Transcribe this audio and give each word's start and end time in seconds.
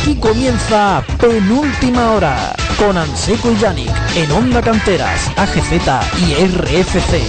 Aquí 0.00 0.16
comienza 0.16 1.02
Penúltima 1.20 2.12
Hora 2.12 2.54
con 2.78 2.96
Anseco 2.96 3.50
y 3.52 3.56
Yannick 3.58 3.90
en 4.16 4.30
Onda 4.32 4.62
Canteras, 4.62 5.30
AGZ 5.36 5.72
y 6.26 6.34
RFC. 6.46 7.20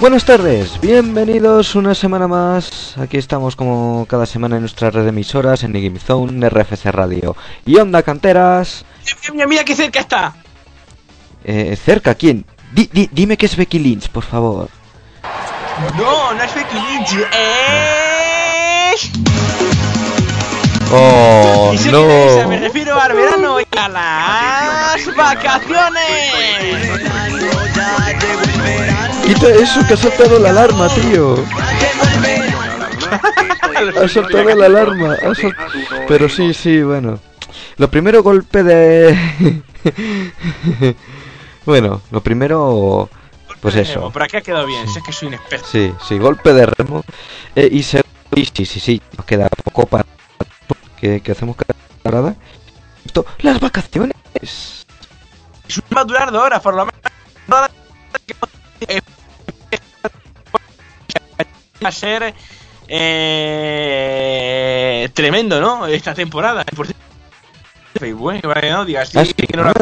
Buenas 0.00 0.24
tardes, 0.24 0.80
bienvenidos 0.80 1.74
una 1.76 1.94
semana 1.94 2.26
más. 2.26 2.96
Aquí 2.98 3.16
estamos 3.18 3.54
como 3.54 4.06
cada 4.08 4.26
semana 4.26 4.56
en 4.56 4.62
nuestra 4.62 4.90
red 4.90 5.02
de 5.04 5.10
emisoras 5.10 5.62
en 5.62 5.72
Game 5.72 5.98
Zone, 6.00 6.48
RFC 6.48 6.86
Radio 6.90 7.36
y 7.64 7.76
Onda 7.76 8.02
Canteras. 8.02 8.84
Mira, 9.32 9.46
mira 9.46 9.64
qué 9.64 9.76
cerca 9.76 10.00
está. 10.00 10.34
Eh, 11.44 11.76
¿Cerca 11.82 12.14
quién? 12.14 12.44
Di- 12.72 12.88
di- 12.92 13.08
dime 13.12 13.36
que 13.36 13.46
es 13.46 13.54
Becky 13.56 13.78
Lynch, 13.78 14.08
por 14.08 14.24
favor. 14.24 14.68
No, 15.96 16.32
no 16.34 16.42
es 16.42 16.54
Becky 16.54 16.74
Lynch, 16.76 17.26
es... 18.94 19.10
Oh, 20.94 21.70
Y 21.72 21.78
risa, 21.78 22.46
me 22.46 22.58
refiero 22.58 23.00
al 23.00 23.14
verano 23.14 23.58
y 23.60 23.66
a 23.78 23.88
las 23.88 25.16
vacaciones. 25.16 26.02
Quita 29.24 29.48
eso 29.48 29.86
que 29.86 29.94
ha 29.94 29.96
saltado 29.96 30.38
la 30.38 30.50
alarma, 30.50 30.88
tío. 30.90 31.42
Ha 34.02 34.08
saltado 34.08 34.54
la 34.54 34.66
alarma. 34.66 35.16
Pero 36.08 36.28
sí, 36.28 36.52
sí, 36.52 36.82
bueno. 36.82 37.18
Lo 37.78 37.90
primero 37.90 38.22
golpe 38.22 38.62
de... 38.62 39.62
bueno, 41.64 42.02
lo 42.10 42.20
primero... 42.20 43.08
Pues 43.62 43.76
eso. 43.76 44.10
Por 44.10 44.24
aquí 44.24 44.36
ha 44.36 44.42
quedado 44.42 44.66
bien, 44.66 44.86
sé 44.88 45.00
que 45.02 45.12
soy 45.12 45.28
un 45.28 45.34
experto. 45.34 45.66
Sí, 45.70 45.92
sí, 46.06 46.18
golpe 46.18 46.52
de 46.52 46.66
remo. 46.66 47.02
Eh, 47.56 47.68
y 47.72 47.82
se... 47.82 48.02
y 48.34 48.44
sí, 48.44 48.66
sí, 48.66 48.80
sí, 48.80 49.00
nos 49.16 49.24
queda 49.24 49.48
poco 49.48 49.86
para 49.86 50.04
que, 51.02 51.20
que 51.20 51.32
hacemos 51.32 51.56
cada 51.56 51.74
parada. 52.02 52.34
Esto, 53.04 53.26
las 53.40 53.60
vacaciones. 53.60 54.16
Va 55.94 56.00
a 56.02 56.04
durar 56.04 56.30
dos 56.30 56.42
horas, 56.42 56.62
por 56.62 56.74
lo 56.74 56.86
menos. 56.86 57.00
Va 57.50 57.68
a 61.88 61.92
ser 61.92 62.32
eh, 62.86 65.08
tremendo, 65.12 65.60
¿no? 65.60 65.86
Esta 65.88 66.14
temporada. 66.14 66.64
Por 66.64 66.86
cierto, 66.86 67.02
bueno, 68.16 68.40
que 68.54 68.70
no 68.70 68.84
digas 68.84 69.10
Ah, 69.16 69.24
sí, 69.24 69.34
que 69.34 69.56
no 69.56 69.64
la. 69.64 69.72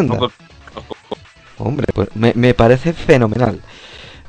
Hombre, 1.59 1.87
pues 1.93 2.09
me, 2.15 2.33
me 2.35 2.55
parece 2.55 2.95
fenomenal. 2.95 3.61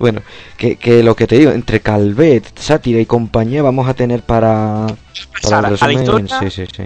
Bueno, 0.01 0.21
que, 0.57 0.75
que 0.77 1.03
lo 1.03 1.15
que 1.15 1.27
te 1.27 1.37
digo, 1.37 1.51
entre 1.51 1.79
Calvet, 1.79 2.57
Sátira 2.59 2.99
y 2.99 3.05
compañía 3.05 3.61
vamos 3.61 3.87
a 3.87 3.93
tener 3.93 4.23
para, 4.23 4.87
para 5.43 5.57
a 5.57 5.59
el 5.59 5.65
a 5.65 5.69
la 5.69 5.69
resumen. 5.69 5.99
historia. 6.25 6.39
Sí, 6.39 6.49
sí, 6.49 6.65
sí. 6.75 6.83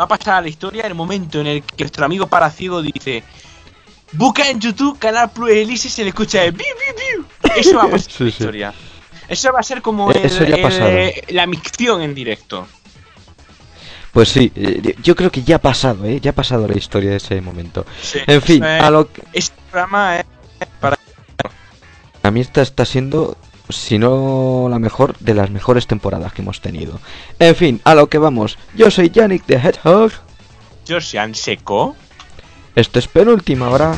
va 0.00 0.04
a 0.04 0.08
pasar 0.08 0.34
a 0.36 0.40
la 0.40 0.48
historia 0.48 0.86
el 0.86 0.94
momento 0.94 1.40
en 1.40 1.46
el 1.46 1.62
que 1.62 1.84
nuestro 1.84 2.04
amigo 2.06 2.26
Paraciego 2.26 2.80
dice 2.82 3.22
Busca 4.12 4.48
en 4.48 4.58
YouTube 4.60 4.98
Canal 4.98 5.30
Plus 5.30 5.50
Elise 5.50 5.88
y 5.88 5.90
se 5.90 6.02
le 6.02 6.08
escucha 6.08 6.42
el 6.42 6.52
biu, 6.52 6.64
biu, 6.64 7.20
biu". 7.20 7.52
Eso 7.54 7.76
va 7.76 7.84
a 7.84 7.88
pasar 7.90 8.10
a 8.18 8.22
la 8.24 8.28
historia. 8.30 8.74
Eso 9.28 9.52
va 9.52 9.60
a 9.60 9.62
ser 9.62 9.82
como 9.82 10.10
Eh, 10.10 10.22
el- 10.24 10.62
pasado. 10.62 10.90
la 11.28 11.46
micción 11.46 12.00
en 12.00 12.14
directo. 12.14 12.66
Pues 14.12 14.30
sí, 14.30 14.50
eh, 14.56 14.94
yo 15.02 15.14
creo 15.14 15.30
que 15.30 15.42
ya 15.42 15.56
ha 15.56 15.60
pasado, 15.60 16.06
¿eh? 16.06 16.18
Ya 16.20 16.30
ha 16.30 16.34
pasado 16.34 16.66
la 16.66 16.76
historia 16.78 17.10
de 17.10 17.16
ese 17.16 17.40
momento. 17.42 17.84
En 18.26 18.40
fin, 18.40 18.64
es- 18.64 18.82
a 18.82 18.90
lo 18.90 19.12
que... 19.12 19.22
Este 19.34 19.54
programa 19.70 20.16
es 20.20 20.24
para 20.80 20.96
A 22.22 22.30
mí 22.30 22.40
esta 22.40 22.62
está 22.62 22.84
siendo, 22.84 23.36
si 23.68 23.98
no 23.98 24.68
la 24.68 24.78
mejor, 24.78 25.16
de 25.18 25.34
las 25.34 25.50
mejores 25.50 25.86
temporadas 25.86 26.32
que 26.32 26.42
hemos 26.42 26.60
tenido. 26.60 27.00
En 27.38 27.54
fin, 27.54 27.80
a 27.84 27.94
lo 27.94 28.08
que 28.08 28.18
vamos. 28.18 28.58
Yo 28.74 28.90
soy 28.90 29.10
Yannick 29.10 29.46
de 29.46 29.56
Hedgehog. 29.56 30.12
Josian 30.86 31.34
Seco. 31.34 31.96
Esto 32.74 32.98
es 32.98 33.08
penúltima 33.08 33.68
hora. 33.68 33.94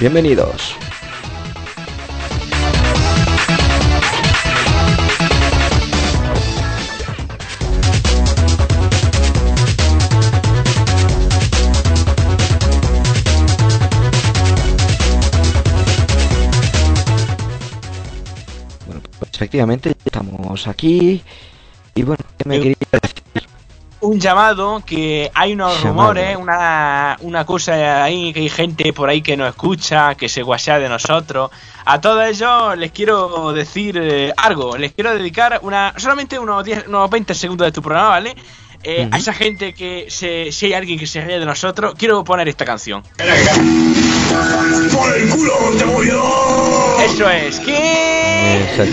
Bienvenidos. 0.00 0.74
Efectivamente 19.38 19.94
estamos 20.04 20.66
aquí. 20.66 21.22
Y 21.94 22.02
bueno, 22.02 22.24
¿qué 22.36 22.48
me 22.48 22.58
quería 22.58 22.74
decir? 23.00 23.22
Un 24.00 24.18
llamado 24.20 24.82
que 24.84 25.30
hay 25.32 25.52
unos 25.52 25.74
Llamado. 25.82 25.90
rumores, 26.14 26.36
una, 26.36 27.16
una 27.20 27.44
cosa 27.46 28.02
ahí, 28.04 28.32
que 28.32 28.40
hay 28.40 28.48
gente 28.48 28.92
por 28.92 29.08
ahí 29.08 29.22
que 29.22 29.36
nos 29.36 29.48
escucha, 29.48 30.16
que 30.16 30.28
se 30.28 30.42
guasea 30.42 30.80
de 30.80 30.88
nosotros. 30.88 31.50
A 31.84 32.00
todos 32.00 32.24
ellos 32.26 32.76
les 32.78 32.90
quiero 32.90 33.52
decir 33.52 33.96
eh, 34.00 34.32
algo, 34.36 34.76
les 34.76 34.92
quiero 34.92 35.12
dedicar 35.16 35.60
una 35.62 35.94
solamente 35.96 36.36
unos, 36.38 36.64
10, 36.64 36.88
unos 36.88 37.08
20 37.10 37.34
segundos 37.34 37.66
de 37.66 37.72
tu 37.72 37.80
programa, 37.82 38.08
¿vale? 38.10 38.34
Eh, 38.82 39.06
Ujú. 39.06 39.14
A 39.14 39.18
esa 39.18 39.32
gente 39.32 39.72
que 39.74 40.06
se, 40.08 40.50
si 40.52 40.66
hay 40.66 40.74
alguien 40.74 40.98
que 40.98 41.06
se 41.06 41.20
ríe 41.20 41.38
de 41.40 41.46
nosotros, 41.46 41.94
quiero 41.96 42.22
poner 42.24 42.48
esta 42.48 42.64
canción. 42.64 43.02
¡Por 44.92 45.16
el 45.16 45.28
culo, 45.30 45.72
demonio! 45.78 46.22
Eso 47.04 47.30
es, 47.30 47.60
que... 47.60 48.64
Exacto. 48.64 48.92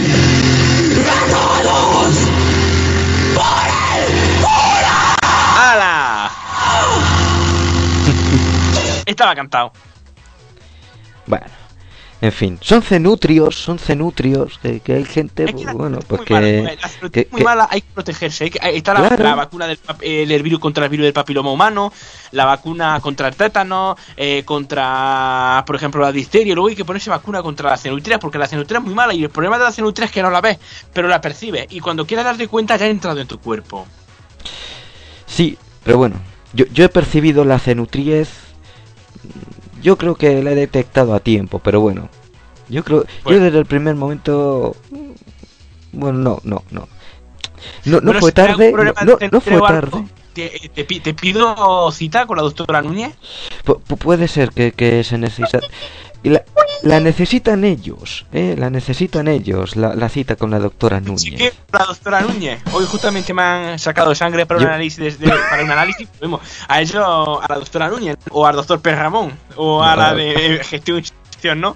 ¡Hala! 5.57 6.31
Estaba 9.05 9.35
cantado. 9.35 9.71
Bueno, 11.25 11.45
en 12.21 12.31
fin, 12.31 12.57
son 12.61 12.81
cenutrios, 12.81 13.55
son 13.55 13.77
cenutrios, 13.77 14.57
que, 14.59 14.79
que 14.79 14.93
hay 14.93 15.05
gente, 15.05 15.43
Es 15.43 15.53
que 15.53 15.65
la 15.65 15.73
bueno, 15.73 15.99
pues 16.07 16.21
es 16.21 16.29
muy 16.29 16.39
mala, 16.39 16.69
que... 16.71 16.75
la 16.75 16.89
muy 17.01 17.09
que- 17.11 17.43
mala, 17.43 17.67
hay 17.69 17.81
que 17.81 17.87
protegerse. 17.93 18.51
hay 18.61 18.77
está 18.77 18.93
la, 18.93 19.07
Claro. 19.09 19.23
la 19.23 19.35
vacuna 19.35 19.67
del, 19.67 19.77
eh, 20.01 20.25
del 20.25 20.41
virus 20.41 20.59
contra 20.59 20.85
el 20.85 20.89
virus 20.89 21.03
del 21.03 21.13
papiloma 21.13 21.51
humano, 21.51 21.91
la 22.31 22.45
vacuna 22.45 22.99
contra 23.01 23.27
el 23.27 23.35
tétano, 23.35 23.95
eh, 24.17 24.43
contra, 24.45 25.63
por 25.67 25.75
ejemplo, 25.75 26.01
la 26.01 26.11
difteria. 26.11 26.55
Luego 26.55 26.69
hay 26.69 26.75
que 26.75 26.85
ponerse 26.85 27.09
vacuna 27.09 27.43
contra 27.43 27.69
la 27.69 27.77
cenutria, 27.77 28.17
porque 28.17 28.37
la 28.37 28.47
cenutria 28.47 28.79
es 28.79 28.85
muy 28.85 28.93
mala 28.95 29.13
y 29.13 29.23
el 29.23 29.29
problema 29.29 29.57
de 29.57 29.65
la 29.65 29.71
cenutria 29.71 30.05
es 30.05 30.11
que 30.11 30.21
no 30.23 30.31
la 30.31 30.41
ves, 30.41 30.57
pero 30.93 31.07
la 31.07 31.19
percibes. 31.21 31.67
Y 31.69 31.79
cuando 31.81 32.07
quieras 32.07 32.25
darte 32.25 32.47
cuenta, 32.47 32.77
ya 32.77 32.85
ha 32.85 32.89
entrado 32.89 33.19
en 33.19 33.27
tu 33.27 33.39
cuerpo. 33.39 33.85
Sí, 35.25 35.57
pero 35.83 35.97
bueno, 35.97 36.15
yo, 36.53 36.65
yo 36.73 36.85
he 36.85 36.89
percibido 36.89 37.43
la 37.45 37.59
cenutriez, 37.59 38.29
yo 39.85 39.97
creo 39.99 40.15
que 40.15 40.41
la 40.41 40.51
he 40.51 40.55
detectado 40.55 41.13
a 41.13 41.19
tiempo, 41.19 41.59
pero 41.59 41.79
bueno, 41.79 42.09
yo 42.69 42.83
creo, 42.83 43.05
Bueno. 43.23 43.37
yo 43.39 43.45
desde 43.45 43.59
el 43.59 43.65
primer 43.67 43.93
momento, 43.93 44.75
bueno, 45.91 46.17
no, 46.17 46.41
no, 46.43 46.63
no. 46.71 46.87
No, 47.85 48.01
no 48.01 48.13
fue 48.13 48.31
si 48.31 48.33
tarde, 48.33 48.71
no, 48.71 49.15
de 49.17 49.29
no 49.29 49.39
fue 49.41 49.59
tarde. 49.61 50.05
Te, 50.33 50.49
te 50.73 50.83
pi- 50.85 50.99
te 50.99 51.13
pido 51.13 51.91
cita 51.91 52.25
con 52.25 52.37
la 52.37 52.43
doctora 52.43 52.81
Núñez. 52.81 53.13
Pu- 53.63 53.79
pu- 53.87 53.97
puede 53.97 54.27
ser 54.27 54.49
que, 54.51 54.71
que 54.71 55.03
se 55.03 55.17
necesita... 55.19 55.59
y 56.23 56.29
La, 56.29 56.43
la 56.85 56.99
necesitan 56.99 57.63
ellos, 57.65 58.25
¿eh? 58.31 58.55
La 58.57 58.69
necesitan 58.69 59.27
ellos, 59.27 59.75
la, 59.75 59.93
la 59.95 60.07
cita 60.07 60.35
con 60.37 60.49
la 60.51 60.59
doctora 60.59 61.01
Núñez. 61.01 61.35
que 61.37 61.51
la 61.73 61.85
doctora 61.85 62.21
Núñez, 62.21 62.61
hoy 62.71 62.85
justamente 62.85 63.33
me 63.33 63.41
han 63.41 63.79
sacado 63.79 64.15
sangre 64.15 64.45
para 64.45 64.59
un 64.61 64.67
análisis, 64.67 65.19
de- 65.19 65.27
para 65.49 65.63
un 65.63 65.71
análisis, 65.71 66.07
vemos, 66.21 66.41
a 66.67 66.79
ello 66.81 67.41
a 67.41 67.45
la 67.49 67.55
doctora 67.59 67.89
Núñez, 67.89 68.17
o 68.31 68.45
al 68.45 68.55
doctor 68.55 68.79
Perramón, 68.81 69.33
o 69.57 69.83
a 69.83 69.95
la 69.95 70.13
de 70.13 70.61
gestión 70.63 71.03
¿no? 71.57 71.75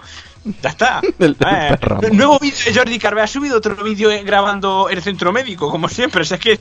Ya 0.64 0.70
está. 0.70 1.02
El- 1.20 1.26
el 1.28 1.36
Perramón. 1.36 2.16
nuevo 2.18 2.40
vídeo 2.40 2.58
de 2.66 2.74
Jordi 2.74 2.98
Carve 2.98 3.22
ha 3.22 3.28
subido 3.28 3.58
otro 3.58 3.76
vídeo 3.84 4.10
eh, 4.10 4.24
grabando 4.24 4.90
el 4.90 5.02
centro 5.02 5.32
médico, 5.34 5.70
como 5.70 5.90
siempre. 5.90 6.22
O 6.22 6.26
sea, 6.26 6.38
es 6.38 6.42
que 6.44 6.60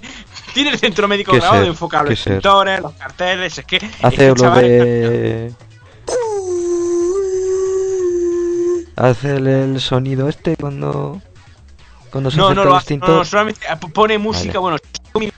tiene 0.52 0.70
el 0.70 0.78
centro 0.78 1.06
médico 1.06 1.32
grabado, 1.32 1.60
ser, 1.60 1.68
enfocado 1.68 2.04
en 2.06 2.10
los 2.10 2.20
pintores, 2.22 2.80
los 2.80 2.92
carteles, 2.94 3.56
es 3.58 3.64
que. 3.64 3.76
Hace 3.76 3.92
este 4.08 4.28
lo 4.28 4.34
chaval 4.34 4.64
es- 4.64 4.70
de... 4.84 5.52
Hace 8.98 9.36
el, 9.36 9.80
sonido 9.80 10.28
este 10.28 10.56
cuando... 10.56 11.22
Cuando 12.10 12.30
se 12.30 12.36
No, 12.36 12.54
no, 12.54 12.64
lo 12.64 12.70
el 12.70 12.76
hace, 12.76 12.96
no, 12.96 13.06
extintor. 13.06 13.10
no, 13.10 13.24
solamente 13.24 13.66
pone 13.92 14.18
música, 14.18 14.58
Vale. 14.58 14.78
bueno, 15.14 15.30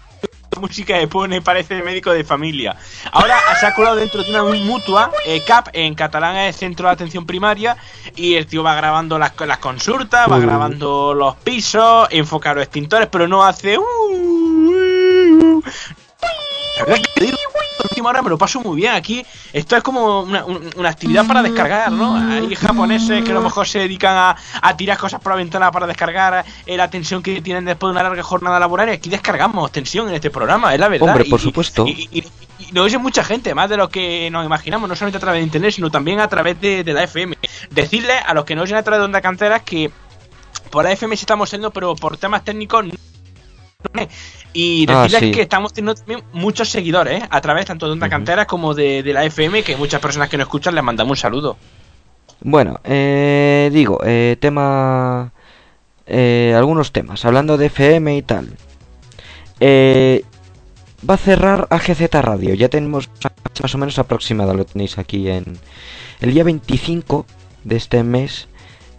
música 0.60 0.98
que 0.98 1.08
pone 1.08 1.42
parece 1.42 1.82
médico 1.82 2.12
de 2.12 2.24
familia. 2.24 2.76
Ahora 3.12 3.38
se 3.58 3.66
ha 3.66 3.74
colado 3.74 3.96
dentro 3.96 4.22
de 4.22 4.30
una 4.30 4.44
mutua, 4.44 5.10
eh, 5.26 5.42
CAP, 5.44 5.68
en 5.72 5.94
catalán 5.94 6.36
es 6.36 6.56
Centro 6.56 6.86
de 6.86 6.92
Atención 6.92 7.26
Primaria, 7.26 7.76
y 8.14 8.34
el 8.34 8.46
tío 8.46 8.62
va 8.62 8.74
grabando 8.74 9.18
las, 9.18 9.32
las 9.40 9.58
consultas, 9.58 10.30
va 10.30 10.38
grabando 10.38 11.12
los 11.14 11.36
pisos, 11.36 12.08
enfoca 12.10 12.54
los 12.54 12.62
extintores, 12.62 13.08
pero 13.10 13.26
no 13.26 13.44
hace... 13.44 13.78
uh, 13.78 15.62
verdad 17.80 17.88
que 17.88 17.94
digo, 17.94 18.10
la 18.10 18.10
última 18.10 18.10
hora 18.10 18.22
me 18.22 18.30
lo 18.30 18.38
paso 18.38 18.60
muy 18.60 18.76
bien 18.76 18.92
aquí. 18.92 19.24
Esto 19.52 19.76
es 19.76 19.82
como 19.82 20.20
una, 20.22 20.44
un- 20.44 20.70
una 20.76 20.88
actividad 20.88 21.26
para 21.26 21.42
descargar, 21.42 21.90
¿no? 21.92 22.14
Hay 22.16 22.54
japoneses 22.54 23.24
que 23.24 23.30
a 23.30 23.34
lo 23.34 23.42
mejor 23.42 23.66
se 23.66 23.78
dedican 23.80 24.16
a, 24.16 24.36
a 24.62 24.76
tirar 24.76 24.98
cosas 24.98 25.20
por 25.20 25.32
la 25.32 25.36
ventana 25.36 25.70
para 25.70 25.86
descargar 25.86 26.44
eh, 26.66 26.76
la 26.76 26.88
tensión 26.90 27.22
que 27.22 27.40
tienen 27.40 27.64
después 27.64 27.88
de 27.88 27.92
una 27.92 28.02
larga 28.02 28.22
jornada 28.22 28.58
laboral. 28.60 28.88
Y 28.88 28.92
aquí 28.92 29.10
descargamos 29.10 29.70
tensión 29.72 30.08
en 30.08 30.14
este 30.14 30.30
programa, 30.30 30.72
es 30.74 30.80
la 30.80 30.88
verdad. 30.88 31.08
Hombre, 31.08 31.24
por 31.24 31.40
Y- 31.40 31.42
supuesto. 31.42 31.86
Y, 31.86 32.08
y- 32.12 32.18
y- 32.18 32.72
lo 32.72 32.82
oye 32.82 32.98
mucha 32.98 33.24
gente, 33.24 33.54
más 33.54 33.70
de 33.70 33.76
lo 33.78 33.88
que 33.88 34.28
nos 34.30 34.44
imaginamos, 34.44 34.88
no 34.88 34.94
solamente 34.94 35.16
a 35.16 35.20
través 35.20 35.40
de 35.40 35.44
internet, 35.44 35.72
sino 35.74 35.90
también 35.90 36.20
a 36.20 36.28
través 36.28 36.60
de, 36.60 36.84
de 36.84 36.92
la 36.92 37.04
FM. 37.04 37.36
Decirle 37.70 38.12
a 38.18 38.34
los 38.34 38.44
que 38.44 38.54
no 38.54 38.62
oyen 38.62 38.76
a 38.76 38.82
través 38.82 39.00
de 39.00 39.04
Onda 39.06 39.20
Canteras 39.22 39.62
que 39.62 39.90
por 40.70 40.84
la 40.84 40.92
FM 40.92 41.16
sí 41.16 41.22
estamos 41.22 41.50
yendo, 41.50 41.70
pero 41.70 41.94
por 41.96 42.16
temas 42.18 42.44
técnicos 42.44 42.84
Y 44.52 44.84
Ah, 44.88 45.02
decirles 45.02 45.20
sí. 45.20 45.30
que 45.32 45.42
estamos 45.42 45.72
teniendo 45.72 45.94
también 45.94 46.22
muchos 46.32 46.68
seguidores, 46.68 47.22
¿eh? 47.22 47.26
A 47.30 47.40
través 47.40 47.66
tanto 47.66 47.86
de 47.86 47.92
Onda 47.92 48.06
Ujú. 48.06 48.10
Canteras 48.10 48.46
como 48.46 48.74
de, 48.74 49.02
de 49.02 49.12
la 49.12 49.24
FM, 49.24 49.62
que 49.62 49.76
muchas 49.76 50.00
personas 50.00 50.28
que 50.28 50.36
nos 50.36 50.46
escuchan 50.46 50.74
les 50.74 50.82
mandamos 50.84 51.10
un 51.10 51.16
saludo. 51.16 51.56
Bueno, 52.40 52.80
eh, 52.84 53.70
digo, 53.72 54.00
eh, 54.04 54.36
tema... 54.40 55.32
eh, 56.06 56.54
algunos 56.56 56.90
temas, 56.90 57.24
hablando 57.24 57.56
de 57.58 57.66
FM 57.66 58.16
y 58.16 58.22
tal. 58.22 58.48
Eh, 59.60 60.24
va 61.08 61.14
a 61.14 61.18
cerrar 61.18 61.66
AGZ 61.70 62.10
Radio, 62.14 62.54
ya 62.54 62.68
tenemos 62.68 63.08
más 63.62 63.74
o 63.74 63.78
menos 63.78 63.98
aproximado, 63.98 64.54
lo 64.54 64.64
tenéis 64.64 64.98
aquí 64.98 65.28
en... 65.28 65.58
El 66.20 66.32
día 66.34 66.44
25 66.44 67.26
de 67.64 67.76
este 67.76 68.02
mes 68.02 68.48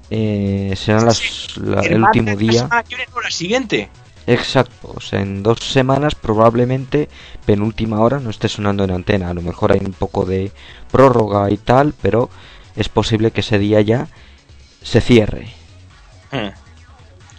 eh, 0.10 0.74
será 0.76 1.02
las- 1.02 1.58
la- 1.58 1.82
el, 1.82 2.00
martes 2.00 2.22
último 2.22 2.38
día. 2.38 2.70
la 2.72 3.32
siguiente. 3.32 3.90
Exacto, 4.28 4.94
o 4.96 5.02
sea, 5.02 5.22
en 5.22 5.42
dos 5.44 5.60
semanas 5.60 6.14
probablemente 6.16 7.10
penúltima 7.46 8.00
hora 8.02 8.20
no 8.20 8.30
esté 8.30 8.48
sonando 8.50 8.84
en 8.84 8.92
antena. 8.92 9.30
A 9.30 9.34
lo 9.34 9.42
mejor 9.42 9.72
hay 9.72 9.80
un 9.80 9.94
poco 9.94 10.26
de 10.26 10.52
prórroga 10.92 11.50
y 11.50 11.58
tal, 11.58 11.94
pero 12.02 12.30
es 12.76 12.88
posible 12.88 13.32
que 13.32 13.42
ese 13.42 13.58
día 13.58 13.82
ya 13.82 14.08
se 14.82 15.02
cierre. 15.02 15.48
Hmm. 16.32 16.50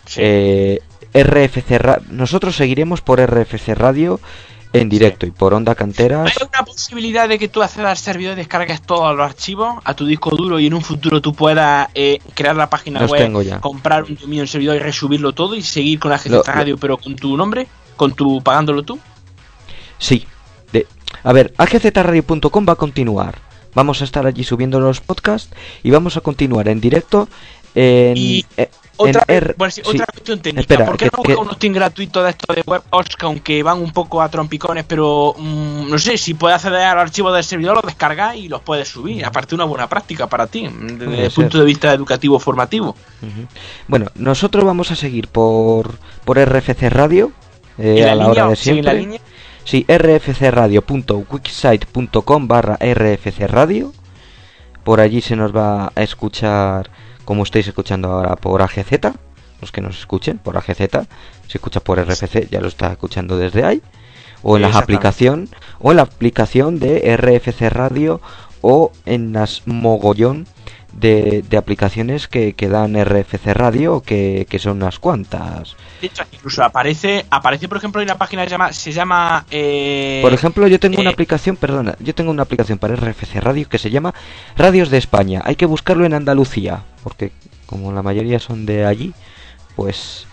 Sí. 0.07 0.21
Eh, 0.25 0.81
RFC 1.15 1.79
Ra- 1.79 2.01
nosotros 2.11 2.57
seguiremos 2.57 3.01
por 3.01 3.21
RFC 3.21 3.75
Radio 3.75 4.19
en 4.73 4.89
directo 4.89 5.27
y 5.27 5.31
por 5.31 5.53
Onda 5.55 5.75
Canteras. 5.75 6.27
¿Hay 6.41 6.49
una 6.49 6.65
posibilidad 6.65 7.29
de 7.29 7.39
que 7.39 7.49
tú 7.49 7.63
accedas 7.63 7.91
al 7.91 7.97
servidor 7.97 8.33
y 8.35 8.37
descargues 8.37 8.81
todos 8.83 9.15
los 9.17 9.25
archivos 9.27 9.77
a 9.85 9.95
tu 9.95 10.07
disco 10.07 10.31
duro 10.35 10.59
y 10.59 10.67
en 10.67 10.75
un 10.75 10.83
futuro 10.83 11.21
tú 11.21 11.35
puedas 11.35 11.89
eh, 11.95 12.19
crear 12.35 12.57
la 12.57 12.71
página 12.71 13.01
Los 13.01 13.11
web, 13.11 13.21
tengo 13.23 13.43
ya. 13.43 13.61
comprar 13.61 14.05
un 14.05 14.17
dominio 14.17 14.43
en 14.43 14.49
servidor 14.49 14.77
y 14.77 14.79
resubirlo 14.81 15.33
todo 15.33 15.55
y 15.55 15.63
seguir 15.63 15.99
con 15.99 16.11
la 16.11 16.17
GZ 16.19 16.27
Lo- 16.31 16.43
Radio 16.43 16.79
pero 16.79 16.97
con 16.97 17.17
tu 17.17 17.37
nombre, 17.37 17.67
con 17.97 18.13
tu 18.15 18.43
pagándolo 18.43 18.83
tú? 18.83 18.99
Sí. 19.99 20.27
De, 20.73 20.87
a 21.23 21.33
ver, 21.33 21.53
agzradio.com 21.59 22.67
va 22.69 22.73
a 22.73 22.77
continuar. 22.77 23.39
Vamos 23.75 24.01
a 24.03 24.05
estar 24.05 24.27
allí 24.27 24.45
subiendo 24.45 24.81
los 24.81 25.01
podcasts 25.01 25.55
y 25.83 25.91
vamos 25.91 26.17
a 26.17 26.21
continuar 26.21 26.69
en 26.69 26.81
directo 26.81 27.29
en, 27.75 28.17
Y 28.17 28.45
eh, 28.57 28.69
Otra, 28.97 29.25
en 29.27 29.37
R- 29.37 29.55
bueno, 29.57 29.71
sí, 29.71 29.81
sí. 29.85 29.91
otra 29.91 30.07
cuestión 30.07 30.41
técnica. 30.41 30.61
Espera, 30.61 30.85
¿Por 30.87 30.97
qué 30.97 31.07
que- 31.07 31.11
no 31.17 31.23
que- 31.23 31.29
busca 31.33 31.43
un 31.43 31.49
hosting 31.51 31.73
gratuito 31.73 32.23
de 32.23 32.31
esto 32.31 32.55
de 32.55 32.63
WebOS 32.67 33.17
que 33.19 33.27
aunque 33.27 33.63
van 33.63 33.79
un 33.79 33.93
poco 33.93 34.21
a 34.23 34.29
trompicones, 34.29 34.85
pero 34.85 35.35
mm, 35.37 35.89
no 35.91 35.99
sé, 35.99 36.17
si 36.19 36.35
puedes 36.35 36.57
acceder 36.57 36.83
al 36.85 36.99
archivo 36.99 37.33
del 37.33 37.43
servidor, 37.43 37.75
los 37.77 37.85
descargas 37.87 38.37
y 38.37 38.49
los 38.49 38.61
puedes 38.61 38.89
subir. 38.89 39.25
Aparte, 39.25 39.55
una 39.55 39.65
buena 39.65 39.89
práctica 39.89 40.27
para 40.29 40.47
ti, 40.47 40.69
desde 40.69 41.07
Puede 41.07 41.25
el 41.25 41.31
ser. 41.31 41.35
punto 41.45 41.59
de 41.59 41.65
vista 41.65 41.93
educativo 41.93 42.39
formativo. 42.39 42.95
Bueno, 43.89 44.07
nosotros 44.15 44.65
vamos 44.65 44.91
a 44.91 44.97
seguir 44.97 45.29
por, 45.29 45.95
por 46.25 46.39
RFC 46.39 46.91
Radio 46.91 47.33
eh, 47.79 48.01
¿En 48.03 48.09
a 48.09 48.15
la 48.15 48.27
hora 48.29 48.43
de 48.43 48.43
en 48.43 48.49
la 48.51 48.57
siempre. 48.57 48.95
línea? 48.95 49.21
Sí, 49.65 49.85
rfcradio.wixsite.com 49.89 52.49
barra 52.49 52.77
rfc 52.81 53.47
radio. 53.49 53.93
Por 54.85 55.01
allí 55.01 55.21
se 55.21 55.37
nos 55.37 55.55
va 55.55 55.93
a 55.95 56.03
escuchar, 56.03 56.91
como 57.25 57.43
estáis 57.43 57.67
escuchando 57.69 58.11
ahora, 58.11 58.37
por 58.37 58.63
AGZ. 58.63 59.15
Los 59.61 59.71
que 59.71 59.81
nos 59.81 59.99
escuchen 59.99 60.39
por 60.39 60.57
AGZ. 60.57 61.07
Si 61.47 61.59
escucha 61.59 61.81
por 61.81 62.01
RFC, 62.01 62.49
ya 62.51 62.61
lo 62.61 62.69
está 62.69 62.91
escuchando 62.93 63.37
desde 63.37 63.65
ahí. 63.65 63.83
O 64.43 64.57
en 64.57 64.63
la 64.63 64.77
aplicación, 64.77 65.49
o 65.79 65.93
en 65.93 65.99
la 65.99 66.03
aplicación 66.03 66.81
de 66.81 67.17
RFC 67.17 67.71
Radio, 67.71 68.21
o 68.61 68.91
en 69.07 69.33
las 69.33 69.63
mogollón 69.67 70.47
de, 70.93 71.45
de 71.49 71.57
aplicaciones 71.57 72.29
que, 72.29 72.55
que 72.55 72.69
dan 72.69 72.95
RFC 72.95 73.55
Radio, 73.55 74.03
que, 74.03 74.47
que 74.49 74.59
son 74.59 74.79
unas 74.79 74.99
cuantas. 74.99 75.77
De 76.01 76.07
hecho, 76.09 76.23
incluso 76.33 76.63
aparece, 76.63 77.25
aparece 77.31 77.69
por 77.69 77.79
ejemplo, 77.79 78.01
en 78.01 78.09
una 78.09 78.19
página 78.19 78.43
que 78.43 78.49
se 78.49 78.55
llama, 78.55 78.73
se 78.73 78.93
llama 78.93 79.47
eh, 79.51 80.21
Por 80.23 80.33
ejemplo, 80.33 80.67
yo 80.67 80.79
tengo 80.79 81.01
una 81.01 81.11
eh, 81.11 81.13
aplicación, 81.13 81.57
perdona, 81.57 81.97
yo 82.01 82.15
tengo 82.15 82.31
una 82.31 82.43
aplicación 82.43 82.79
para 82.79 82.97
RFC 82.97 83.37
Radio 83.37 83.69
que 83.69 83.79
se 83.79 83.91
llama 83.91 84.15
Radios 84.57 84.91
de 84.91 84.99
España. 84.99 85.43
Hay 85.45 85.57
que 85.57 85.67
buscarlo 85.67 86.05
en 86.05 86.15
Andalucía, 86.15 86.85
porque 87.03 87.33
como 87.67 87.93
la 87.93 88.03
mayoría 88.03 88.39
son 88.39 88.67
de 88.67 88.85
allí, 88.87 89.13
pues... 89.77 90.27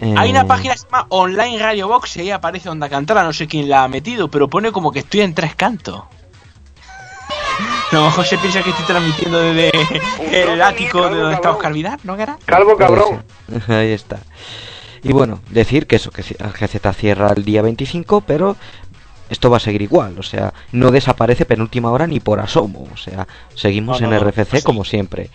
eh, 0.00 0.14
Hay 0.16 0.30
una 0.30 0.46
página 0.46 0.74
que 0.74 0.78
se 0.80 0.86
llama 0.86 1.06
Online 1.10 1.58
Radio 1.58 1.88
Box 1.88 2.16
y 2.16 2.20
ahí 2.20 2.30
aparece 2.30 2.68
Onda 2.68 2.88
Cantara, 2.88 3.22
no 3.24 3.32
sé 3.32 3.46
quién 3.46 3.68
la 3.68 3.84
ha 3.84 3.88
metido, 3.88 4.28
pero 4.30 4.48
pone 4.48 4.72
como 4.72 4.92
que 4.92 5.00
estoy 5.00 5.20
en 5.22 5.34
tres 5.34 5.54
cantos. 5.54 6.02
A 7.92 7.94
lo 7.94 8.04
mejor 8.06 8.26
se 8.26 8.36
piensa 8.38 8.62
que 8.62 8.70
estoy 8.70 8.84
transmitiendo 8.84 9.38
desde 9.40 9.70
el 10.32 10.60
ático 10.60 11.08
de 11.08 11.16
donde 11.20 11.34
está 11.36 11.52
Oscar 11.52 11.72
Vidal, 11.72 11.98
¿no, 12.04 12.16
Gara? 12.16 12.36
Calvo 12.44 12.76
puede 12.76 12.78
cabrón. 12.88 13.24
Ahí 13.68 13.92
está. 13.92 14.18
Y 15.02 15.12
bueno, 15.12 15.40
decir 15.50 15.86
que 15.86 15.96
eso, 15.96 16.10
que 16.10 16.22
GZ 16.22 16.94
cierra 16.96 17.32
el 17.34 17.44
día 17.44 17.62
25, 17.62 18.22
pero 18.22 18.56
esto 19.30 19.50
va 19.50 19.58
a 19.58 19.60
seguir 19.60 19.82
igual, 19.82 20.18
o 20.18 20.22
sea, 20.24 20.52
no 20.72 20.90
desaparece 20.90 21.44
penúltima 21.46 21.90
hora 21.92 22.06
ni 22.08 22.18
por 22.20 22.40
asomo, 22.40 22.88
o 22.92 22.96
sea, 22.96 23.26
seguimos 23.54 24.00
No, 24.00 24.06
en 24.08 24.12
no, 24.14 24.20
no, 24.20 24.30
RFC 24.30 24.54
así. 24.54 24.62
como 24.64 24.84
siempre. 24.84 25.30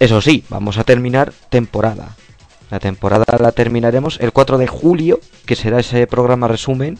Eso 0.00 0.20
sí, 0.20 0.44
vamos 0.48 0.78
a 0.78 0.84
terminar 0.84 1.32
temporada. 1.50 2.16
La 2.70 2.80
temporada 2.80 3.24
la 3.38 3.52
terminaremos 3.52 4.18
el 4.20 4.32
4 4.32 4.58
de 4.58 4.66
julio, 4.66 5.20
que 5.44 5.56
será 5.56 5.80
ese 5.80 6.06
programa 6.06 6.48
resumen, 6.48 6.98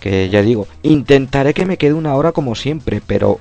que 0.00 0.28
ya 0.28 0.42
digo, 0.42 0.68
intentaré 0.82 1.54
que 1.54 1.64
me 1.64 1.78
quede 1.78 1.94
una 1.94 2.14
hora 2.14 2.32
como 2.32 2.54
siempre, 2.54 3.00
pero 3.04 3.40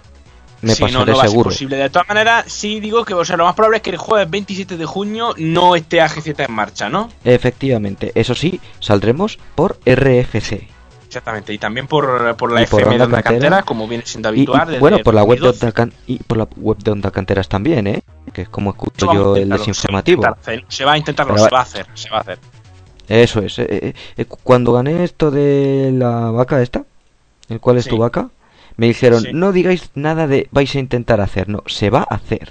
me 0.61 0.73
Sí, 0.73 0.83
no, 0.83 0.87
pasaré 0.87 1.11
no 1.11 1.19
ser 1.19 1.29
seguro. 1.29 1.49
posible. 1.49 1.75
De 1.75 1.89
todas 1.89 2.07
maneras, 2.07 2.45
sí 2.47 2.79
digo 2.79 3.03
que 3.03 3.13
o 3.13 3.25
sea, 3.25 3.35
lo 3.35 3.45
más 3.45 3.53
probable 3.55 3.77
es 3.77 3.83
que 3.83 3.89
el 3.89 3.97
jueves 3.97 4.29
27 4.29 4.77
de 4.77 4.85
junio 4.85 5.33
no 5.37 5.75
esté 5.75 5.99
AGZ 6.01 6.39
en 6.39 6.51
marcha, 6.53 6.87
¿no? 6.89 7.09
Efectivamente, 7.23 8.11
eso 8.15 8.33
sí, 8.33 8.61
saldremos 8.79 9.37
por 9.55 9.77
RFC. 9.85 10.67
Exactamente, 11.15 11.53
y 11.53 11.57
también 11.57 11.87
por, 11.87 12.35
por 12.35 12.51
la 12.51 12.61
Y 12.63 12.65
por 12.65 12.81
FM 12.81 12.97
de 12.97 13.03
Onda 13.05 13.21
Cantera. 13.23 13.39
Cantera, 13.49 13.63
como 13.63 13.87
viene 13.87 14.05
siendo 14.05 14.29
Y, 14.29 14.31
y, 14.31 14.35
habitual. 14.39 14.67
desde 14.67 14.79
bueno, 14.81 14.97
por 14.99 15.13
la 15.13 15.23
web 15.23 15.39
de 15.39 15.45
2012. 15.47 15.65
Onda 15.65 15.73
Can- 15.73 15.93
y 16.07 16.17
por 16.19 16.37
la 16.37 16.47
web 16.57 16.77
de 16.79 16.91
Onda 16.91 17.11
Canteras 17.11 17.47
también, 17.47 17.87
¿eh? 17.87 18.01
Que 18.33 18.41
es 18.41 18.49
como 18.49 18.71
escucho 18.71 19.13
yo 19.13 19.35
el 19.37 19.47
desinformativo. 19.47 20.23
Se 20.23 20.35
va 20.35 20.51
a 20.51 20.55
intentar 20.57 20.67
se 20.69 20.85
va 20.85 20.91
a 20.91 20.97
intentarlo, 20.97 21.33
Pero 21.35 21.45
se 21.45 21.51
va- 21.51 21.59
a 21.59 21.61
hacer, 21.63 21.87
se 21.93 22.09
va 22.09 22.17
a 22.17 22.21
hacer. 22.21 22.39
Eso 23.07 23.39
es. 23.39 23.59
eh, 23.59 23.67
eh, 23.69 23.93
eh, 24.17 24.25
cuando 24.25 24.73
gané 24.73 25.03
esto 25.05 25.31
de 25.31 25.91
la 25.93 26.31
vaca 26.31 26.61
esta, 26.61 26.83
el 27.49 27.59
cual 27.61 27.77
es 27.77 27.85
Sí. 27.85 27.91
tu 27.91 27.97
vaca, 27.97 28.29
me 28.77 28.87
dijeron, 28.87 29.21
Sí. 29.21 29.29
no 29.31 29.53
digáis 29.53 29.91
nada 29.95 30.27
de 30.27 30.49
vais 30.51 30.75
a 30.75 30.79
intentar 30.79 31.21
hacer, 31.21 31.47
no, 31.47 31.63
se 31.67 31.89
va 31.89 31.99
a 32.09 32.15
hacer. 32.15 32.49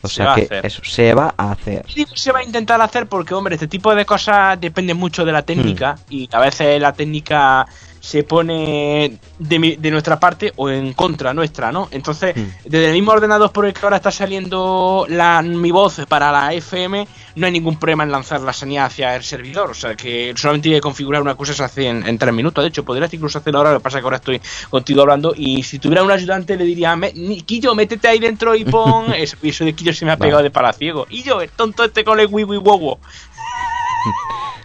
O 0.00 0.06
Se 0.06 0.14
sea 0.22 0.36
que 0.36 0.48
eso, 0.62 0.80
se 0.84 1.12
va 1.12 1.34
a 1.36 1.50
hacer. 1.50 1.84
Y 1.96 2.06
se 2.14 2.30
va 2.30 2.38
a 2.38 2.44
intentar 2.44 2.80
hacer 2.80 3.08
porque, 3.08 3.34
hombre, 3.34 3.56
este 3.56 3.66
tipo 3.66 3.92
de 3.96 4.06
cosas 4.06 4.60
depende 4.60 4.94
mucho 4.94 5.24
de 5.24 5.32
la 5.32 5.42
técnica 5.42 5.94
Hmm. 5.96 6.12
y 6.14 6.28
a 6.30 6.38
veces 6.38 6.80
la 6.80 6.92
técnica 6.92 7.66
se 8.00 8.22
pone 8.22 9.18
de, 9.38 9.58
mi- 9.58 9.76
de 9.76 9.90
nuestra 9.90 10.18
parte 10.20 10.52
o 10.56 10.68
en 10.70 10.92
contra 10.92 11.34
nuestra, 11.34 11.72
¿no? 11.72 11.88
Entonces, 11.90 12.34
Hmm. 12.36 12.48
desde 12.64 12.86
el 12.88 12.92
mismo 12.92 13.12
ordenador 13.12 13.50
por 13.52 13.66
el 13.66 13.72
que 13.72 13.80
ahora 13.82 13.96
está 13.96 14.10
saliendo 14.10 15.06
la, 15.08 15.42
mi 15.42 15.70
voz 15.70 16.00
para 16.08 16.30
la 16.32 16.52
FM, 16.54 17.06
no 17.36 17.46
hay 17.46 17.52
ningún 17.52 17.78
problema 17.78 18.04
en 18.04 18.10
lanzar 18.12 18.40
la 18.40 18.52
señal 18.52 18.86
hacia 18.86 19.14
el 19.16 19.22
servidor. 19.24 19.70
O 19.70 19.74
sea, 19.74 19.94
que 19.94 20.32
solamente 20.36 20.68
hay 20.68 20.76
que 20.76 20.80
configurar 20.80 21.22
una 21.22 21.34
cosa 21.34 21.52
se 21.54 21.62
hace 21.64 21.86
en, 21.88 22.06
en 22.06 22.18
tres 22.18 22.32
minutos. 22.34 22.62
De 22.64 22.68
hecho, 22.68 22.84
podrías 22.84 23.12
incluso 23.12 23.38
hacerlo 23.38 23.58
ahora, 23.58 23.72
lo 23.72 23.78
que 23.78 23.82
pasa 23.84 23.98
es 23.98 24.02
que 24.02 24.06
ahora 24.06 24.16
estoy 24.16 24.40
contigo 24.70 25.02
hablando 25.02 25.34
y 25.36 25.62
si 25.62 25.78
tuviera 25.78 26.02
un 26.02 26.10
ayudante 26.10 26.56
le 26.56 26.64
diría, 26.64 26.94
"Me- 26.96 27.12
ni- 27.14 27.42
Quillo, 27.42 27.74
métete 27.74 28.08
ahí 28.08 28.18
dentro 28.18 28.54
y 28.54 28.64
pon... 28.64 29.12
eso, 29.14 29.36
eso 29.42 29.64
de 29.64 29.72
Quillo 29.74 29.92
se 29.92 30.04
me 30.04 30.12
ha 30.12 30.16
Vale. 30.16 30.28
pegado 30.28 30.42
de 30.42 30.50
palaciego. 30.50 31.06
Y 31.10 31.22
yo, 31.22 31.40
el 31.40 31.50
tonto 31.50 31.84
este 31.84 32.04
con 32.04 32.18
el 32.20 32.26
wiwi 32.30 32.56
wowo. 32.58 32.98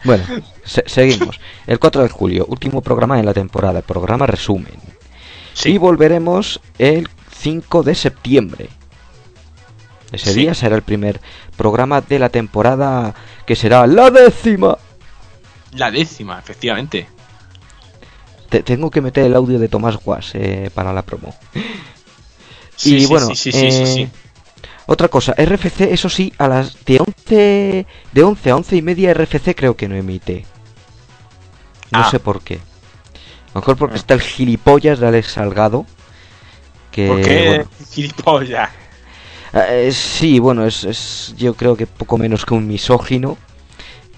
Bueno, 0.06 0.26
se- 0.64 0.84
seguimos. 0.88 1.40
El 1.68 1.80
4 1.80 2.04
de 2.04 2.10
julio, 2.10 2.46
último 2.48 2.82
programa 2.82 3.18
de 3.18 3.24
la 3.24 3.34
temporada, 3.34 3.82
programa 3.82 4.26
resumen. 4.28 4.74
Y 5.66 5.78
volveremos 5.78 6.60
el 6.80 7.08
5 7.38 7.84
de 7.84 7.96
septiembre. 7.96 8.70
Ese 10.12 10.34
Sí. 10.34 10.40
día 10.42 10.54
será 10.54 10.76
el 10.76 10.82
primer 10.84 11.20
programa 11.58 12.02
de 12.02 12.20
la 12.20 12.30
temporada 12.30 13.16
que 13.46 13.56
será 13.56 13.86
la 13.88 14.10
décima. 14.12 14.78
La 15.72 15.90
décima, 15.92 16.40
efectivamente. 16.40 17.08
te- 18.50 18.62
tengo 18.62 18.92
que 18.92 19.02
meter 19.02 19.26
el 19.26 19.36
audio 19.36 19.58
de 19.58 19.68
Tomás 19.68 19.98
Guas 19.98 20.30
eh, 20.36 20.70
para 20.76 20.94
la 20.94 21.02
promo. 21.02 21.34
Sí, 22.76 22.98
y 22.98 23.06
bueno, 23.08 23.28
sí, 23.30 23.36
sí, 23.36 23.52
sí, 23.52 23.72
sí, 23.72 23.82
eh, 23.82 23.86
sí. 23.88 24.10
otra 24.86 25.08
cosa, 25.08 25.34
RFC, 25.36 25.92
eso 25.92 26.08
sí, 26.08 26.32
a 26.38 26.48
las 26.48 26.86
de 26.86 27.00
11, 27.00 27.88
de 28.12 28.24
11 28.24 28.50
a 28.52 28.56
11 28.56 28.76
y 28.76 28.82
media 28.84 29.12
RFC 29.16 29.56
creo 29.56 29.76
que 29.76 29.88
no 29.88 29.96
emite. 29.96 30.46
No 31.94 32.00
Ah. 32.00 32.10
sé 32.12 32.20
por 32.20 32.42
qué. 32.42 32.56
A 32.56 33.56
lo 33.56 33.62
mejor 33.62 33.78
porque 33.78 33.94
Ah. 33.96 33.98
está 33.98 34.14
el 34.16 34.22
gilipollas 34.22 35.00
de 35.00 35.08
Alex 35.08 35.32
Salgado. 35.34 35.86
Que, 36.92 37.08
¿Por 37.08 37.22
qué 37.22 37.48
bueno, 37.48 37.66
gilipollas? 37.92 38.70
eh, 39.54 39.92
sí, 39.94 40.40
bueno, 40.40 40.66
es, 40.66 40.84
es 40.84 41.34
yo 41.38 41.54
creo 41.56 41.76
que 41.78 41.88
poco 41.88 42.18
menos 42.18 42.46
que 42.46 42.54
un 42.54 42.68
misógino. 42.68 43.38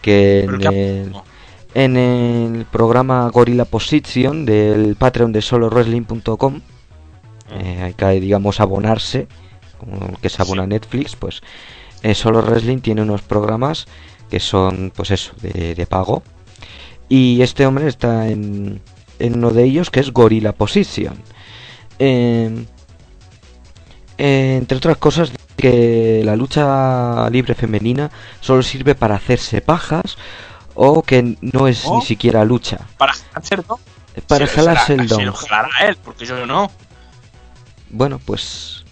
Que 0.01 0.43
¿Pero 0.45 0.71
en 0.71 0.77
el, 0.77 1.15
en 1.73 1.97
el 1.97 2.65
programa 2.65 3.29
Gorilla 3.29 3.65
Position 3.65 4.45
del 4.45 4.95
Patreon 4.95 5.31
de 5.31 5.41
solowrestling.com 5.41 6.61
eh, 7.51 7.81
hay 7.83 7.93
que 7.93 8.05
digamos 8.19 8.59
abonarse 8.59 9.27
como 9.79 10.07
el 10.07 10.17
que 10.19 10.29
se 10.29 10.41
abona 10.41 10.63
Sí. 10.63 10.69
Netflix 10.69 11.15
pues 11.15 11.41
eh, 12.03 12.13
Solo 12.15 12.41
Wrestling 12.41 12.79
tiene 12.79 13.01
unos 13.01 13.21
programas 13.23 13.87
que 14.29 14.39
son 14.39 14.91
pues 14.95 15.09
eso 15.11 15.33
de, 15.41 15.73
de 15.75 15.85
pago 15.87 16.21
y 17.09 17.41
este 17.41 17.65
hombre 17.65 17.87
está 17.87 18.27
en, 18.27 18.81
en 19.19 19.37
uno 19.37 19.51
de 19.51 19.63
ellos 19.63 19.89
que 19.89 19.99
es 19.99 20.11
Gorilla 20.11 20.51
Position 20.53 21.15
Eh, 21.99 22.65
eh, 24.17 24.55
entre 24.57 24.77
otras 24.77 24.97
cosas 24.97 25.31
que 25.57 26.21
la 26.25 26.35
lucha 26.35 27.29
libre 27.29 27.53
femenina 27.55 28.11
solo 28.41 28.63
sirve 28.63 28.95
para 28.95 29.15
hacerse 29.15 29.61
pajas 29.61 30.17
o 30.73 31.01
que 31.03 31.37
no 31.41 31.67
es 31.67 31.83
¿Oh? 31.85 31.99
ni 31.99 32.05
siquiera 32.05 32.43
lucha 32.45 32.79
Para 32.97 33.13
hacer 33.33 33.63
¿no? 33.69 33.79
para 34.27 34.47
Se- 34.47 34.53
jalarse 34.55 34.93
el 34.93 35.01
Se 35.09 35.15
don 35.15 35.25
lo 35.25 35.33
jalará 35.33 35.69
él, 35.87 35.97
porque 36.03 36.25
yo 36.25 36.45
no. 36.45 36.71
bueno 37.89 38.19
pues 38.19 38.83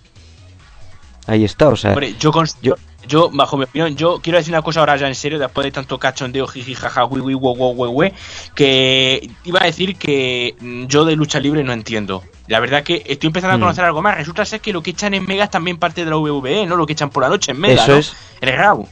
ahí 1.28 1.44
está 1.46 1.70
o 1.70 1.76
sea 1.76 1.92
Hombre, 1.92 2.16
yo, 2.20 2.32
yo- 2.62 2.76
yo, 3.08 3.30
bajo 3.32 3.58
mi 3.58 3.64
opinión, 3.66 3.96
yo 3.96 4.20
quiero 4.22 4.38
decir 4.38 4.54
una 4.54 4.62
cosa 4.62 4.80
ahora 4.80 4.96
ya 4.98 5.08
en 5.08 5.16
serio, 5.16 5.38
después 5.40 5.66
de 5.66 5.72
tanto 5.72 5.98
cachondeo, 6.00 6.48
jiji, 6.48 6.74
jaja, 6.76 7.06
wi, 7.06 7.20
wi, 7.22 7.34
wo, 7.36 7.54
wo, 7.54 7.90
we, 7.90 8.14
que 8.56 9.30
iba 9.44 9.60
a 9.62 9.66
decir 9.66 9.96
que 9.96 10.56
mm, 10.60 10.86
yo 10.86 11.06
de 11.06 11.16
lucha 11.16 11.40
libre 11.40 11.64
no 11.64 11.74
entiendo. 11.74 12.24
La 12.48 12.60
verdad 12.60 12.84
que 12.84 13.04
estoy 13.06 13.28
empezando 13.28 13.56
a 13.56 13.58
Mm. 13.58 13.62
conocer 13.62 13.86
algo 13.86 14.02
más. 14.02 14.18
Resulta 14.18 14.44
ser 14.46 14.60
que 14.62 14.74
lo 14.74 14.82
que 14.84 14.92
echan 14.92 15.14
en 15.14 15.26
Mega 15.26 15.46
es 15.46 15.50
también 15.52 15.78
parte 15.78 16.04
de 16.04 16.10
la 16.12 16.18
VVE, 16.18 16.66
¿no? 16.66 16.76
Lo 16.76 16.86
que 16.86 16.94
echan 16.94 17.10
por 17.10 17.24
la 17.24 17.30
noche 17.30 17.52
en 17.52 17.60
Mega, 17.60 17.84
Eso 17.84 17.92
¿no? 17.94 17.98
es. 17.98 18.14
En 18.42 18.50
el 18.50 18.58
Raw. 18.58 18.88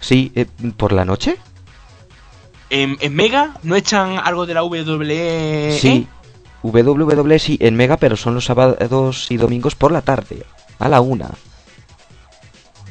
sí 0.00 0.32
eh, 0.34 0.46
por 0.76 0.92
la 0.92 1.04
noche 1.04 1.36
En, 2.70 2.96
en 3.00 3.14
Mega 3.14 3.54
no 3.62 3.76
echan 3.76 4.18
algo 4.22 4.46
de 4.46 4.54
la 4.54 4.62
WWE. 4.64 5.78
sí 5.80 6.06
WWE 6.62 7.38
sí 7.38 7.58
en 7.60 7.76
Mega 7.76 7.96
pero 7.98 8.16
son 8.16 8.34
los 8.34 8.46
sábados 8.46 9.30
y 9.30 9.36
domingos 9.36 9.74
por 9.74 9.92
la 9.92 10.00
tarde 10.00 10.44
a 10.78 10.88
la 10.88 11.00
una 11.02 11.30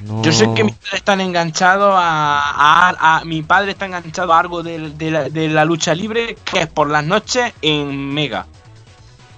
No- 0.06 0.22
Yo 0.24 0.32
sé 0.32 0.54
que 0.54 0.64
mis 0.64 0.76
padres 0.76 0.94
están 0.96 1.22
enganchados 1.22 1.94
a, 1.96 2.90
a- 2.90 3.18
a- 3.20 3.26
Mi 3.26 3.42
padre 3.44 3.72
está 3.72 3.86
enganchado 3.86 4.34
a 4.34 4.40
algo 4.40 4.62
de, 4.64 4.90
de 4.92 5.12
la, 5.12 5.30
de 5.30 5.48
la 5.50 5.66
lucha 5.66 5.94
libre 5.96 6.36
que 6.44 6.62
es 6.62 6.68
por 6.68 6.90
las 6.90 7.06
noches 7.06 7.54
en 7.62 8.14
Mega. 8.14 8.46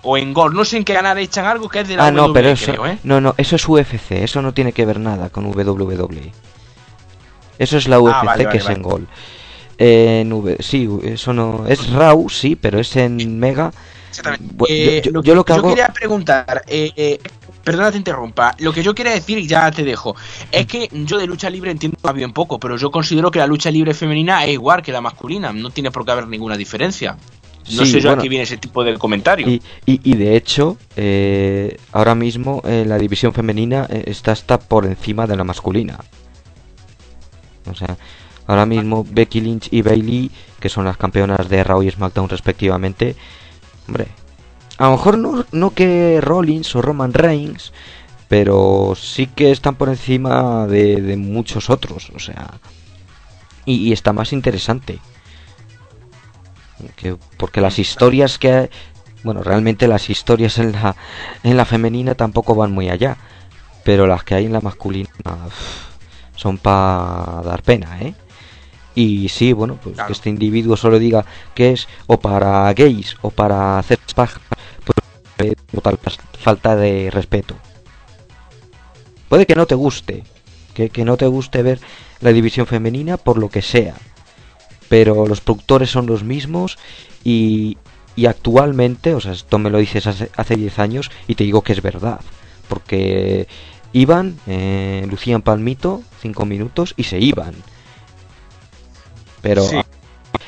O 0.08 0.18
en 0.18 0.34
Gol. 0.34 0.54
No 0.54 0.64
sé 0.66 0.78
en 0.78 0.84
qué 0.84 0.94
canal 0.94 1.18
echan 1.18 1.46
algo 1.46 1.68
que 1.70 1.80
es 1.82 1.88
de 1.88 1.96
la 1.98 2.06
Ah, 2.08 2.12
no, 2.12 2.26
WWE, 2.26 2.34
pero 2.34 2.50
eso, 2.50 2.72
creo, 2.72 2.86
¿eh? 2.88 3.00
no, 3.04 3.20
no, 3.22 3.34
eso 3.38 3.56
es 3.56 3.68
UFC, 3.68 4.12
eso 4.12 4.42
no 4.42 4.54
tiene 4.54 4.72
que 4.72 4.86
ver 4.86 5.00
nada 5.00 5.30
con 5.30 5.46
WWE. 5.48 6.32
Eso 7.58 7.78
es 7.78 7.88
la 7.88 8.00
UFC, 8.00 8.16
Ah, 8.16 8.24
vale, 8.24 8.44
que 8.44 8.46
vale, 8.48 8.58
es 8.60 8.64
vale. 8.66 8.76
en 8.76 8.82
Gol. 8.84 9.08
En 9.78 10.32
V, 10.34 10.58
sí, 10.62 10.90
eso 11.04 11.34
no, 11.34 11.66
es 11.68 11.90
Raw, 11.92 12.30
sí, 12.30 12.56
pero 12.56 12.80
es 12.80 12.96
en 12.96 13.40
Mega. 13.40 13.72
Exactamente. 14.10 14.66
Eh, 14.70 15.02
yo- 15.04 15.12
lo, 15.12 15.22
yo 15.24 15.36
lo 15.36 15.44
que 15.44 15.54
yo 15.54 15.60
hago- 15.60 15.70
quería 15.70 15.88
preguntar, 15.90 16.64
eh, 16.68 16.92
eh, 16.96 17.20
perdona 17.66 17.92
te 17.92 17.98
interrumpa, 17.98 18.56
lo 18.60 18.72
que 18.72 18.82
yo 18.84 18.96
quería 18.96 19.12
decir, 19.12 19.38
y 19.38 19.48
ya 19.48 19.70
te 19.72 19.84
dejo, 19.84 20.16
es 20.52 20.66
que 20.68 20.88
yo 20.94 21.18
de 21.18 21.28
lucha 21.28 21.50
libre 21.50 21.72
entiendo 21.72 21.98
bien 22.14 22.32
poco, 22.32 22.60
pero 22.60 22.78
yo 22.78 22.92
considero 22.92 23.32
que 23.32 23.40
la 23.40 23.48
lucha 23.48 23.72
libre 23.72 23.94
femenina 23.94 24.46
es 24.46 24.52
igual 24.54 24.82
que 24.82 24.94
la 24.94 25.02
masculina, 25.02 25.52
no 25.52 25.72
tiene 25.72 25.92
por 25.92 26.06
qué 26.06 26.12
haber 26.12 26.28
ninguna 26.28 26.56
diferencia. 26.56 27.18
No 27.72 27.84
Sí, 27.84 27.94
sé 27.94 28.00
yo 28.00 28.10
bueno, 28.10 28.22
a 28.22 28.24
qué 28.24 28.30
viene 28.30 28.44
ese 28.44 28.58
tipo 28.58 28.84
de 28.84 28.96
comentario. 29.00 29.50
Y, 29.50 29.60
y, 29.88 30.00
y 30.04 30.16
de 30.16 30.36
hecho, 30.36 30.78
eh, 30.96 31.78
ahora 31.94 32.14
mismo 32.14 32.62
eh, 32.64 32.86
la 32.88 33.00
división 33.00 33.34
femenina 33.34 33.88
eh, 33.90 34.04
está 34.06 34.34
hasta 34.34 34.60
por 34.60 34.86
encima 34.86 35.26
de 35.26 35.36
la 35.36 35.44
masculina. 35.44 36.00
O 37.68 37.74
sea, 37.74 37.98
ahora 38.46 38.68
mismo 38.68 39.04
Becky 39.10 39.42
Lynch 39.42 39.70
y 39.72 39.82
Bailey, 39.82 40.30
que 40.60 40.70
son 40.70 40.86
las 40.86 40.98
campeonas 40.98 41.50
de 41.50 41.64
Raw 41.64 41.82
y 41.82 41.90
SmackDown 41.90 42.30
respectivamente, 42.30 43.16
hombre, 43.88 44.10
a 44.78 44.86
lo 44.86 44.92
mejor 44.92 45.18
no, 45.18 45.46
no 45.52 45.72
que 45.72 46.20
Rollins 46.22 46.76
o 46.76 46.82
Roman 46.82 47.14
Reigns, 47.14 47.72
pero 48.28 48.94
sí 48.96 49.28
que 49.28 49.52
están 49.52 49.76
por 49.76 49.90
encima 49.90 50.68
de, 50.68 51.02
de 51.02 51.18
muchos 51.18 51.70
otros, 51.70 52.12
o 52.16 52.20
sea, 52.20 52.56
y, 53.66 53.92
está 53.92 54.14
más 54.14 54.34
interesante. 54.34 55.00
Que, 56.98 57.18
porque 57.38 57.62
las 57.62 57.80
historias 57.80 58.38
que 58.38 58.70
bueno 59.24 59.42
realmente 59.42 59.88
las 59.88 60.10
historias 60.10 60.60
en 60.60 60.74
la 60.74 60.96
en 61.44 61.56
la 61.56 61.66
femenina 61.66 62.16
tampoco 62.16 62.54
van 62.54 62.74
muy 62.74 62.90
allá 62.90 63.18
pero 63.86 64.06
las 64.08 64.24
que 64.26 64.36
hay 64.36 64.46
en 64.46 64.54
la 64.54 64.60
masculina 64.60 65.10
son 66.36 66.58
para 66.58 67.42
dar 67.44 67.64
pena 67.64 68.02
eh 68.02 68.14
y 68.96 69.30
sí 69.30 69.52
bueno 69.54 69.78
pues 69.84 69.96
Claro. 69.96 70.08
que 70.08 70.14
este 70.14 70.30
individuo 70.30 70.78
solo 70.78 70.98
diga 71.00 71.26
que 71.54 71.72
es 71.74 71.88
o 72.08 72.18
para 72.20 72.74
gays 72.74 73.18
o 73.22 73.30
para 73.30 73.78
hacer 73.78 74.00
paja 74.16 74.40
pues 74.86 75.50
eh, 75.52 75.56
total 75.72 76.00
pas- 76.00 76.20
falta 76.40 76.76
de 76.76 77.10
respeto 77.12 77.56
puede 79.30 79.46
que 79.46 79.56
no 79.56 79.66
te 79.66 79.76
guste 79.76 80.24
que, 80.74 80.90
que 80.90 81.06
no 81.06 81.18
te 81.18 81.28
guste 81.28 81.62
ver 81.64 81.80
la 82.22 82.32
división 82.32 82.68
femenina 82.68 83.18
por 83.18 83.38
lo 83.38 83.50
que 83.50 83.62
sea 83.62 83.96
pero 84.88 85.26
los 85.28 85.42
productores 85.42 85.90
son 85.90 86.06
los 86.06 86.24
mismos 86.24 86.78
y, 87.24 87.78
y 88.16 88.28
actualmente, 88.28 89.16
o 89.16 89.20
sea, 89.20 89.32
esto 89.32 89.58
me 89.58 89.72
lo 89.72 89.80
dices 89.80 90.06
hace, 90.06 90.30
hace 90.38 90.56
10 90.56 90.78
años 90.78 91.10
y 91.28 91.34
te 91.34 91.44
digo 91.44 91.64
que 91.64 91.74
es 91.74 91.82
verdad, 91.82 92.20
porque 92.70 93.48
iban, 93.94 94.38
eh, 94.46 95.08
lucían 95.10 95.42
palmito, 95.42 96.04
5 96.22 96.46
minutos 96.46 96.94
y 96.98 97.04
se 97.06 97.20
iban. 97.20 97.56
Pero 99.46 99.62
Sí. 99.62 99.76
ah, 99.78 99.86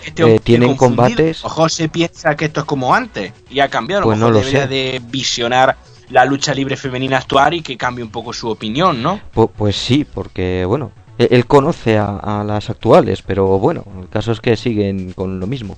Este 0.04 0.36
eh, 0.36 0.40
tienen 0.40 0.76
combates- 0.76 1.44
mejor 1.44 1.70
se 1.70 1.88
piensa 1.88 2.36
que 2.36 2.46
esto 2.46 2.62
es 2.62 2.66
como 2.66 2.96
antes 2.96 3.32
y 3.50 3.60
ha 3.60 3.70
cambiado. 3.70 4.00
A 4.02 4.02
lo 4.02 4.08
Pues 4.08 4.18
mejor 4.18 4.34
no 4.34 4.40
lo 4.40 4.40
debería 4.40 4.64
sé. 4.64 4.68
de 4.68 5.02
visionar 5.06 5.78
la 6.10 6.26
lucha 6.26 6.52
libre 6.56 6.76
femenina 6.76 7.18
actual 7.18 7.54
y 7.54 7.62
que 7.62 7.78
cambie 7.78 8.04
un 8.04 8.10
poco 8.10 8.34
su 8.34 8.50
opinión, 8.50 9.04
¿no? 9.04 9.20
pu- 9.36 9.52
pues 9.56 9.76
sí, 9.76 10.04
porque 10.06 10.66
bueno, 10.66 10.92
e- 11.20 11.28
él 11.30 11.46
conoce 11.46 11.98
a, 12.00 12.16
a 12.18 12.44
las 12.44 12.70
actuales, 12.72 13.22
pero 13.22 13.60
bueno, 13.60 13.84
el 14.02 14.10
caso 14.10 14.32
es 14.32 14.40
que 14.42 14.58
siguen 14.58 15.14
con 15.14 15.40
lo 15.40 15.46
mismo. 15.46 15.78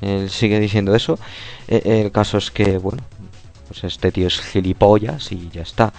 Él 0.00 0.30
sigue 0.30 0.58
diciendo 0.58 0.94
eso. 0.94 1.18
E- 1.68 2.00
El 2.02 2.12
caso 2.12 2.38
es 2.38 2.50
que, 2.50 2.78
bueno, 2.78 3.02
pues 3.68 3.84
este 3.84 4.10
tío 4.10 4.26
es 4.28 4.40
gilipollas 4.40 5.30
y 5.32 5.50
ya 5.52 5.62
está. 5.62 5.92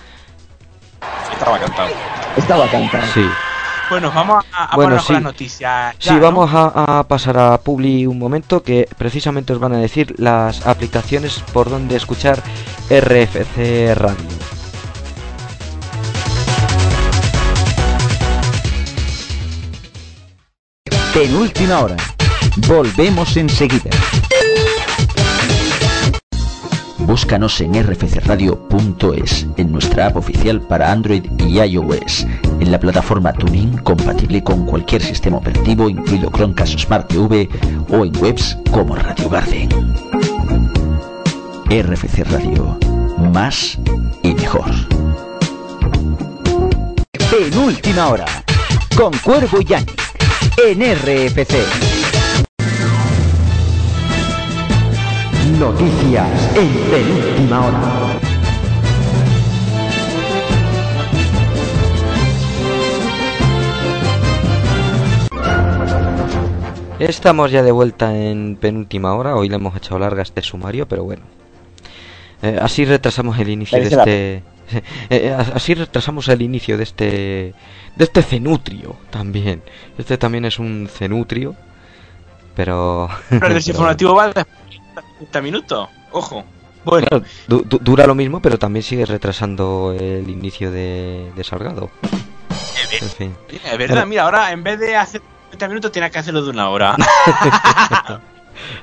Estaba 1.31 1.59
cantado. 1.59 1.89
Estaba 2.37 2.67
cantando. 2.69 3.07
Sí. 3.13 3.25
Bueno, 3.93 4.11
vamos 4.11 4.43
a, 4.51 4.63
a 4.73 4.75
Bueno, 4.75 4.89
ponernos 4.97 5.05
con 5.05 5.07
sí. 5.07 5.13
las 5.13 5.21
noticias. 5.21 5.95
Sí, 5.99 6.17
vamos 6.19 6.49
a, 6.51 6.99
a 6.99 7.03
pasar 7.07 7.37
a 7.37 7.59
Publi 7.59 8.07
un 8.07 8.17
momento 8.17 8.63
que 8.63 8.89
precisamente 8.97 9.53
os 9.53 9.59
van 9.59 9.73
a 9.73 9.77
decir 9.77 10.15
las 10.17 10.65
aplicaciones 10.65 11.43
por 11.53 11.69
donde 11.69 11.95
escuchar 11.95 12.41
RFC 12.89 13.93
Radio. 13.93 14.25
Penúltima 21.13 21.79
hora. 21.81 21.95
Volvemos 22.67 23.37
enseguida. 23.37 23.89
Búscanos 27.13 27.61
en 27.61 27.75
rfcradio.es, 27.75 29.45
en 29.57 29.71
nuestra 29.71 30.07
app 30.07 30.17
oficial 30.17 30.59
para 30.61 30.91
Android 30.91 31.23
y 31.37 31.59
iOS, 31.59 32.25
en 32.59 32.71
la 32.71 32.79
plataforma 32.79 33.31
Tuning 33.31 33.77
compatible 33.83 34.43
con 34.43 34.65
cualquier 34.65 35.03
sistema 35.03 35.37
operativo, 35.37 35.87
incluido 35.87 36.31
Chromecast 36.31 36.79
Smart 36.79 37.07
TV 37.07 37.47
o 37.91 38.03
en 38.03 38.17
webs 38.17 38.57
como 38.71 38.95
Radio 38.95 39.29
Garden. 39.29 39.69
RFC 41.69 42.23
Radio, 42.31 42.79
más 43.31 43.77
y 44.23 44.33
mejor. 44.33 44.71
Penúltima 47.29 48.07
hora. 48.07 48.25
Con 48.97 49.15
Cuervo 49.19 49.61
y 49.61 49.65
Yannick. 49.65 50.01
En 50.65 50.79
RFC. 50.81 51.92
Noticias 55.59 56.55
en 56.55 56.67
penúltima 56.89 57.67
hora. 57.67 58.19
Estamos 66.97 67.51
ya 67.51 67.61
de 67.61 67.71
vuelta 67.71 68.17
en 68.17 68.57
penúltima 68.59 69.13
hora. 69.13 69.35
Hoy 69.35 69.49
le 69.49 69.55
hemos 69.55 69.75
echado 69.75 69.99
larga 69.99 70.23
este 70.23 70.41
sumario, 70.41 70.87
pero 70.87 71.03
bueno. 71.03 71.23
Eh, 72.41 72.57
así 72.59 72.85
retrasamos 72.85 73.37
el 73.37 73.49
inicio 73.49 73.77
de 73.77 73.87
este. 73.87 74.43
eh, 75.11 75.37
así 75.53 75.75
retrasamos 75.75 76.27
el 76.29 76.41
inicio 76.41 76.77
de 76.77 76.83
este. 76.83 77.05
De 77.95 78.03
este 78.03 78.23
cenutrio 78.23 78.95
también. 79.11 79.61
Este 79.99 80.17
también 80.17 80.45
es 80.45 80.57
un 80.57 80.89
cenutrio. 80.91 81.55
Pero. 82.55 83.07
Pero 83.29 83.47
el 83.47 83.53
desinformativo 83.53 84.15
va 84.15 84.31
30 85.25 85.41
minutos. 85.41 85.89
Ojo. 86.11 86.43
Bueno, 86.85 87.07
Claro, 87.07 87.23
du- 87.47 87.61
du- 87.63 87.79
dura 87.79 88.05
lo 88.05 88.13
mismo, 88.15 88.41
pero 88.41 88.59
también 88.59 88.83
sigue 88.83 89.05
retrasando 89.05 89.95
el 89.97 90.29
inicio 90.29 90.69
de, 90.71 91.31
de 91.35 91.43
Salgado. 91.43 91.89
En 93.01 93.09
fin. 93.09 93.35
es 93.49 93.77
verdad, 93.77 94.05
mira, 94.05 94.23
ahora 94.23 94.51
en 94.51 94.63
vez 94.63 94.79
de 94.79 94.95
hacer 94.95 95.21
30 95.49 95.67
minutos 95.69 95.91
tienes 95.91 96.11
que 96.11 96.19
hacerlo 96.19 96.43
de 96.43 96.49
una 96.49 96.69
hora. 96.69 96.95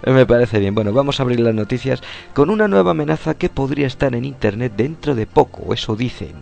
Me 0.04 0.26
parece 0.26 0.58
bien. 0.58 0.74
Bueno, 0.74 0.92
vamos 0.92 1.20
a 1.20 1.22
abrir 1.22 1.40
las 1.40 1.54
noticias 1.54 2.02
con 2.34 2.50
una 2.50 2.68
nueva 2.68 2.90
amenaza 2.92 3.34
que 3.34 3.48
podría 3.48 3.86
estar 3.86 4.14
en 4.14 4.24
internet 4.24 4.72
dentro 4.76 5.14
de 5.14 5.26
poco, 5.26 5.72
eso 5.74 5.94
dicen. 5.94 6.32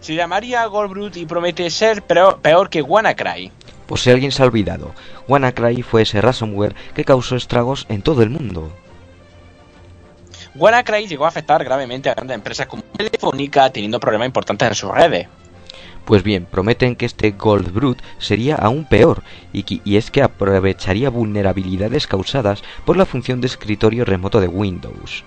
Se 0.00 0.14
llamaría 0.14 0.64
Goldbrut 0.66 1.16
y 1.16 1.26
promete 1.26 1.68
ser 1.70 2.02
peor, 2.02 2.40
peor 2.40 2.70
que 2.70 2.82
WannaCry. 2.82 3.52
Por 3.92 3.98
si 4.00 4.08
alguien 4.10 4.32
se 4.32 4.42
ha 4.42 4.46
olvidado, 4.46 4.94
WannaCry 5.28 5.82
fue 5.82 6.00
ese 6.00 6.22
ransomware 6.22 6.74
que 6.94 7.04
causó 7.04 7.36
estragos 7.36 7.84
en 7.90 8.00
todo 8.00 8.22
el 8.22 8.30
mundo. 8.30 8.72
WannaCry 10.54 11.06
llegó 11.08 11.26
a 11.26 11.28
afectar 11.28 11.62
gravemente 11.62 12.08
a 12.08 12.14
grandes 12.14 12.34
empresas 12.36 12.68
como 12.68 12.84
Telefónica, 12.84 13.68
teniendo 13.68 14.00
problemas 14.00 14.28
importantes 14.28 14.66
en 14.66 14.74
sus 14.76 14.90
redes. 14.92 15.28
Pues 16.06 16.22
bien, 16.22 16.46
prometen 16.46 16.96
que 16.96 17.04
este 17.04 17.32
Gold 17.32 17.70
Brute 17.70 18.02
sería 18.16 18.54
aún 18.56 18.86
peor, 18.86 19.22
y, 19.52 19.64
que- 19.64 19.82
y 19.84 19.98
es 19.98 20.10
que 20.10 20.22
aprovecharía 20.22 21.10
vulnerabilidades 21.10 22.06
causadas 22.06 22.62
por 22.86 22.96
la 22.96 23.04
función 23.04 23.42
de 23.42 23.48
escritorio 23.48 24.06
remoto 24.06 24.40
de 24.40 24.48
Windows. 24.48 25.22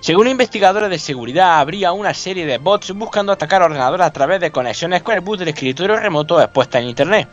Según 0.00 0.28
investigadores 0.28 0.90
de 0.90 0.98
seguridad, 0.98 1.58
habría 1.58 1.92
una 1.92 2.14
serie 2.14 2.46
de 2.46 2.58
bots 2.58 2.92
buscando 2.92 3.32
atacar 3.32 3.62
ordenadores 3.62 4.06
a 4.06 4.12
través 4.12 4.40
de 4.40 4.50
conexiones 4.52 5.02
con 5.02 5.14
el 5.14 5.20
boot 5.20 5.38
del 5.40 5.48
escritorio 5.48 5.96
remoto 5.96 6.40
expuesta 6.40 6.78
en 6.78 6.88
Internet. 6.88 7.28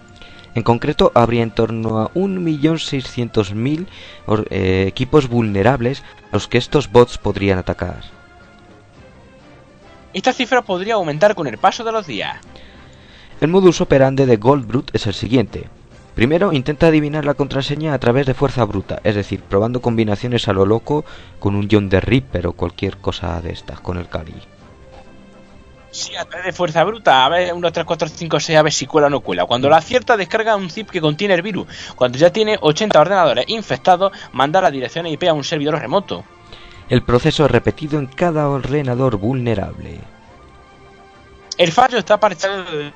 En 0.55 0.63
concreto, 0.63 1.11
habría 1.15 1.43
en 1.43 1.51
torno 1.51 1.99
a 1.99 2.11
1.600.000 2.13 3.87
or- 4.27 4.47
eh, 4.49 4.85
equipos 4.87 5.27
vulnerables 5.27 6.01
a 6.31 6.35
los 6.35 6.47
que 6.47 6.57
estos 6.57 6.91
bots 6.91 7.17
podrían 7.17 7.57
atacar. 7.59 8.01
Esta 10.13 10.31
cifra 10.31 10.61
podría 10.61 10.93
aumentar 10.95 11.33
con 11.35 11.47
el 11.47 11.57
paso 11.57 11.83
de 11.83 11.91
los 11.91 12.05
días. 12.05 12.37
El 13.41 13.47
modus 13.49 13.81
operandi 13.81 14.25
de 14.25 14.37
Gold 14.37 14.65
Brute 14.67 14.91
es 14.95 15.07
el 15.07 15.13
siguiente. 15.15 15.67
Primero, 16.15 16.53
intenta 16.53 16.87
adivinar 16.87 17.25
la 17.25 17.33
contraseña 17.33 17.93
a 17.93 17.99
través 17.99 18.27
de 18.27 18.35
fuerza 18.35 18.63
bruta, 18.65 18.99
es 19.03 19.15
decir, 19.15 19.41
probando 19.41 19.81
combinaciones 19.81 20.47
a 20.47 20.53
lo 20.53 20.65
loco 20.65 21.05
con 21.39 21.55
un 21.55 21.67
John 21.71 21.89
the 21.89 21.99
Ripper 21.99 22.47
o 22.47 22.53
cualquier 22.53 22.97
cosa 22.97 23.41
de 23.41 23.51
estas, 23.51 23.79
con 23.79 23.97
el 23.97 24.07
Cali. 24.07 24.35
Sí, 25.89 26.15
a 26.15 26.25
través 26.25 26.45
de 26.47 26.53
fuerza 26.53 26.83
bruta, 26.83 27.25
a 27.25 27.29
ver 27.29 27.53
1, 27.53 27.71
3, 27.71 27.85
4, 27.85 28.07
5, 28.09 28.39
6, 28.39 28.57
a 28.57 28.61
ver 28.63 28.73
si 28.73 28.85
cuela 28.87 29.07
o 29.07 29.09
no 29.09 29.21
cuela. 29.21 29.45
Cuando 29.45 29.69
lo 29.69 29.75
acierta, 29.75 30.17
descarga 30.17 30.55
un 30.55 30.69
zip 30.69 30.89
que 30.89 31.01
contiene 31.01 31.33
el 31.33 31.41
virus. 31.41 31.67
Cuando 31.95 32.17
ya 32.17 32.31
tiene 32.31 32.57
80 32.59 32.99
ordenadores 32.99 33.45
infectados, 33.47 34.11
manda 34.31 34.61
la 34.61 34.71
dirección 34.71 35.07
IP 35.07 35.23
a 35.23 35.33
un 35.33 35.43
servidor 35.43 35.79
remoto. 35.79 36.23
El 36.89 37.03
proceso 37.03 37.45
es 37.45 37.51
repetido 37.51 37.99
en 37.99 38.07
cada 38.07 38.49
ordenador 38.49 39.17
vulnerable. 39.17 39.99
El 41.57 41.71
fallo 41.71 41.99
está 41.99 42.19
parchado 42.19 42.63
de 42.63 42.91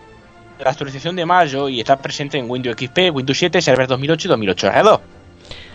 la 0.63 0.71
actualización 0.71 1.15
de 1.15 1.25
mayo 1.25 1.69
y 1.69 1.79
está 1.79 1.97
presente 1.97 2.37
en 2.37 2.49
Windows 2.49 2.75
XP, 2.77 3.13
Windows 3.13 3.37
7, 3.37 3.61
Server 3.61 3.87
2008 3.87 4.27
y 4.27 4.29
2008 4.29 4.67
R2. 4.67 4.99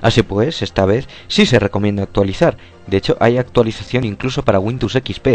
Así 0.02 0.22
pues, 0.22 0.62
esta 0.62 0.84
vez 0.84 1.08
sí 1.28 1.46
se 1.46 1.58
recomienda 1.58 2.02
actualizar. 2.02 2.56
De 2.86 2.96
hecho, 2.96 3.16
hay 3.20 3.38
actualización 3.38 4.04
incluso 4.04 4.44
para 4.44 4.58
Windows 4.58 4.92
XP, 4.92 5.26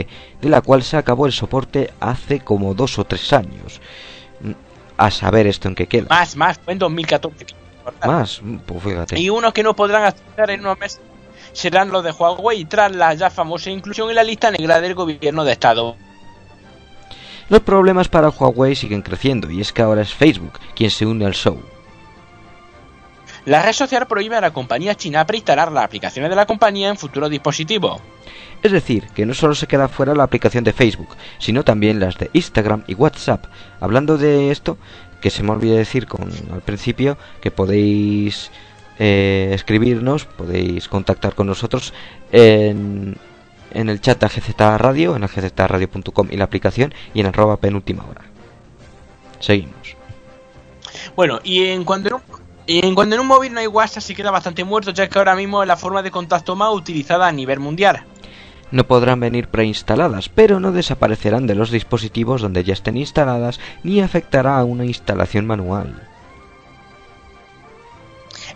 de 0.42 0.50
la 0.50 0.62
cual 0.62 0.84
se 0.84 0.98
acabó 0.98 1.26
el 1.26 1.32
soporte 1.32 1.92
hace 2.00 2.42
como 2.42 2.74
dos 2.74 3.00
o 3.00 3.06
tres 3.06 3.32
años. 3.32 3.80
Mm, 4.42 4.52
A 4.98 5.12
saber 5.12 5.48
esto 5.48 5.70
en 5.70 5.76
qué 5.76 5.88
queda. 5.88 6.08
Más, 6.10 6.36
más, 6.36 6.60
fue 6.60 6.74
en 6.74 6.80
2014. 6.80 7.46
Más, 8.06 8.42
pues 8.66 8.84
fíjate. 8.84 9.20
Y 9.20 9.30
unos 9.30 9.54
que 9.54 9.64
no 9.64 9.74
podrán 9.76 10.04
actualizar 10.04 10.50
en 10.52 10.60
unos 10.60 10.78
meses 10.78 11.00
serán 11.54 11.90
los 11.90 12.04
de 12.04 12.12
Huawei 12.12 12.66
tras 12.66 12.94
la 12.96 13.14
ya 13.14 13.30
famosa 13.30 13.72
inclusión 13.72 14.10
en 14.10 14.16
la 14.16 14.24
lista 14.24 14.52
negra 14.52 14.82
del 14.82 14.94
gobierno 14.94 15.44
de 15.44 15.54
Estado. 15.54 15.96
Los 17.50 17.62
problemas 17.62 18.10
para 18.10 18.30
Huawei 18.30 18.76
siguen 18.76 19.02
creciendo 19.02 19.50
y 19.50 19.62
es 19.62 19.72
que 19.72 19.82
ahora 19.82 20.02
es 20.02 20.14
Facebook 20.14 20.60
quien 20.76 20.92
se 20.92 21.06
une 21.06 21.26
al 21.26 21.34
show. 21.34 21.62
La 23.46 23.62
red 23.62 23.72
social 23.72 24.06
prohíbe 24.08 24.36
a 24.36 24.42
la 24.42 24.52
compañía 24.52 24.96
china 24.96 25.26
preinstalar 25.26 25.72
las 25.72 25.86
aplicaciones 25.86 26.30
de 26.30 26.36
la 26.36 26.46
compañía 26.46 26.90
en 26.90 26.98
futuros 26.98 27.30
dispositivos. 27.30 28.02
Es 28.62 28.74
decir, 28.74 29.08
que 29.16 29.26
no 29.26 29.34
solo 29.34 29.56
se 29.56 29.68
queda 29.68 29.88
fuera 29.88 30.14
la 30.14 30.24
aplicación 30.24 30.66
de 30.66 30.74
Facebook, 30.74 31.16
sino 31.38 31.64
también 31.64 32.02
las 32.02 32.18
de 32.18 32.30
Instagram 32.34 32.84
y 32.88 32.96
WhatsApp. 32.96 33.46
Hablando 33.80 34.18
de 34.18 34.52
esto, 34.52 34.78
que 35.22 35.30
se 35.30 35.44
me 35.44 35.52
olvidó 35.52 35.78
decir 35.78 36.08
con, 36.08 36.30
al 36.52 36.62
principio, 36.62 37.18
que 37.40 37.52
podéis 37.52 38.52
eh, 39.00 39.52
escribirnos, 39.54 40.26
podéis 40.26 40.90
contactar 40.90 41.34
con 41.34 41.48
nosotros 41.48 41.94
en, 42.34 43.16
en 43.72 43.90
el 43.90 44.02
chat 44.02 44.20
de 44.20 44.28
GZ 44.28 44.78
Radio, 44.78 45.16
en 45.16 45.24
gzradio.com 45.24 46.28
y 46.32 46.38
la 46.38 46.46
aplicación, 46.46 46.94
y 47.14 47.22
en 47.22 47.28
arroba 47.28 47.58
penúltima 47.58 48.06
hora. 48.10 48.22
Seguimos. 49.40 49.96
Bueno, 51.16 51.40
y 51.44 51.66
en 51.66 51.84
cuanto 51.84 52.10
en 52.10 52.16
un, 52.16 52.22
y 52.66 52.86
en 52.86 52.96
cuanto 52.96 53.16
en 53.16 53.22
un 53.22 53.28
móvil 53.28 53.54
no 53.54 53.60
hay 53.60 53.68
WhatsApp 53.68 54.04
se 54.04 54.16
queda 54.16 54.32
bastante 54.32 54.64
muerto, 54.64 54.92
ya 54.92 55.08
que 55.08 55.18
ahora 55.18 55.36
mismo 55.36 55.62
es 55.62 55.68
la 55.68 55.78
forma 55.78 56.04
de 56.04 56.12
contacto 56.12 56.56
más 56.56 56.74
utilizada 56.74 57.28
a 57.28 57.32
nivel 57.32 57.60
mundial. 57.60 58.04
No 58.70 58.86
podrán 58.86 59.22
venir 59.22 59.48
preinstaladas, 59.48 60.28
pero 60.28 60.60
no 60.60 60.74
desaparecerán 60.74 61.48
de 61.48 61.56
los 61.56 61.72
dispositivos 61.72 62.42
donde 62.42 62.66
ya 62.66 62.74
estén 62.74 62.98
instaladas 62.98 63.62
ni 63.84 64.02
afectará 64.02 64.60
a 64.60 64.66
una 64.66 64.86
instalación 64.86 65.46
manual. 65.46 66.04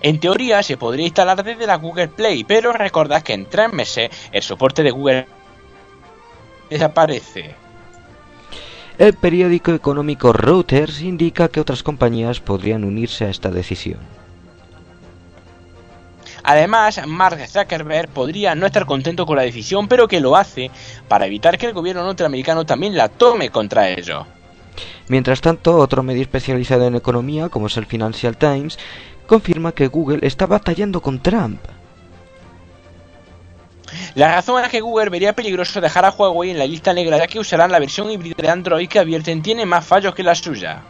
En 0.04 0.20
teoría 0.20 0.64
se 0.64 0.78
podría 0.78 1.06
instalar 1.06 1.44
desde 1.44 1.68
la 1.68 1.76
Google 1.76 2.08
Play, 2.08 2.44
pero 2.44 2.74
recordad 2.74 3.22
que 3.22 3.34
en 3.34 3.46
tres 3.46 3.72
meses 3.72 4.10
el 4.32 4.42
soporte 4.42 4.82
de 4.82 4.92
Google 4.92 5.28
desaparece. 6.70 7.56
El 8.98 9.14
periódico 9.14 9.72
económico 9.72 10.34
Reuters 10.34 11.02
indica 11.02 11.50
que 11.50 11.60
otras 11.60 11.84
compañías 11.84 12.40
podrían 12.40 12.84
unirse 12.84 13.26
a 13.26 13.30
esta 13.30 13.50
decisión. 13.50 14.00
Además, 16.44 17.00
Mark 17.08 17.40
Zuckerberg 17.48 18.10
podría 18.10 18.56
no 18.56 18.66
estar 18.66 18.86
contento 18.86 19.26
con 19.26 19.38
la 19.38 19.44
decisión, 19.44 19.88
pero 19.88 20.08
que 20.08 20.20
lo 20.20 20.36
hace 20.36 20.72
para 21.08 21.28
evitar 21.28 21.58
que 21.58 21.68
el 21.68 21.74
gobierno 21.74 22.04
norteamericano 22.04 22.66
también 22.66 22.98
la 22.98 23.10
tome 23.10 23.50
contra 23.50 23.90
ellos. 23.90 24.26
Mientras 25.08 25.42
tanto, 25.42 25.78
otro 25.78 26.04
medio 26.04 26.22
especializado 26.22 26.88
en 26.88 26.96
economía, 26.96 27.50
como 27.50 27.68
es 27.68 27.78
el 27.78 27.86
Financial 27.86 28.38
Times, 28.38 28.80
confirma 29.32 29.72
que 29.72 29.88
Google 29.88 30.28
está 30.28 30.46
batallando 30.46 31.02
con 31.02 31.24
Trump. 31.24 31.62
La 34.14 34.36
razón 34.36 34.62
es 34.62 34.70
que 34.70 34.82
Google 34.82 35.10
vería 35.10 35.32
peligroso 35.32 35.80
dejar 35.80 36.04
a 36.04 36.10
Huawei 36.10 36.50
en 36.50 36.60
la 36.60 36.68
lista 36.68 36.92
negra 36.94 37.18
ya 37.18 37.28
que 37.28 37.40
usarán 37.40 37.72
la 37.72 37.80
versión 37.80 38.12
híbrida 38.12 38.36
de 38.38 38.50
Android 38.50 38.90
que 38.90 39.00
advierten 39.00 39.42
tiene 39.42 39.66
más 39.66 39.86
fallos 39.86 40.14
que 40.14 40.24
la 40.24 40.36
suya. 40.36 40.82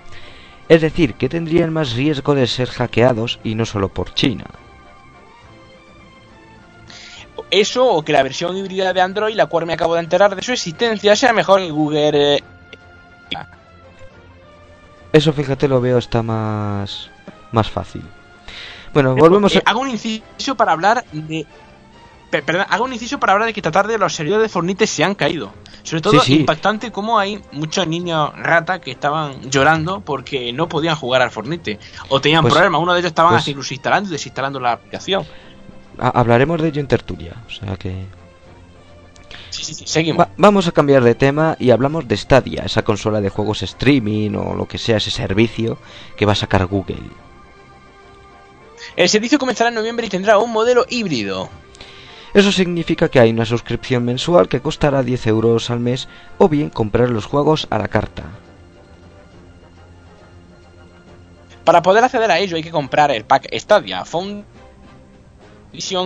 Es 0.68 0.82
decir, 0.82 1.14
que 1.14 1.30
tendrían 1.30 1.72
más 1.72 1.94
riesgo 1.94 2.34
de 2.34 2.48
ser 2.48 2.70
hackeados 2.70 3.40
y 3.44 3.54
no 3.54 3.64
solo 3.68 3.90
por 3.90 4.12
China. 4.16 4.46
Eso 7.52 7.86
o 7.86 8.04
que 8.04 8.14
la 8.14 8.24
versión 8.24 8.58
híbrida 8.58 8.92
de 8.92 9.02
Android, 9.02 9.36
la 9.36 9.46
cual 9.46 9.68
me 9.68 9.74
acabo 9.74 9.94
de 9.94 10.00
enterar 10.00 10.36
de 10.36 10.42
su 10.42 10.54
existencia, 10.54 11.16
sea 11.16 11.32
mejor 11.32 11.60
que 11.60 11.70
Google. 11.70 12.38
eh, 12.38 12.44
Eso 15.14 15.32
fíjate 15.32 15.68
lo 15.68 15.80
veo 15.80 16.00
está 16.00 16.24
más 16.24 17.12
más 17.52 17.70
fácil. 17.70 18.02
Bueno, 18.94 19.16
volvemos 19.16 19.56
eh, 19.56 19.64
a... 19.66 19.70
Hago 19.72 19.82
un 19.82 19.90
inciso 19.90 20.56
para 20.56 20.72
hablar 20.74 21.06
de. 21.12 21.46
per- 22.30 22.44
Perdón, 22.44 22.66
hago 22.70 22.86
un 22.86 22.94
inciso 22.94 23.20
para 23.20 23.34
hablar 23.34 23.48
de 23.48 23.54
que 23.54 23.62
tratar 23.62 23.88
de 23.88 23.98
los 23.98 24.14
servidores 24.16 24.44
de 24.44 24.50
Fornite 24.50 24.88
se 24.88 25.04
han 25.04 25.16
caído. 25.16 25.52
Sobre 25.84 26.02
todo 26.02 26.20
Sí, 26.22 26.34
sí. 26.34 26.40
impactante 26.42 26.92
como 26.92 27.18
hay 27.18 27.42
muchos 27.52 27.88
niños 27.88 28.32
rata 28.38 28.80
que 28.82 28.92
estaban 28.92 29.50
llorando 29.50 30.02
porque 30.02 30.54
no 30.54 30.68
podían 30.70 30.96
jugar 30.96 31.22
al 31.22 31.32
Fornite. 31.32 31.80
O 32.10 32.22
tenían 32.22 32.42
Pues- 32.42 32.54
problemas. 32.54 32.82
Uno 32.82 32.94
de 32.94 33.00
ellos 33.00 33.10
estaban 33.10 33.34
pues- 33.34 33.48
incluso 33.48 33.74
instalando 33.74 34.10
y 34.10 34.12
desinstalando 34.12 34.60
la 34.60 34.74
aplicación. 34.74 35.26
hablaremos 35.98 36.62
de 36.62 36.68
ello 36.70 36.82
en 36.82 36.88
tertulia, 36.88 37.36
o 37.48 37.50
sea 37.50 37.76
que 37.78 38.06
Sí, 39.50 39.66
sí, 39.66 39.74
sí. 39.74 39.84
Seguimos. 39.86 40.22
Va- 40.26 40.30
vamos 40.38 40.68
a 40.68 40.72
cambiar 40.72 41.04
de 41.04 41.14
tema 41.14 41.58
y 41.60 41.72
hablamos 41.72 42.08
de 42.08 42.16
Stadia, 42.16 42.64
esa 42.64 42.84
consola 42.84 43.20
de 43.20 43.30
juegos 43.30 43.62
streaming 43.64 44.32
o 44.36 44.56
lo 44.56 44.66
que 44.66 44.78
sea 44.78 44.98
ese 44.98 45.12
servicio 45.12 45.78
que 46.16 46.26
va 46.26 46.32
a 46.32 46.36
sacar 46.36 46.66
Google. 46.68 47.02
El 48.96 49.10
servicio 49.10 49.40
comenzará 49.40 49.70
en 49.70 49.76
noviembre 49.76 50.08
y 50.08 50.10
tendrá 50.10 50.38
un 50.38 50.52
modelo 50.52 50.86
híbrido. 50.90 51.50
Eso 52.34 52.52
significa 52.52 53.10
que 53.10 53.20
hay 53.20 53.32
una 53.32 53.46
suscripción 53.46 54.06
mensual 54.06 54.48
que 54.48 54.62
costará 54.62 55.04
10 55.04 55.28
euros 55.28 55.70
al 55.70 55.80
mes 55.80 56.08
o 56.38 56.48
bien 56.48 56.70
comprar 56.70 57.10
los 57.10 57.26
juegos 57.26 57.68
a 57.70 57.78
la 57.78 57.88
carta. 57.88 58.24
Para 61.64 61.82
poder 61.82 62.04
acceder 62.04 62.32
a 62.32 62.40
ello 62.40 62.56
hay 62.56 62.64
que 62.64 62.72
comprar 62.72 63.12
el 63.12 63.26
pack 63.26 63.48
Stadia 63.54 64.04
Foundation, 64.06 64.46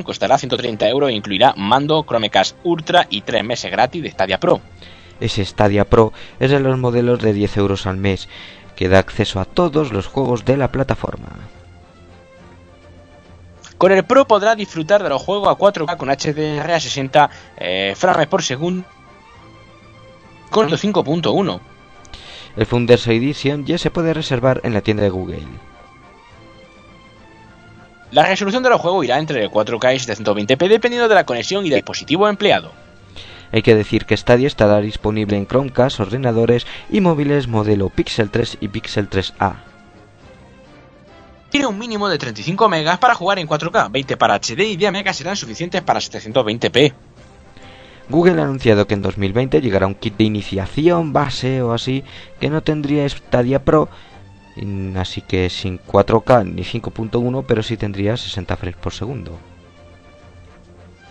costará 0.04 0.38
130 0.38 0.89
euros 0.89 1.10
e 1.10 1.13
incluirá 1.13 1.54
mando 1.56 2.04
Chromecast 2.04 2.58
Ultra 2.63 3.08
y 3.10 3.21
3 3.21 3.43
meses 3.43 3.71
gratis 3.71 4.04
de 4.04 4.12
Stadia 4.12 4.39
Pro. 4.39 4.62
Ese 5.19 5.45
Stadia 5.45 5.86
Pro 5.86 6.12
es 6.39 6.52
de 6.52 6.60
los 6.60 6.78
modelos 6.78 7.19
de 7.19 7.34
10 7.34 7.58
euros 7.58 7.86
al 7.86 7.98
mes, 7.98 8.28
que 8.76 8.89
da 8.89 9.00
acceso 9.00 9.39
a 9.39 9.45
todos 9.45 9.93
los 9.93 10.08
juegos 10.08 10.43
de 10.43 10.58
la 10.58 10.71
plataforma. 10.71 11.30
Con 13.78 13.92
el 13.92 14.06
Pro 14.06 14.26
podrá 14.26 14.56
disfrutar 14.56 15.04
de 15.04 15.10
los 15.10 15.22
juegos 15.22 15.50
a 15.50 15.58
4K 15.58 15.98
con 15.98 16.10
HDR 16.10 16.72
a 16.72 16.80
60 16.80 17.30
eh, 17.58 17.94
frames 17.96 18.28
por 18.28 18.42
segundo 18.42 18.86
con 20.50 20.70
5.1. 20.70 21.60
El 22.56 22.66
Founders 22.66 23.08
Edition 23.08 23.66
ya 23.66 23.78
se 23.78 23.92
puede 23.92 24.14
reservar 24.14 24.62
en 24.64 24.74
la 24.74 24.80
tienda 24.80 25.04
de 25.04 25.10
Google. 25.10 25.44
La 28.12 28.26
resolución 28.26 28.64
de 28.64 28.70
los 28.70 28.80
juegos 28.80 29.04
irá 29.04 29.20
entre 29.20 29.50
4K 29.50 29.96
y 29.96 29.98
720p 29.98 30.70
dependiendo 30.70 31.10
de 31.10 31.16
la 31.16 31.26
conexión 31.26 31.66
y 31.66 31.70
del 31.70 31.80
dispositivo 31.80 32.30
empleado. 32.30 32.72
Hay 33.52 33.62
que 33.62 33.76
decir 33.76 34.06
que 34.06 34.16
Stadia 34.16 34.48
estará 34.48 34.80
disponible 34.80 35.36
en 35.36 35.46
Chromecast, 35.46 36.00
ordenadores 36.00 36.66
y 36.90 37.02
móviles 37.02 37.50
modelo 37.50 37.90
Pixel 37.90 38.30
3 38.30 38.60
y 38.62 38.70
Pixel 38.70 39.10
3a. 39.10 39.75
Tiene 41.56 41.68
un 41.68 41.80
mínimo 41.80 42.10
de 42.10 42.18
35 42.18 42.68
megas 42.68 42.98
para 42.98 43.15
jugar 43.15 43.39
en 43.39 43.48
4K, 43.48 43.89
20 43.89 44.18
para 44.18 44.36
HD 44.36 44.60
y 44.72 44.76
10 44.76 44.91
megas 44.91 45.15
serán 45.15 45.38
suficientes 45.38 45.82
para 45.84 46.02
720p. 46.02 46.94
Google 48.10 48.41
ha 48.41 48.44
anunciado 48.44 48.86
que 48.86 48.94
en 48.94 49.02
2020 49.02 49.62
llegará 49.62 49.88
un 49.88 49.96
kit 49.96 50.18
de 50.18 50.26
iniciación, 50.26 51.13
base 51.13 51.62
o 51.62 51.72
así, 51.72 52.04
que 52.41 52.50
no 52.50 52.62
tendría 52.62 53.08
Stadia 53.08 53.63
Pro, 53.63 53.88
así 54.98 55.22
que 55.22 55.50
sin 55.50 55.80
4K 55.80 56.44
ni 56.44 56.63
5.1, 56.63 57.46
pero 57.48 57.63
sí 57.63 57.78
tendría 57.78 58.18
60 58.18 58.58
frames 58.58 58.76
por 58.76 58.91
segundo. 58.91 59.39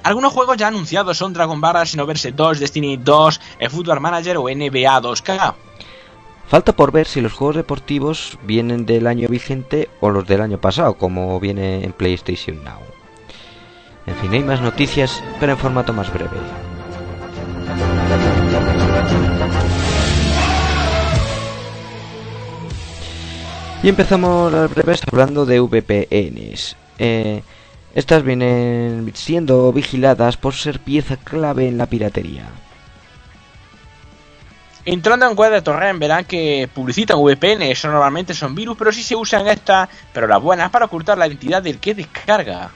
Algunos 0.02 0.30
juegos 0.30 0.58
ya 0.58 0.68
anunciados 0.68 1.16
son 1.16 1.32
Dragon 1.32 1.58
Ball 1.58 1.86
Xenoverse 1.86 2.32
2, 2.32 2.60
Destiny 2.60 2.98
2, 2.98 3.40
Football 3.70 4.00
Manager 4.00 4.36
o 4.36 4.50
NBA 4.50 5.00
2K. 5.00 5.54
Falta 6.48 6.76
por 6.76 6.92
ver 6.92 7.06
si 7.06 7.20
los 7.20 7.32
juegos 7.32 7.56
deportivos 7.56 8.38
vienen 8.42 8.86
del 8.86 9.06
año 9.06 9.28
vigente 9.28 9.88
o 10.00 10.10
los 10.10 10.26
del 10.26 10.40
año 10.40 10.58
pasado, 10.58 10.94
como 10.94 11.40
viene 11.40 11.84
en 11.84 11.92
PlayStation 11.92 12.62
Now. 12.62 12.80
En 14.06 14.14
fin, 14.16 14.32
hay 14.32 14.42
más 14.42 14.60
noticias, 14.60 15.22
pero 15.40 15.52
en 15.52 15.58
formato 15.58 15.92
más 15.92 16.12
breve. 16.12 16.36
Y 23.82 23.88
empezamos 23.88 24.52
las 24.52 24.70
breves 24.74 25.02
hablando 25.10 25.44
de 25.44 25.60
VPNs. 25.60 26.76
Eh, 26.98 27.42
estas 27.94 28.22
vienen 28.22 29.12
siendo 29.14 29.72
vigiladas 29.72 30.36
por 30.36 30.54
ser 30.54 30.80
pieza 30.80 31.16
clave 31.16 31.68
en 31.68 31.78
la 31.78 31.86
piratería. 31.86 32.48
Entrando 34.86 35.26
en 35.26 35.36
web 35.36 35.50
de 35.50 35.62
Torrent 35.62 35.98
verán 35.98 36.24
que 36.26 36.68
publicitan 36.72 37.18
VPN, 37.18 37.62
eso 37.62 37.88
normalmente 37.88 38.34
son 38.34 38.54
virus, 38.54 38.76
pero 38.76 38.92
sí 38.92 39.02
se 39.02 39.16
usan 39.16 39.48
estas, 39.48 39.88
pero 40.12 40.26
las 40.26 40.42
buenas, 40.42 40.70
para 40.70 40.84
ocultar 40.84 41.16
la 41.16 41.26
identidad 41.26 41.62
del 41.62 41.78
que 41.78 41.94
descarga. 41.94 42.70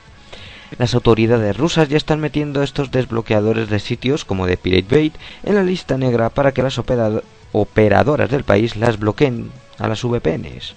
Las 0.78 0.94
autoridades 0.94 1.56
rusas 1.56 1.88
ya 1.88 1.98
están 1.98 2.20
metiendo 2.20 2.62
estos 2.62 2.90
desbloqueadores 2.90 3.68
de 3.68 3.78
sitios 3.78 4.24
como 4.24 4.46
de 4.46 4.56
Pirate 4.56 4.94
Bay 4.94 5.12
en 5.42 5.54
la 5.54 5.62
lista 5.62 5.98
negra 5.98 6.30
para 6.30 6.52
que 6.52 6.62
las 6.62 6.78
operadoras 7.52 8.30
del 8.30 8.44
país 8.44 8.76
las 8.76 8.98
bloqueen 8.98 9.50
a 9.78 9.88
las 9.88 10.02
VPNs. 10.02 10.74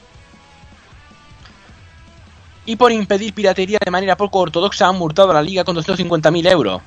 Y 2.66 2.76
por 2.76 2.92
impedir 2.92 3.34
piratería 3.34 3.80
de 3.84 3.92
manera 3.92 4.16
poco 4.16 4.40
ortodoxa 4.40 4.88
han 4.88 4.98
multado 4.98 5.32
a 5.32 5.36
la 5.36 5.42
liga 5.42 5.64
con 5.64 5.76
250.000 5.76 6.52
euros. 6.52 6.82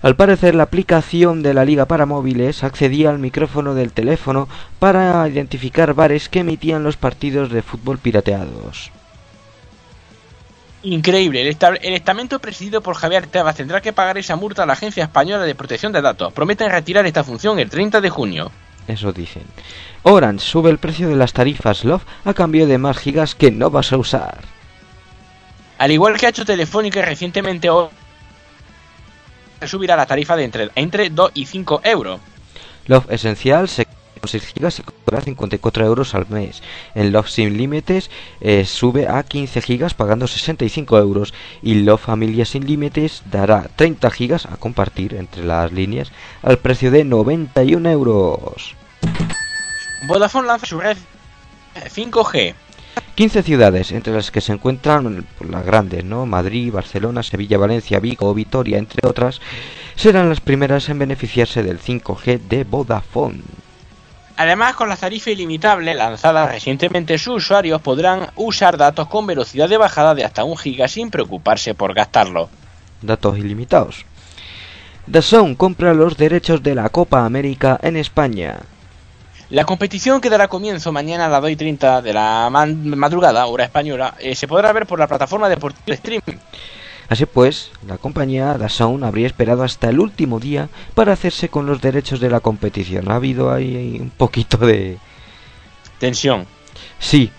Al 0.00 0.14
parecer, 0.14 0.54
la 0.54 0.62
aplicación 0.62 1.42
de 1.42 1.54
la 1.54 1.64
liga 1.64 1.86
para 1.86 2.06
móviles 2.06 2.62
accedía 2.62 3.10
al 3.10 3.18
micrófono 3.18 3.74
del 3.74 3.92
teléfono 3.92 4.48
para 4.78 5.26
identificar 5.28 5.92
bares 5.94 6.28
que 6.28 6.40
emitían 6.40 6.84
los 6.84 6.96
partidos 6.96 7.50
de 7.50 7.62
fútbol 7.62 7.98
pirateados. 7.98 8.92
Increíble, 10.84 11.42
el, 11.42 11.94
estamento 11.94 12.38
presidido 12.38 12.80
por 12.80 12.94
Javier 12.94 13.26
Tebas 13.26 13.56
tendrá 13.56 13.80
que 13.80 13.92
pagar 13.92 14.16
esa 14.16 14.36
multa 14.36 14.62
a 14.62 14.66
la 14.66 14.74
Agencia 14.74 15.02
Española 15.02 15.42
de 15.42 15.56
Protección 15.56 15.92
de 15.92 16.00
Datos. 16.00 16.32
Prometen 16.32 16.70
retirar 16.70 17.04
esta 17.04 17.24
función 17.24 17.58
el 17.58 17.68
30 17.68 18.00
de 18.00 18.10
junio. 18.10 18.52
Eso 18.86 19.12
dicen. 19.12 19.42
Orange 20.04 20.46
sube 20.46 20.70
el 20.70 20.78
precio 20.78 21.08
de 21.08 21.16
las 21.16 21.32
tarifas 21.32 21.84
Love 21.84 22.04
a 22.24 22.32
cambio 22.32 22.68
de 22.68 22.78
más 22.78 22.96
gigas 22.96 23.34
que 23.34 23.50
no 23.50 23.70
vas 23.70 23.92
a 23.92 23.98
usar. 23.98 24.38
Al 25.78 25.90
igual 25.90 26.16
que 26.16 26.26
ha 26.26 26.30
hecho 26.30 26.44
Telefónica 26.44 27.02
recientemente, 27.02 27.68
subirá 29.66 29.96
la 29.96 30.06
tarifa 30.06 30.36
de 30.36 30.44
entre, 30.44 30.70
entre 30.74 31.10
2 31.10 31.32
y 31.34 31.46
5 31.46 31.80
euros. 31.84 32.20
Love 32.86 33.10
Esencial 33.10 33.68
se 33.68 33.86
con 34.18 34.28
6 34.28 34.54
GB 34.54 34.70
se 34.70 34.82
cobra 34.82 35.20
54 35.20 35.84
euros 35.84 36.14
al 36.14 36.26
mes. 36.28 36.62
En 36.94 37.12
Love 37.12 37.28
Sin 37.28 37.56
Límites 37.56 38.10
eh, 38.40 38.64
sube 38.64 39.06
a 39.08 39.22
15 39.22 39.60
GB 39.60 39.94
pagando 39.94 40.26
65 40.26 40.98
euros. 40.98 41.34
Y 41.62 41.82
Love 41.82 42.00
Familia 42.00 42.44
Sin 42.44 42.66
Límites 42.66 43.22
dará 43.30 43.68
30 43.76 44.10
GB 44.10 44.34
a 44.52 44.56
compartir 44.56 45.14
entre 45.14 45.44
las 45.44 45.72
líneas 45.72 46.12
al 46.42 46.58
precio 46.58 46.90
de 46.90 47.04
91 47.04 47.88
euros. 47.90 48.74
Vodafone 50.06 50.48
lanza 50.48 50.66
su 50.66 50.80
red 50.80 50.96
5G. 51.74 52.54
15 53.14 53.42
ciudades, 53.42 53.92
entre 53.92 54.12
las 54.12 54.30
que 54.30 54.40
se 54.40 54.52
encuentran 54.52 55.26
las 55.40 55.66
grandes, 55.66 56.04
¿no? 56.04 56.26
Madrid, 56.26 56.72
Barcelona, 56.72 57.22
Sevilla, 57.22 57.58
Valencia, 57.58 58.00
Vigo, 58.00 58.32
Vitoria, 58.34 58.78
entre 58.78 59.06
otras, 59.08 59.40
serán 59.96 60.28
las 60.28 60.40
primeras 60.40 60.88
en 60.88 60.98
beneficiarse 60.98 61.62
del 61.62 61.80
5G 61.80 62.40
de 62.48 62.64
Vodafone. 62.64 63.42
Además, 64.36 64.76
con 64.76 64.88
la 64.88 64.96
tarifa 64.96 65.30
ilimitable 65.30 65.94
lanzada 65.94 66.46
recientemente, 66.46 67.18
sus 67.18 67.44
usuarios 67.44 67.82
podrán 67.82 68.28
usar 68.36 68.76
datos 68.76 69.08
con 69.08 69.26
velocidad 69.26 69.68
de 69.68 69.78
bajada 69.78 70.14
de 70.14 70.24
hasta 70.24 70.44
1 70.44 70.54
GB 70.54 70.88
sin 70.88 71.10
preocuparse 71.10 71.74
por 71.74 71.92
gastarlo. 71.92 72.48
Datos 73.02 73.36
ilimitados. 73.36 74.06
DAZN 75.08 75.56
compra 75.56 75.92
los 75.92 76.16
derechos 76.16 76.62
de 76.62 76.76
la 76.76 76.88
Copa 76.90 77.24
América 77.24 77.80
en 77.82 77.96
España. 77.96 78.60
La 79.50 79.64
competición 79.64 80.20
que 80.20 80.28
dará 80.28 80.48
comienzo 80.48 80.92
mañana 80.92 81.26
a 81.26 81.28
las 81.30 81.40
2 81.40 81.52
y 81.52 81.56
30 81.56 82.02
de 82.02 82.12
la 82.12 82.50
madrugada, 82.50 83.46
hora 83.46 83.64
española, 83.64 84.14
eh, 84.18 84.34
se 84.34 84.46
podrá 84.46 84.72
ver 84.74 84.86
por 84.86 84.98
la 84.98 85.06
plataforma 85.06 85.48
deportiva 85.48 85.96
Stream. 85.96 86.22
Así 87.08 87.24
pues, 87.24 87.70
la 87.86 87.96
compañía 87.96 88.58
DAZN 88.58 89.02
habría 89.04 89.26
esperado 89.26 89.62
hasta 89.62 89.88
el 89.88 90.00
último 90.00 90.38
día 90.38 90.68
para 90.94 91.14
hacerse 91.14 91.48
con 91.48 91.64
los 91.64 91.80
derechos 91.80 92.20
de 92.20 92.28
la 92.28 92.40
competición. 92.40 93.10
Ha 93.10 93.14
habido 93.14 93.50
ahí 93.50 93.96
un 93.98 94.10
poquito 94.10 94.58
de 94.58 94.98
tensión. 95.98 96.46
Sí, 96.98 97.30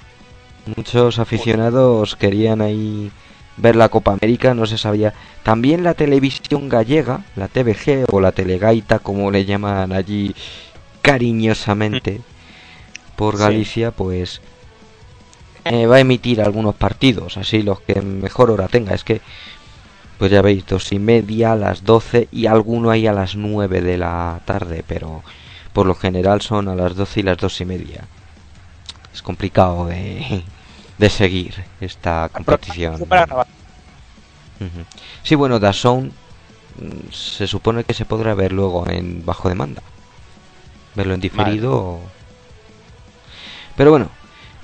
muchos 0.76 1.19
aficionados 1.19 2.15
querían 2.15 2.62
ahí 2.62 3.12
ver 3.58 3.76
la 3.76 3.89
Copa 3.89 4.13
América, 4.13 4.56
no 4.56 4.65
se 4.65 4.80
sabía. 4.80 5.13
También 5.43 5.84
la 5.84 5.93
televisión 5.93 6.69
gallega, 6.69 7.24
la 7.36 7.48
TVG 7.48 8.06
o 8.12 8.19
la 8.19 8.32
Telegaita, 8.32 8.98
como 8.98 9.30
le 9.30 9.45
llaman 9.45 9.91
allí 9.91 10.34
cariñosamente 11.02 12.22
por 13.16 13.38
Galicia, 13.38 13.92
pues 13.92 14.42
eh, 15.66 15.86
va 15.86 15.98
a 15.98 16.00
emitir 16.00 16.42
algunos 16.42 16.76
partidos, 16.76 17.38
así 17.38 17.62
los 17.62 17.82
que 17.82 18.02
mejor 18.02 18.52
hora 18.52 18.68
tenga. 18.68 18.94
Es 18.94 19.04
que 19.04 19.22
pues 20.18 20.32
ya 20.32 20.42
veis, 20.42 20.66
dos 20.66 20.92
y 20.92 21.00
media, 21.00 21.54
a 21.54 21.56
las 21.56 21.86
doce 21.86 22.28
y 22.32 22.46
alguno 22.46 22.92
ahí 22.92 23.08
a 23.08 23.14
las 23.14 23.36
nueve 23.36 23.82
de 23.82 23.98
la 23.98 24.42
tarde, 24.46 24.84
pero 24.86 25.24
por 25.72 25.86
lo 25.86 25.96
general 25.96 26.42
son 26.42 26.68
a 26.68 26.76
las 26.76 26.96
doce 26.96 27.22
y 27.22 27.24
las 27.24 27.38
dos 27.38 27.60
y 27.62 27.66
media. 27.66 28.04
Es 29.14 29.22
complicado 29.22 29.88
de, 29.88 30.44
de 30.98 31.10
seguir 31.10 31.64
esta 31.80 32.30
competición. 32.30 32.98
Sí, 35.24 35.36
bueno, 35.36 35.60
Dazón 35.60 36.12
mm, 36.78 37.12
se 37.12 37.48
supone 37.48 37.86
que 37.86 37.94
se 37.94 38.06
podrá 38.06 38.34
ver 38.34 38.52
luego 38.52 38.90
en 38.90 39.26
bajo 39.26 39.48
demanda. 39.48 39.82
Verlo 40.95 41.13
en 41.13 41.21
diferido. 41.21 41.99
Pero 43.75 43.91
bueno, 43.91 44.10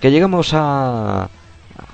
que 0.01 0.11
llegamos 0.11 0.53
a, 0.53 1.29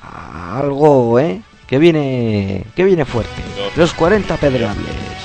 a 0.01 0.57
algo, 0.59 1.19
¿eh? 1.19 1.41
que 1.71 1.77
viene, 1.77 2.65
que 2.75 2.83
viene 2.83 3.05
fuerte. 3.05 3.41
Los 3.77 3.93
40 3.93 4.35
pedreables. 4.37 5.20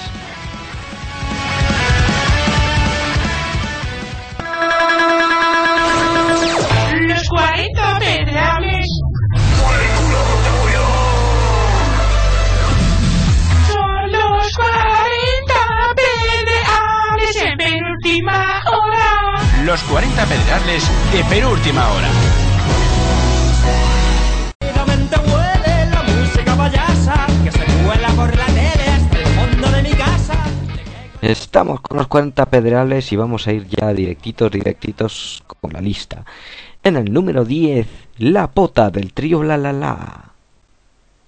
los 19.66 19.82
40 19.82 20.26
Pedrales 20.26 20.84
de 21.12 21.24
Perú 21.24 21.50
Última 21.50 21.90
Hora. 21.90 22.08
Estamos 31.20 31.80
con 31.80 31.96
los 31.96 32.06
40 32.06 32.46
pedrales 32.46 33.10
y 33.10 33.16
vamos 33.16 33.48
a 33.48 33.52
ir 33.52 33.66
ya 33.66 33.92
directitos, 33.92 34.52
directitos 34.52 35.42
con 35.60 35.72
la 35.72 35.80
lista. 35.80 36.24
En 36.84 36.96
el 36.96 37.12
número 37.12 37.44
10, 37.44 37.88
La 38.18 38.46
Pota 38.46 38.90
del 38.90 39.12
trío 39.12 39.42
La 39.42 39.56
La 39.56 39.72
La. 39.72 40.26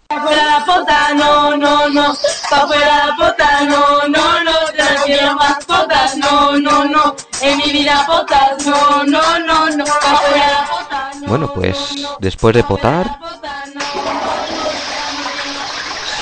Pa' 0.06 0.16
la 0.16 0.64
pota, 0.64 1.12
no, 1.14 1.56
no, 1.56 1.88
no. 1.88 2.14
Pa' 2.48 2.66
la 2.66 3.16
pota, 3.18 3.64
no, 3.64 4.08
no, 4.08 4.44
no. 4.44 4.57
Ya 4.88 4.94
no 4.94 5.04
quiero 5.04 5.34
más 5.34 5.64
potas, 5.66 6.16
no, 6.16 6.58
no, 6.58 6.84
no. 6.84 7.16
En 7.42 7.58
mi 7.58 7.72
vida 7.72 8.04
potas, 8.06 8.66
no, 8.66 9.04
no, 9.04 9.38
no, 9.40 9.70
no. 9.70 9.84
Pa' 9.84 10.16
fuera 10.16 10.50
la 10.50 10.68
pota, 10.68 11.10
no. 11.20 11.28
Bueno, 11.28 11.52
pues 11.54 11.94
después 12.20 12.54
de 12.54 12.64
potar, 12.64 13.18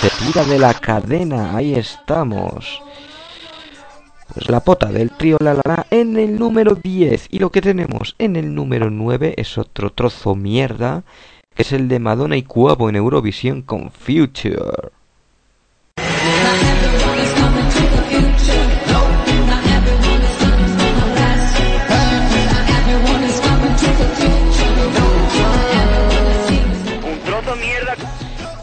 se 0.00 0.10
tira 0.24 0.44
de 0.44 0.58
la 0.58 0.74
cadena. 0.74 1.56
Ahí 1.56 1.74
estamos. 1.74 2.82
Pues 4.34 4.50
la 4.50 4.60
pota 4.60 4.86
del 4.86 5.10
trío 5.10 5.36
La 5.40 5.54
La 5.54 5.62
La 5.64 5.86
en 5.90 6.18
el 6.18 6.38
número 6.38 6.74
10. 6.74 7.28
Y 7.30 7.38
lo 7.38 7.50
que 7.50 7.60
tenemos 7.60 8.16
en 8.18 8.34
el 8.36 8.54
número 8.54 8.90
9 8.90 9.34
es 9.36 9.58
otro 9.58 9.90
trozo 9.90 10.34
mierda. 10.34 11.04
Que 11.54 11.62
es 11.62 11.72
el 11.72 11.88
de 11.88 12.00
Madonna 12.00 12.36
y 12.36 12.42
Cuavo 12.42 12.88
en 12.88 12.96
Eurovisión 12.96 13.62
con 13.62 13.90
Future. 13.90 14.90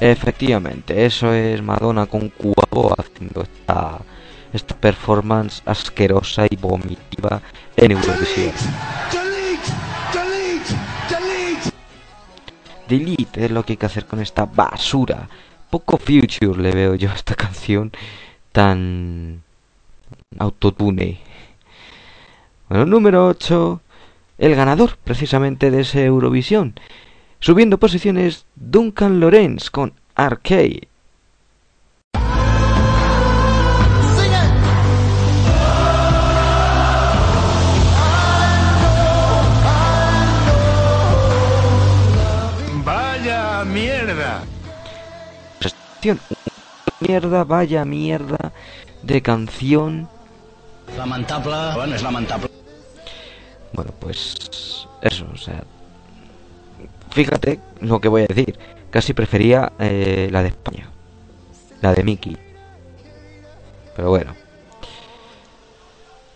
Efectivamente, 0.05 1.05
eso 1.05 1.31
es 1.31 1.61
Madonna 1.61 2.07
con 2.07 2.27
Cuavo 2.27 2.93
haciendo 2.97 3.41
esta, 3.41 3.99
esta 4.51 4.75
performance 4.75 5.61
asquerosa 5.65 6.45
y 6.49 6.57
vomitiva 6.57 7.41
en 7.77 7.91
Eurovisión. 7.93 8.51
Delete 12.85 13.45
es 13.45 13.51
lo 13.51 13.63
que 13.63 13.71
hay 13.73 13.77
que 13.77 13.85
hacer 13.85 14.05
con 14.05 14.19
esta 14.19 14.43
basura. 14.43 15.29
Poco 15.69 15.97
future 15.97 16.61
le 16.61 16.71
veo 16.73 16.95
yo 16.95 17.09
a 17.09 17.13
esta 17.15 17.35
canción 17.35 17.93
tan 18.51 19.41
autotune. 20.37 21.21
Bueno, 22.67 22.85
número 22.85 23.25
8. 23.27 23.79
El 24.37 24.53
ganador 24.55 24.97
precisamente 25.01 25.71
de 25.71 25.79
ese 25.79 26.03
Eurovisión. 26.03 26.75
Subiendo 27.43 27.77
posiciones 27.77 28.45
Duncan 28.55 29.19
Lorenz 29.19 29.69
con 29.69 29.91
Arcade. 30.15 30.87
Vaya 42.85 43.65
mierda. 43.65 44.43
Prestación. 45.59 46.21
Mierda, 47.01 47.43
vaya 47.43 47.83
mierda 47.83 48.53
de 49.01 49.21
canción. 49.21 50.07
Lamentable, 50.97 51.75
bueno, 51.75 51.93
és 51.93 52.03
lamentable. 52.03 52.47
Bueno, 53.73 53.91
pues 53.99 54.87
eso, 55.01 55.27
o 55.33 55.35
sea, 55.35 55.65
fíjate 57.13 57.59
lo 57.81 58.01
que 58.01 58.09
voy 58.09 58.23
a 58.23 58.27
decir. 58.27 58.57
Casi 58.89 59.13
prefería 59.13 59.71
eh, 59.79 60.29
la 60.31 60.43
de 60.43 60.49
España, 60.49 60.89
la 61.81 61.93
de 61.93 62.03
Mickey. 62.03 62.37
Pero 63.95 64.09
bueno. 64.09 64.35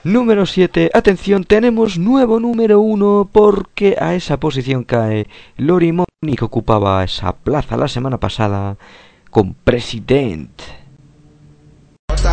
Número 0.04 0.46
7. 0.46 0.92
Atención, 0.94 1.44
tenemos 1.44 1.98
nuevo 1.98 2.40
número 2.40 2.80
1 2.80 3.30
porque 3.32 3.98
a 4.00 4.16
esa 4.16 4.40
posición 4.40 4.84
cae 4.84 5.28
Lori 5.58 5.92
Money 5.92 6.36
que 6.38 6.46
ocupaba 6.46 7.04
esa 7.04 7.36
plaza 7.36 7.76
la 7.76 7.88
semana 7.88 8.18
pasada 8.18 8.78
con 9.30 9.54
President. 9.54 10.50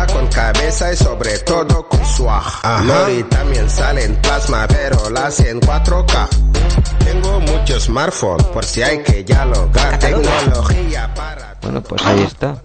Con 0.03 0.27
cabeza 0.27 0.91
y 0.91 0.97
sobre 0.97 1.39
todo 1.39 1.87
con 1.87 2.03
swag. 2.05 2.43
Lori 2.83 3.23
también 3.23 3.69
sale 3.69 4.03
en 4.03 4.15
plasma, 4.21 4.67
pero 4.67 5.09
la 5.09 5.27
hace 5.27 5.49
en 5.49 5.61
4K. 5.61 6.27
Tengo 7.05 7.39
muchos 7.39 7.83
smartphones 7.85 8.45
por 8.47 8.65
si 8.65 8.83
hay 8.83 9.01
que 9.03 9.23
dialogar. 9.23 9.97
Tecnología 9.99 11.13
para. 11.13 11.57
Bueno, 11.61 11.81
pues 11.81 12.05
ahí 12.05 12.21
está. 12.23 12.61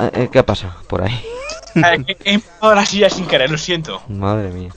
Eh, 0.00 0.10
eh, 0.14 0.28
¿Qué 0.32 0.42
pasa 0.42 0.76
por 0.88 1.02
ahí? 1.02 1.14
Eh, 1.74 2.16
He 2.24 2.34
empujado 2.34 2.74
la 2.74 2.86
silla 2.86 3.10
sin 3.10 3.26
querer, 3.26 3.50
lo 3.50 3.58
siento. 3.58 4.02
Madre 4.08 4.48
mía. 4.50 4.72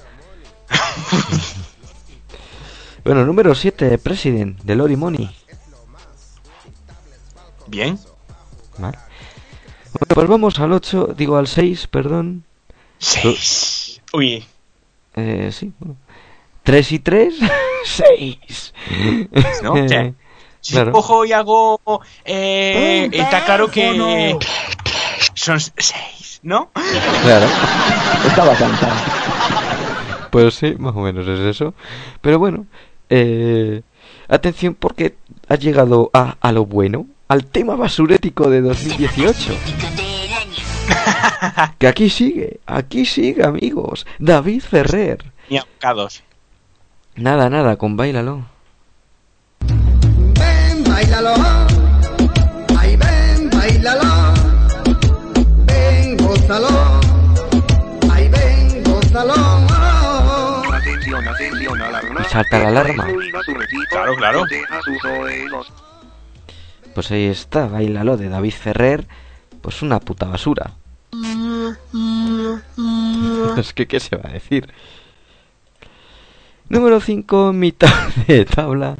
bueno, 3.06 3.25
número 3.25 3.56
7, 3.56 3.97
President, 3.99 4.62
de 4.63 4.75
Lori 4.75 4.95
Money. 4.97 5.36
Bien. 7.67 7.97
Vale. 8.78 8.97
Bueno, 9.93 10.15
pues 10.15 10.28
vamos 10.28 10.60
al 10.60 10.71
8, 10.73 11.13
digo 11.17 11.38
al 11.38 11.47
6, 11.47 11.88
perdón. 11.88 12.43
Seis. 12.97 14.02
Uy. 14.13 14.45
Eh, 15.15 15.49
sí, 15.52 15.71
bueno. 15.80 15.95
3 16.63 16.91
y 16.91 16.99
3, 16.99 17.34
6. 17.86 18.73
¿No? 19.63 19.88
Sea, 19.88 20.13
Si 20.62 20.73
claro. 20.73 20.91
cojo 20.91 21.25
y 21.25 21.32
hago. 21.34 21.80
Eh, 22.25 23.10
está 23.12 23.45
claro 23.45 23.69
que. 23.69 24.38
Son 25.34 25.60
seis, 25.60 26.39
¿no? 26.43 26.69
Claro. 27.23 27.47
Estaba 28.28 28.54
cantando. 28.56 28.95
Pues 30.32 30.54
sí, 30.56 30.75
más 30.78 30.95
o 30.95 30.99
menos 30.99 31.28
es 31.28 31.39
eso. 31.39 31.73
Pero 32.21 32.38
bueno, 32.39 32.65
eh, 33.10 33.82
atención 34.28 34.75
porque 34.75 35.15
ha 35.47 35.56
llegado 35.56 36.12
a, 36.13 36.36
a 36.41 36.52
lo 36.52 36.65
bueno, 36.65 37.08
al 37.30 37.46
tema 37.46 37.76
basurético 37.76 38.50
de 38.50 38.62
2018. 38.62 39.54
que 41.78 41.88
aquí 41.88 42.10
sigue, 42.10 42.60
aquí 42.65 43.06
sigue, 43.06 43.46
amigos. 43.46 44.06
David 44.18 44.62
Ferrer. 44.62 45.32
Ni 45.48 45.60
ahogados. 45.60 46.24
Nada, 47.15 47.50
nada, 47.50 47.76
con 47.78 47.96
bailalo. 47.96 48.46
Ven, 49.60 50.84
bailalo. 50.84 51.34
Ay, 52.78 52.96
ven, 52.98 53.50
bailalo. 53.52 54.34
Ven, 55.65 56.18
gózalo. 56.18 57.00
Ay, 58.12 58.28
ven, 58.30 58.84
gózalo. 58.84 59.34
Atención, 60.74 61.28
atención, 61.28 61.80
alarma. 61.80 62.22
Y 62.22 62.30
salta 62.32 62.58
la 62.60 62.68
alarma. 62.70 63.08
Claro, 63.92 64.15
claro. 64.15 64.46
Pues 67.00 67.12
ahí 67.12 67.28
está, 67.28 67.68
bailalo 67.68 68.18
de 68.18 68.28
David 68.28 68.52
Ferrer. 68.52 69.08
Pues 69.62 69.82
una 69.82 70.02
puta 70.02 70.26
basura. 70.26 70.74
es 73.58 73.72
que, 73.72 73.88
¿qué 73.88 74.02
se 74.02 74.18
va 74.18 74.30
a 74.30 74.34
decir? 74.34 74.70
Número 76.68 77.00
5, 77.00 77.54
mitad 77.54 78.10
de 78.28 78.44
tabla 78.44 78.98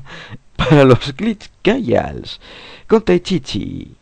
para 0.56 0.86
los 0.86 1.14
glitch 1.14 1.50
Gayals. 1.62 2.40
Con 2.88 3.02
Taichichi. 3.02 3.94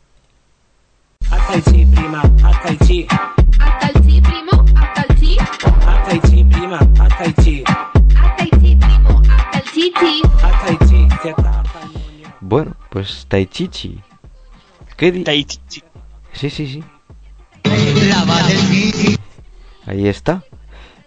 Hasta 1.31 1.55
el 1.55 1.63
chi, 1.63 1.87
prima, 1.87 2.21
hasta 2.43 2.69
el 2.69 2.77
chi. 2.77 3.07
Hasta 3.09 3.87
el 3.87 4.05
chi, 4.05 4.21
primo, 4.21 4.63
hasta 4.75 5.01
el 5.09 5.19
chi. 5.19 5.37
Hasta 5.39 6.11
el 6.11 6.21
chi, 6.21 6.43
prima, 6.43 6.77
hasta 6.99 7.23
el 7.23 7.33
chi. 7.33 7.63
Hasta 7.65 8.43
el 8.43 8.51
chi, 8.61 8.75
primo, 8.75 9.23
hasta 9.27 9.57
Bueno, 12.47 12.77
pues 12.89 13.25
Taichichi. 13.27 13.99
¿Qué 14.95 15.11
di- 15.11 15.25
Taichichi. 15.25 15.83
Sí, 16.31 16.49
sí, 16.49 16.65
sí. 16.65 16.83
Ahí 19.85 20.07
está. 20.07 20.43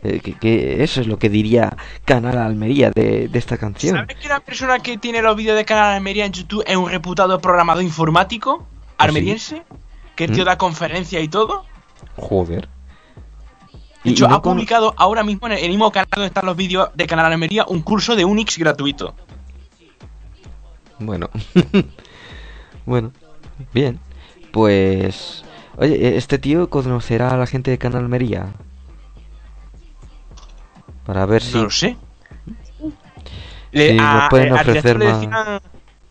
Eh, 0.02 0.20
que, 0.20 0.34
que 0.34 0.82
eso 0.82 1.00
es 1.00 1.06
lo 1.06 1.18
que 1.18 1.30
diría 1.30 1.76
Canal 2.04 2.36
Almería 2.36 2.90
de, 2.90 3.28
de 3.28 3.38
esta 3.38 3.56
canción. 3.56 3.96
¿Sabes 3.96 4.16
que 4.16 4.28
la 4.28 4.40
persona 4.40 4.78
que 4.80 4.98
tiene 4.98 5.22
los 5.22 5.34
vídeos 5.34 5.56
de 5.56 5.64
Canal 5.64 5.94
Almería 5.94 6.26
en 6.26 6.32
YouTube 6.32 6.62
es 6.66 6.76
un 6.76 6.90
reputado 6.90 7.38
programador 7.40 7.82
informático 7.84 8.66
armeriense? 8.98 9.62
Que 10.16 10.24
el 10.24 10.32
tío 10.32 10.44
¿Mm? 10.44 10.46
da 10.46 10.58
conferencias 10.58 11.22
y 11.22 11.28
todo. 11.28 11.64
Joder. 12.16 12.68
De 14.04 14.10
hecho, 14.10 14.28
no 14.28 14.34
ha 14.36 14.42
publicado 14.42 14.94
ahora 14.98 15.22
mismo 15.22 15.46
en 15.46 15.52
el 15.54 15.68
mismo 15.68 15.90
canal 15.90 16.08
donde 16.10 16.26
están 16.26 16.44
los 16.44 16.56
vídeos 16.56 16.90
de 16.94 17.06
Canal 17.06 17.32
Almería 17.32 17.64
un 17.66 17.80
curso 17.80 18.14
de 18.14 18.24
Unix 18.26 18.58
gratuito. 18.58 19.14
Bueno. 21.00 21.28
bueno. 22.86 23.12
Bien. 23.74 23.98
Pues... 24.52 25.44
Oye, 25.76 26.16
¿este 26.16 26.38
tío 26.38 26.68
conocerá 26.70 27.30
a 27.30 27.36
la 27.36 27.46
gente 27.46 27.70
de 27.70 27.78
Canal 27.78 28.02
Almería? 28.04 28.48
Para 31.06 31.26
ver 31.26 31.42
si... 31.42 31.56
No 31.56 31.64
lo 31.64 31.70
sé. 31.70 31.96
Sí, 33.72 33.92
nos 33.94 34.28
pueden 34.30 34.48
director 34.48 34.70
ofrecer 34.70 34.98
le 34.98 35.04
más- 35.06 35.20
decían- 35.20 35.60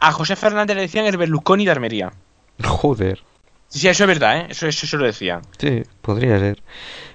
a 0.01 0.11
José 0.13 0.35
Fernández 0.37 0.75
le 0.77 0.81
decían 0.83 1.05
el 1.05 1.17
Berlusconi 1.17 1.65
de 1.65 1.71
Almería. 1.71 2.13
Joder. 2.63 3.19
Sí, 3.67 3.79
sí, 3.79 3.87
eso 3.87 4.03
es 4.03 4.07
verdad, 4.07 4.37
¿eh? 4.39 4.47
Eso, 4.49 4.65
eso 4.67 4.87
se 4.87 4.97
lo 4.97 5.05
decían. 5.05 5.41
Sí, 5.57 5.83
podría 6.01 6.39
ser. 6.39 6.63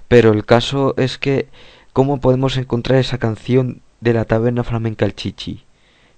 Pero 0.07 0.33
el 0.33 0.45
caso 0.45 0.95
es 0.99 1.19
que, 1.19 1.49
¿cómo 1.93 2.21
podemos 2.21 2.57
encontrar 2.57 2.99
esa 3.01 3.19
canción 3.19 3.81
de 4.01 4.13
la 4.13 4.27
taberna 4.27 4.63
flamenca 4.65 5.05
El 5.07 5.15
Chichi? 5.17 5.65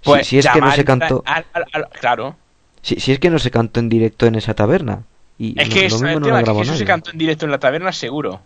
Si- 0.02 0.10
Pues 0.10 0.26
si, 0.26 0.38
es 0.38 0.46
que 0.48 0.60
no 0.60 0.70
se 0.72 0.84
cantó, 0.84 1.22
al- 1.26 1.46
al- 1.52 1.66
al- 1.72 1.88
claro. 2.00 2.36
si, 2.82 3.00
si 3.00 3.12
es 3.12 3.18
que 3.18 3.30
no 3.30 3.38
se 3.38 3.50
cantó 3.50 3.80
en 3.80 3.88
directo 3.88 4.26
en 4.26 4.34
esa 4.36 4.54
taberna. 4.54 5.02
Y 5.38 5.60
Es 5.60 5.68
lo- 5.68 5.74
que, 5.74 5.80
lo 5.80 5.86
eso, 5.86 5.96
no 5.96 6.00
tema 6.02 6.42
lo 6.42 6.52
es 6.52 6.56
que 6.56 6.62
eso 6.62 6.74
se 6.76 6.84
cantó 6.84 7.10
en 7.10 7.18
directo 7.18 7.44
en 7.44 7.50
la 7.50 7.58
taberna, 7.58 7.92
seguro. 7.92 8.40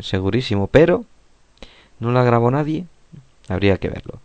Segurísimo, 0.00 0.66
pero 0.68 1.04
no 1.98 2.12
la 2.12 2.22
grabó 2.22 2.50
nadie. 2.50 2.84
Habría 3.48 3.78
que 3.78 3.88
verlo. 3.88 4.20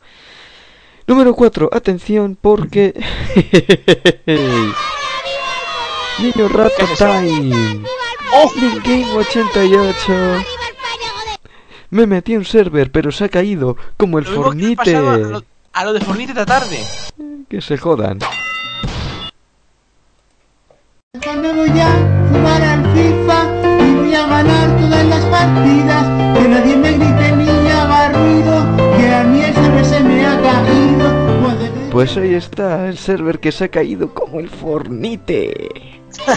Número 1.08 1.34
4, 1.34 1.70
atención 1.74 2.38
porque... 2.40 2.94
Niño 6.20 6.48
Rato 6.50 6.74
¿Qué 6.78 6.84
es? 6.84 6.98
Time. 7.00 7.84
¡Oh! 8.34 8.52
Game 8.84 9.06
88. 9.14 10.44
Me 11.90 12.06
metí 12.08 12.34
en 12.34 12.40
un 12.40 12.46
server, 12.46 12.92
pero 12.92 13.12
se 13.12 13.26
ha 13.26 13.30
caído 13.30 13.76
como 13.98 14.20
el 14.20 14.26
Fornite. 14.26 14.76
pasaba 14.78 15.18
lo, 15.18 15.44
a 15.73 15.86
lo 15.86 15.93
de 15.93 16.01
Fornite 16.01 16.31
esta 16.31 16.45
tarde. 16.45 16.79
Que 17.49 17.62
se 17.62 17.77
jodan. 17.77 18.19
Me 21.13 21.53
voy 21.53 21.79
a 21.79 21.89
jugar 22.31 22.62
al 22.63 22.93
FIFA 22.93 23.45
y 23.86 23.95
voy 23.95 24.15
a 24.15 24.27
ganar 24.27 24.77
todas 24.79 25.05
las 25.05 25.25
partidas. 25.25 26.38
Que 26.38 26.47
nadie 26.47 26.75
me 26.77 26.91
grite 26.93 27.31
ni 27.36 27.69
haga 27.69 28.10
ruido, 28.10 28.65
que 28.97 29.13
a 29.13 29.23
mí 29.23 29.41
el 29.41 29.53
server 29.53 29.86
se 29.86 29.99
me 30.01 30.25
ha 30.25 30.41
caído. 30.41 31.41
Puede 31.41 31.71
que- 31.71 31.89
Pues 31.91 32.17
ahí 32.17 32.34
está 32.36 32.88
el 32.88 32.97
server 32.97 33.39
que 33.39 33.51
se 33.51 33.65
ha 33.65 33.69
caído 33.69 34.13
como 34.13 34.39
el 34.39 34.49
Fornite. 34.49 35.69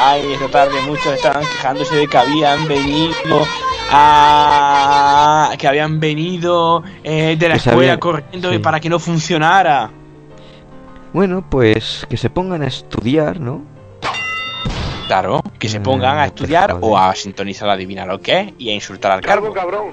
Ay, 0.00 0.32
esta 0.32 0.48
tarde 0.48 0.80
muchos 0.86 1.06
estaban 1.14 1.42
quejándose 1.42 1.94
de 1.96 2.06
que 2.06 2.16
habían 2.18 2.68
venido 2.68 3.44
a... 3.90 5.50
que 5.58 5.66
habían 5.68 6.00
venido 6.00 6.82
eh, 7.04 7.36
de 7.38 7.48
la 7.48 7.58
Que 7.58 7.68
escuela 7.70 7.98
corriendo 7.98 8.50
sí. 8.52 8.58
para 8.58 8.80
que 8.80 8.88
no 8.88 8.98
funcionara. 8.98 9.90
Bueno, 11.12 11.44
pues 11.48 12.06
que 12.08 12.16
se 12.16 12.30
pongan 12.30 12.62
a 12.62 12.66
estudiar, 12.66 13.40
¿no? 13.40 13.62
Claro, 15.06 15.42
que 15.58 15.68
se 15.68 15.80
Mm, 15.80 15.82
pongan 15.82 16.18
a 16.18 16.22
te 16.24 16.28
estudiar 16.28 16.76
o 16.80 16.98
a 16.98 17.14
sintonizar 17.14 17.68
adivina 17.70 18.04
lo 18.04 18.20
que 18.20 18.40
es 18.40 18.52
y 18.58 18.68
a 18.70 18.74
insultar 18.74 19.12
al 19.12 19.20
cargo. 19.22 19.52
cabrón. 19.54 19.92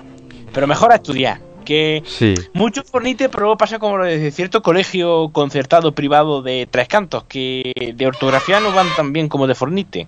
Pero 0.52 0.68
mejor 0.68 0.92
a 0.92 0.96
estudiar, 0.96 1.40
que 1.64 2.04
Sí. 2.06 2.36
mucho 2.54 2.84
Fornite, 2.84 3.30
pero 3.30 3.44
luego 3.44 3.58
pasa 3.58 3.80
como 3.80 3.98
lo 3.98 4.04
de 4.06 4.30
cierto 4.32 4.62
colegio 4.62 5.30
concertado 5.32 5.94
privado 5.94 6.42
de 6.42 6.68
Tres 6.70 6.90
Cantos, 6.90 7.24
que 7.26 7.94
de 7.96 8.08
ortografía 8.08 8.60
no 8.60 8.72
van 8.74 8.88
tan 8.98 9.14
bien 9.14 9.30
como 9.30 9.48
de 9.48 9.56
Fornite. 9.56 10.08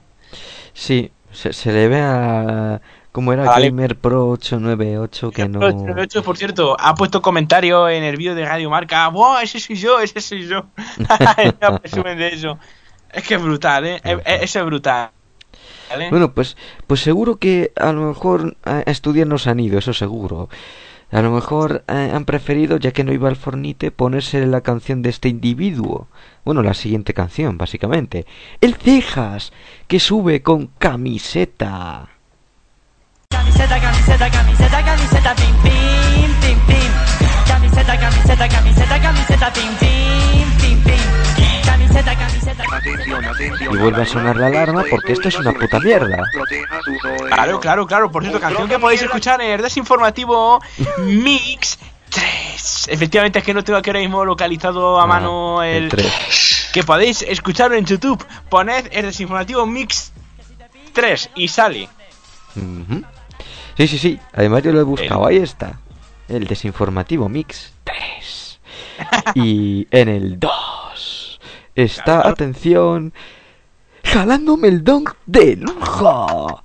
Sí, 0.73 1.09
se, 1.31 1.53
se 1.53 1.71
le 1.71 1.87
ve 1.87 2.01
a... 2.01 2.81
¿Cómo 3.17 3.33
era? 3.33 3.45
Vale. 3.45 3.69
Gamer 3.71 3.95
Pro 3.97 4.29
898 4.29 5.31
que 5.31 5.49
no... 5.49 5.59
De 5.95 6.03
hecho, 6.03 6.21
por 6.21 6.37
cierto, 6.37 6.77
ha 6.79 6.93
puesto 6.93 7.19
comentario 7.19 7.89
en 7.89 8.03
el 8.03 8.15
vídeo 8.15 8.35
de 8.35 8.45
Radio 8.45 8.69
Marca. 8.69 9.07
¡Buah, 9.07 9.41
ese 9.41 9.59
soy 9.59 9.75
yo! 9.75 9.99
¡Ese 9.99 10.21
soy 10.21 10.45
yo! 10.47 10.67
Presumen 11.81 12.19
de 12.19 12.27
eso. 12.27 12.59
Es 13.11 13.23
que 13.27 13.33
es 13.33 13.41
brutal, 13.41 13.87
¿eh? 13.87 14.01
Es- 14.03 14.19
es- 14.23 14.41
Eso 14.43 14.59
es 14.59 14.65
brutal. 14.67 15.09
¿Vale? 15.89 16.11
Bueno, 16.11 16.31
pues, 16.31 16.57
pues 16.85 16.99
seguro 16.99 17.37
que 17.37 17.71
a 17.75 17.91
lo 17.91 18.01
mejor 18.07 18.55
a 18.63 18.83
a 18.85 18.91
estudiar 18.91 19.27
han 19.47 19.59
ido, 19.59 19.79
eso 19.79 19.93
seguro. 19.93 20.47
A 21.11 21.19
lo 21.23 21.31
mejor 21.31 21.85
eh, 21.87 22.11
han 22.13 22.23
preferido, 22.25 22.77
ya 22.77 22.91
que 22.91 23.03
no 23.03 23.13
iba 23.13 23.29
al 23.29 23.35
Fornite, 23.35 23.89
ponerse 23.89 24.45
la 24.45 24.61
canción 24.61 25.01
de 25.01 25.09
este 25.09 25.27
individuo. 25.27 26.07
Bueno, 26.45 26.61
la 26.61 26.75
siguiente 26.75 27.15
canción, 27.15 27.57
básicamente. 27.57 28.27
El 28.61 28.75
Cejas, 28.75 29.53
que 29.87 29.99
sube 29.99 30.43
con 30.43 30.67
camiseta. 30.77 32.09
Camiseta, 33.37 33.79
camiseta, 33.81 34.29
camiseta, 34.31 34.83
camiseta, 34.85 35.35
pim, 35.35 35.53
pim, 35.61 36.31
pim, 36.41 36.59
pim. 36.65 36.91
Camiseta, 37.45 37.99
camiseta, 37.99 38.47
camiseta, 38.47 39.01
camiseta, 39.01 39.53
pim, 39.53 39.75
pim, 39.79 40.57
pim, 40.61 40.83
pim. 40.83 41.61
Camiseta, 41.65 42.15
camiseta. 42.15 42.63
Atención, 42.71 43.25
atención. 43.25 43.73
Y 43.75 43.77
vuelve 43.77 44.01
a 44.01 44.05
sonar 44.05 44.37
la 44.37 44.47
alarma 44.47 44.83
porque 44.89 45.11
esto 45.11 45.27
es 45.27 45.35
una 45.39 45.51
puta 45.51 45.79
mierda. 45.81 46.23
Claro, 47.27 47.59
claro, 47.59 47.85
claro. 47.85 48.11
Por 48.11 48.23
cierto, 48.23 48.39
canción 48.39 48.69
que 48.69 48.79
podéis 48.79 49.01
escuchar 49.01 49.41
en 49.41 49.51
el 49.51 49.61
desinformativo 49.61 50.61
Mix 50.99 51.77
3. 52.09 52.87
Efectivamente, 52.89 53.39
es 53.39 53.45
que 53.45 53.53
no 53.53 53.61
tengo 53.63 53.77
aquí 53.79 53.89
ahora 53.89 53.99
mismo 53.99 54.23
localizado 54.23 54.99
a 55.01 55.03
Ah, 55.03 55.07
mano 55.07 55.63
el 55.63 55.83
el. 55.83 55.89
3. 55.89 56.69
Que 56.71 56.83
podéis 56.83 57.23
escucharlo 57.23 57.75
en 57.75 57.85
YouTube. 57.85 58.25
Poned 58.49 58.87
el 58.91 59.05
desinformativo 59.07 59.65
Mix 59.65 60.13
3 60.93 61.29
y 61.35 61.49
sale. 61.49 61.89
Ujú. 62.55 63.03
Sí, 63.77 63.87
sí, 63.87 63.97
sí. 63.99 64.19
Además 64.33 64.63
yo 64.63 64.71
lo 64.71 64.79
he 64.79 64.83
buscado. 64.83 65.27
Ahí 65.27 65.37
está. 65.37 65.79
El 66.27 66.47
desinformativo 66.47 67.29
Mix 67.29 67.73
3. 67.83 68.59
Y 69.35 69.87
en 69.91 70.09
el 70.09 70.39
2 70.39 71.39
está, 71.75 72.27
atención, 72.27 73.13
jalándome 74.03 74.67
el 74.67 74.83
don 74.83 75.05
de 75.27 75.57
lujo. 75.57 76.63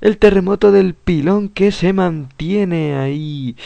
El 0.00 0.18
terremoto 0.18 0.72
del 0.72 0.94
pilón 0.94 1.50
que 1.50 1.70
se 1.70 1.92
mantiene 1.92 2.96
ahí 2.96 3.56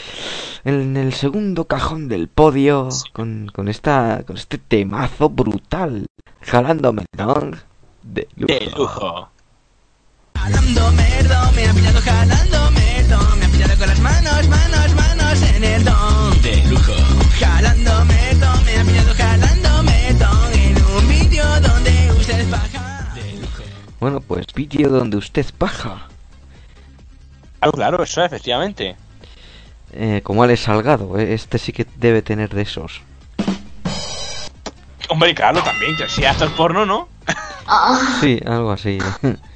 en 0.63 0.97
el 0.97 1.13
segundo 1.13 1.65
cajón 1.65 2.09
del 2.09 2.27
podio 2.27 2.89
con, 3.13 3.49
con 3.53 3.67
esta 3.67 4.23
con 4.25 4.37
este 4.37 4.57
temazo 4.57 5.29
brutal. 5.29 6.05
Jalándome 6.41 7.03
el 7.11 7.17
don 7.17 7.59
de 8.03 8.27
lujo. 8.35 8.53
De 8.53 8.71
lujo. 8.77 9.29
Jalando 10.51 10.91
merdo, 10.93 11.51
me 11.53 11.67
ha 11.67 11.73
pillado 11.73 12.01
jalando 12.01 12.71
merdo, 12.71 13.35
me 13.37 13.45
ha 13.45 13.49
pillado 13.49 13.77
con 13.77 13.87
las 13.87 13.99
manos, 13.99 14.47
manos, 14.47 14.95
manos 14.95 15.41
en 15.43 15.63
el 15.63 15.83
don. 15.83 16.41
De 16.41 16.63
lujo. 16.67 16.93
Jalando 17.39 18.05
merdo, 18.05 18.61
me 18.65 18.77
ha 18.79 18.83
pillado 18.83 19.13
jalando 19.15 19.83
merdo 19.83 20.51
en 20.53 20.83
un 20.85 21.07
vídeo 21.07 21.45
donde 21.61 22.11
usted 22.17 22.49
baja. 22.49 23.13
Bueno, 23.99 24.21
pues 24.21 24.47
vídeo 24.55 24.89
donde 24.89 25.17
usted 25.17 25.45
paja. 25.55 26.07
Claro, 27.59 27.71
claro, 27.73 28.03
eso 28.03 28.23
efectivamente. 28.23 28.95
Eh, 29.91 30.21
como 30.23 30.41
Alex 30.43 30.61
Salgado, 30.61 31.19
eh, 31.19 31.33
este 31.33 31.59
sí 31.59 31.73
que 31.73 31.85
debe 31.97 32.23
tener 32.23 32.49
de 32.49 32.63
esos. 32.63 33.01
Hombre, 35.09 35.35
claro, 35.35 35.61
también, 35.61 35.95
que 35.95 36.09
si 36.09 36.25
actor 36.25 36.51
porno, 36.55 36.85
¿no? 36.85 37.07
Sí, 38.19 38.39
algo 38.45 38.71
así. 38.71 38.97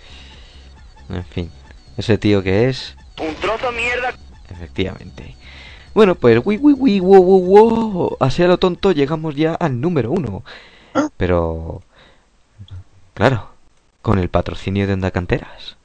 en 1.16 1.26
fin, 1.26 1.52
ese 1.98 2.18
tío 2.18 2.42
que 2.44 2.70
es, 2.70 2.96
Un 3.20 3.36
trozo 3.36 3.72
de 3.72 3.78
mierda. 3.78 4.14
efectivamente. 4.50 5.36
Bueno, 5.94 6.16
pues, 6.16 6.42
wi, 6.44 6.58
wi, 6.58 6.74
wi, 6.74 7.00
wo, 7.00 7.20
wo, 7.22 7.38
wo. 7.38 8.18
Así 8.20 8.42
a 8.42 8.48
lo 8.48 8.58
tonto 8.58 8.92
llegamos 8.92 9.36
ya 9.36 9.54
al 9.54 9.80
número 9.80 10.12
uno. 10.12 10.44
Pero, 11.18 11.84
claro, 13.14 13.50
con 14.02 14.18
el 14.18 14.30
patrocinio 14.30 14.88
de 14.88 14.94
Onda 14.94 15.12
Canteras. 15.12 15.78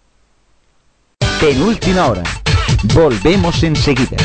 Penúltima 1.40 2.06
hora. 2.08 2.22
Volvemos 2.94 3.62
enseguida. 3.62 4.16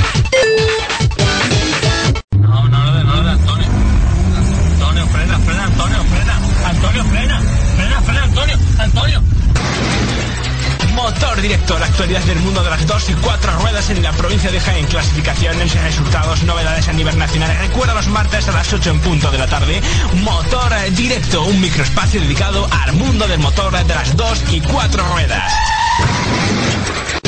Directo, 11.44 11.78
la 11.78 11.88
actualidad 11.88 12.22
del 12.22 12.40
mundo 12.40 12.64
de 12.64 12.70
las 12.70 12.88
dos 12.88 13.10
y 13.10 13.14
cuatro 13.16 13.52
ruedas 13.60 13.90
en 13.90 14.02
la 14.02 14.14
provincia 14.14 14.50
de 14.50 14.62
Jaén. 14.62 14.86
Clasificaciones, 14.86 15.76
resultados, 15.84 16.42
novedades 16.44 16.88
a 16.88 16.94
nivel 16.94 17.20
nacional. 17.20 17.54
Recuerda 17.60 17.94
los 17.94 18.08
martes 18.08 18.48
a 18.48 18.54
las 18.54 18.72
8 18.72 18.92
en 18.92 19.00
punto 19.02 19.30
de 19.30 19.38
la 19.40 19.48
tarde. 19.48 19.82
Motor 20.24 20.72
directo, 20.96 21.44
un 21.44 21.60
microespacio 21.60 22.22
dedicado 22.22 22.66
al 22.72 22.94
mundo 22.94 23.28
del 23.28 23.40
motor 23.40 23.74
de 23.74 23.94
las 23.94 24.16
dos 24.16 24.42
y 24.54 24.62
cuatro 24.62 25.04
ruedas. 25.12 25.52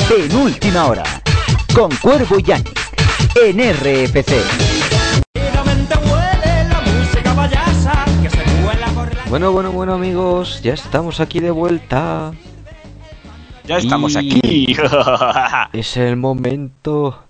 Penúltima 0.08 0.86
hora. 0.86 1.04
Con 1.74 1.94
Cuervo 1.96 2.38
y 2.38 2.42
Yannick. 2.42 2.80
En 3.44 3.58
RFC. 3.58 4.32
Bueno, 9.28 9.52
bueno, 9.52 9.72
bueno 9.72 9.92
amigos, 9.92 10.62
ya 10.62 10.72
estamos 10.72 11.20
aquí 11.20 11.40
de 11.40 11.50
vuelta. 11.50 12.32
Ya 13.66 13.78
estamos 13.78 14.14
Y- 14.14 14.18
aquí. 14.18 14.76
Es 15.72 15.96
el 15.96 16.16
momento 16.16 17.24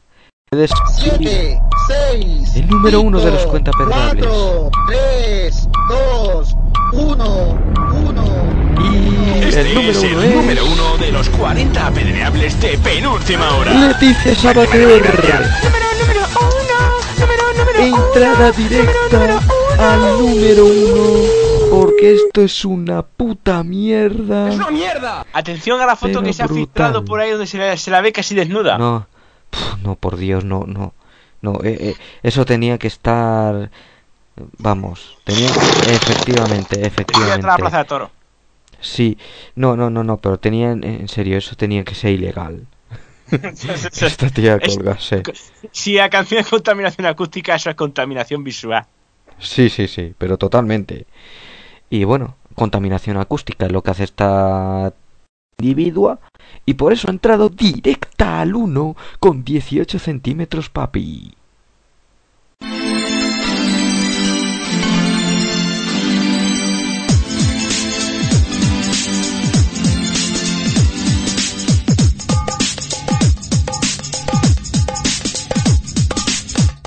de 0.50 0.68
7, 0.68 1.60
6, 2.12 2.56
El 2.56 2.68
número 2.68 3.00
uno 3.00 3.20
de 3.20 3.30
los 3.30 3.46
cuentapedrables. 3.46 4.24
4, 4.26 4.70
3, 4.88 5.68
2, 5.88 6.56
1, 6.92 7.58
1. 8.08 8.24
Y 8.78 9.44
Este 9.44 9.60
el 9.62 9.74
número 9.74 9.90
es 9.92 9.98
uno 10.04 10.20
el 10.20 10.24
es... 10.28 10.34
número 10.36 10.64
uno 10.66 10.96
de 10.98 11.12
los 11.12 11.28
40 11.30 11.86
apedreables 11.86 12.60
de 12.60 12.78
penúltima 12.78 13.56
hora. 13.56 13.72
Leticia 13.72 14.34
Sabater. 14.34 15.02
Entrada 17.78 18.52
directa 18.52 19.38
al 19.78 20.18
número 20.18 20.64
uno 20.66 21.45
porque 21.80 22.12
esto 22.14 22.42
es 22.42 22.64
una 22.64 23.02
puta 23.02 23.62
mierda. 23.62 24.50
mierda! 24.70 25.26
Atención 25.32 25.80
a 25.80 25.86
la 25.86 25.96
foto 25.96 26.14
Pero 26.14 26.22
que 26.24 26.32
se 26.32 26.42
ha 26.42 26.48
filtrado 26.48 27.04
por 27.04 27.20
ahí 27.20 27.30
donde 27.30 27.46
se 27.46 27.58
la, 27.58 27.76
se 27.76 27.90
la 27.90 28.00
ve 28.00 28.12
casi 28.12 28.34
desnuda. 28.34 28.78
No, 28.78 29.06
no, 29.82 29.96
por 29.96 30.16
Dios, 30.16 30.44
no, 30.44 30.64
no, 30.66 30.94
no, 31.42 31.60
eh, 31.62 31.76
eh, 31.80 31.94
eso 32.22 32.44
tenía 32.44 32.78
que 32.78 32.88
estar, 32.88 33.70
vamos, 34.58 35.18
tenía, 35.24 35.48
efectivamente, 35.48 36.76
detrás 36.78 36.96
de 36.96 37.42
la 37.42 37.56
plaza 37.56 37.56
efectivamente, 37.56 37.76
de 37.78 37.84
toro. 37.84 38.10
sí, 38.80 39.18
no, 39.54 39.76
no, 39.76 39.90
no, 39.90 40.02
no, 40.04 40.16
pero 40.18 40.38
tenía, 40.38 40.72
en- 40.72 41.08
serio, 41.08 41.38
eso 41.38 41.56
tenía 41.56 41.84
que 41.84 41.94
ser 41.94 42.12
ilegal. 42.12 42.66
Esta 43.30 44.30
tía 44.30 44.56
Es- 44.60 44.74
colgarse. 44.76 45.22
Si 45.72 45.94
la 45.94 46.08
canción 46.10 46.40
es 46.40 46.46
contaminación 46.48 47.06
acústica, 47.06 47.54
eso 47.56 47.70
es 47.70 47.76
contaminación 47.76 48.44
visual. 48.44 48.84
Sí, 49.38 49.68
sí, 49.68 49.86
sí, 49.88 50.14
pero 50.16 50.38
totalmente. 50.38 51.06
Y 51.90 52.04
bueno, 52.04 52.36
contaminación 52.54 53.16
acústica 53.16 53.66
es 53.66 53.72
lo 53.72 53.82
que 53.82 53.90
hace 53.90 54.04
esta 54.04 54.92
individua 55.58 56.18
y 56.64 56.74
por 56.74 56.92
eso 56.92 57.08
ha 57.08 57.12
entrado 57.12 57.48
directa 57.48 58.40
al 58.40 58.54
1 58.54 58.96
con 59.20 59.44
18 59.44 59.98
centímetros, 59.98 60.68
papi. 60.68 61.34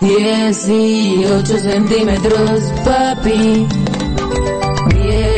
Dieciocho 0.02 1.58
centímetros, 1.60 2.64
papi. 2.86 3.89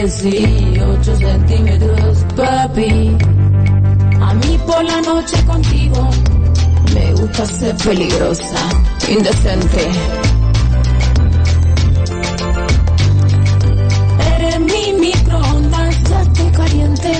Dieciocho 0.02 1.16
centímetros, 1.16 2.26
papi. 2.36 3.16
A 4.20 4.34
mí 4.34 4.60
por 4.66 4.84
la 4.84 5.00
noche 5.00 5.46
contigo 5.46 6.10
me 6.92 7.12
gusta 7.14 7.46
ser 7.46 7.78
peligrosa, 7.78 8.70
indecente. 9.08 9.92
Eres 14.36 14.60
mi 14.62 14.94
microondas, 15.00 16.04
ya 16.10 16.22
estoy 16.24 16.52
caliente. 16.52 17.12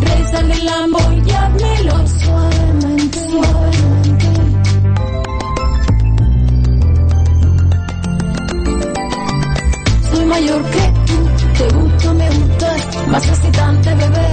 Reza 0.00 0.42
del 0.44 0.64
Lambo 0.64 0.98
y 1.12 1.30
suavemente, 2.24 3.18
suavemente. 3.28 3.75
Mayor 10.36 10.62
que 10.64 10.84
tú, 11.06 11.18
te 11.56 11.66
gusta, 11.76 12.12
me 12.12 12.28
gusta, 12.30 12.76
más 13.08 13.26
excitante, 13.26 13.94
bebé. 13.94 14.28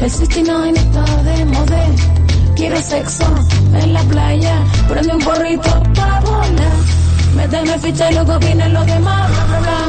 El 0.00 0.10
69 0.10 0.72
está 0.74 1.04
de 1.22 1.44
moda. 1.44 1.84
Quiero 2.56 2.80
sexo 2.80 3.26
en 3.74 3.92
la 3.92 4.02
playa, 4.04 4.54
prende 4.88 5.12
un 5.14 5.20
porrito 5.20 5.70
pa' 5.96 6.20
volar. 6.20 6.76
Méteme 7.36 7.78
ficha 7.78 8.10
y 8.10 8.14
luego 8.14 8.38
vienen 8.38 8.72
los 8.72 8.86
demás, 8.86 9.30
bla. 9.62 9.80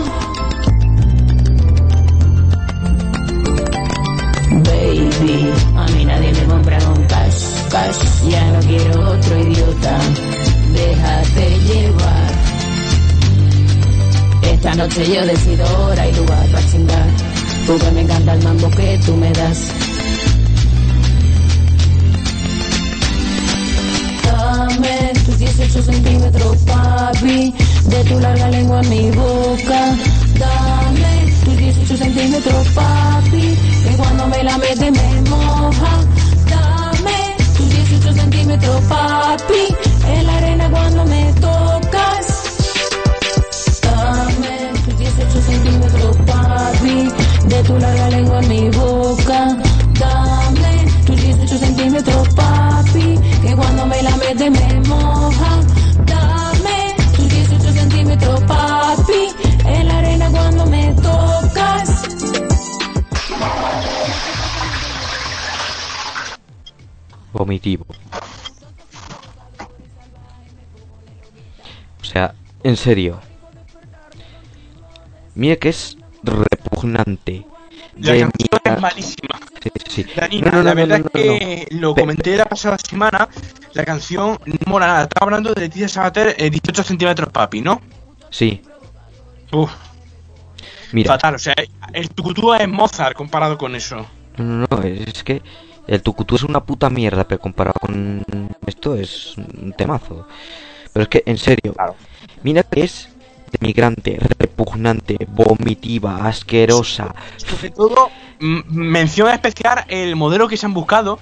Baby, 4.67 5.53
a 5.77 5.85
mí 5.93 6.05
nadie 6.05 6.31
me 6.33 6.43
compra 6.51 6.77
con 6.79 7.03
cash, 7.05 7.41
cash. 7.71 8.01
Ya 8.29 8.43
no 8.51 8.59
quiero 8.59 9.09
otro 9.11 9.39
idiota, 9.39 9.97
déjate 10.73 11.59
llevar. 11.67 12.34
Esta 14.55 14.73
noche 14.73 15.05
yo 15.13 15.25
decido 15.25 15.65
hora 15.83 16.07
y 16.07 16.13
lugar 16.13 16.47
para 16.47 16.71
chingar. 16.71 17.07
Porque 17.67 17.91
me 17.91 18.01
encanta 18.01 18.33
el 18.33 18.43
mambo 18.43 18.69
que 18.71 18.99
tú 19.05 19.15
me 19.17 19.29
das. 19.33 19.59
Dame 24.23 25.13
tus 25.25 25.37
18 25.39 25.81
centímetros, 25.83 26.57
papi. 26.65 27.53
De 27.89 28.03
tu 28.05 28.19
larga 28.19 28.49
lengua 28.49 28.81
en 28.81 28.89
mi 28.89 29.11
boca. 29.11 29.81
Dame 30.39 31.33
tus 31.43 31.57
18 31.57 31.97
centímetros, 31.97 32.67
papi. 32.69 33.57
Que 33.83 33.97
cuando 33.97 34.27
me 34.27 34.41
la 34.41 34.57
mete 34.57 34.89
me 34.89 35.21
moja. 35.29 35.93
Dame 36.49 37.35
tus 37.57 37.69
18 37.69 38.13
centímetros, 38.13 38.81
papi. 38.87 39.84
En 48.39 48.47
mi 48.47 48.69
boca. 48.69 49.57
Dame 49.99 50.85
tus 51.05 51.21
18 51.21 51.57
centímetros, 51.57 52.29
papi, 52.29 53.19
que 53.41 53.55
cuando 53.55 53.85
me 53.85 54.01
la 54.03 54.15
mete 54.17 54.49
me 54.49 54.79
moja. 54.87 55.59
Dame 56.05 56.95
tus 57.15 57.29
18 57.29 57.71
centímetros, 57.71 58.41
papi, 58.41 59.21
en 59.65 59.87
la 59.87 59.97
arena 59.97 60.29
cuando 60.31 60.65
me 60.65 60.93
tocas. 60.95 62.03
Vomitivo. 67.33 67.85
O 72.01 72.03
sea, 72.03 72.33
en 72.63 72.77
serio. 72.77 73.19
Mira 75.33 75.57
que 75.57 75.69
es 75.69 75.97
repugnante. 76.23 77.45
La 77.97 78.11
De 78.13 78.19
canción 78.21 78.59
es 78.65 78.81
malísima. 78.81 79.39
Sí, 79.63 79.69
sí, 79.87 80.03
sí. 80.03 80.05
Danina, 80.15 80.51
No, 80.51 80.57
no, 80.57 80.63
la 80.63 80.69
no, 80.71 80.75
verdad 80.75 81.01
es 81.05 81.11
que 81.11 81.67
lo 81.71 81.95
comenté 81.95 82.35
la 82.37 82.45
pasada 82.45 82.77
semana. 82.77 83.27
La 83.73 83.83
canción 83.85 84.37
no 84.45 84.53
mola 84.67 84.87
nada. 84.87 85.01
Estaba 85.03 85.25
hablando 85.25 85.53
de 85.53 85.61
Leticia 85.61 85.87
Sabater, 85.87 86.35
eh, 86.37 86.49
18 86.49 86.83
centímetros, 86.83 87.29
papi, 87.31 87.61
¿no? 87.61 87.81
Sí, 88.29 88.61
Uf, 89.51 89.71
mira. 90.91 91.13
fatal. 91.13 91.35
O 91.35 91.39
sea, 91.39 91.55
el 91.93 92.09
Tucutúa 92.09 92.57
es 92.57 92.67
Mozart 92.67 93.15
comparado 93.15 93.57
con 93.57 93.75
eso. 93.75 94.05
No, 94.37 94.67
no, 94.69 94.81
es 94.83 95.23
que 95.23 95.41
el 95.87 96.01
Tucutú 96.01 96.35
es 96.35 96.43
una 96.43 96.63
puta 96.63 96.89
mierda, 96.89 97.25
pero 97.27 97.39
comparado 97.39 97.79
con 97.79 98.25
esto 98.65 98.95
es 98.95 99.37
un 99.37 99.73
temazo. 99.77 100.27
Pero 100.91 101.03
es 101.03 101.09
que, 101.09 101.23
en 101.25 101.37
serio, 101.37 101.73
mira 102.43 102.63
que 102.63 102.83
es 102.83 103.09
demigrante, 103.51 104.17
repugnante, 104.39 105.17
vomitiva, 105.29 106.25
asquerosa. 106.27 107.13
Sobre 107.37 107.69
todo, 107.71 108.09
m- 108.39 108.63
mención 108.67 109.29
especial 109.29 109.85
el 109.87 110.15
modelo 110.15 110.47
que 110.47 110.57
se 110.57 110.65
han 110.65 110.73
buscado. 110.73 111.19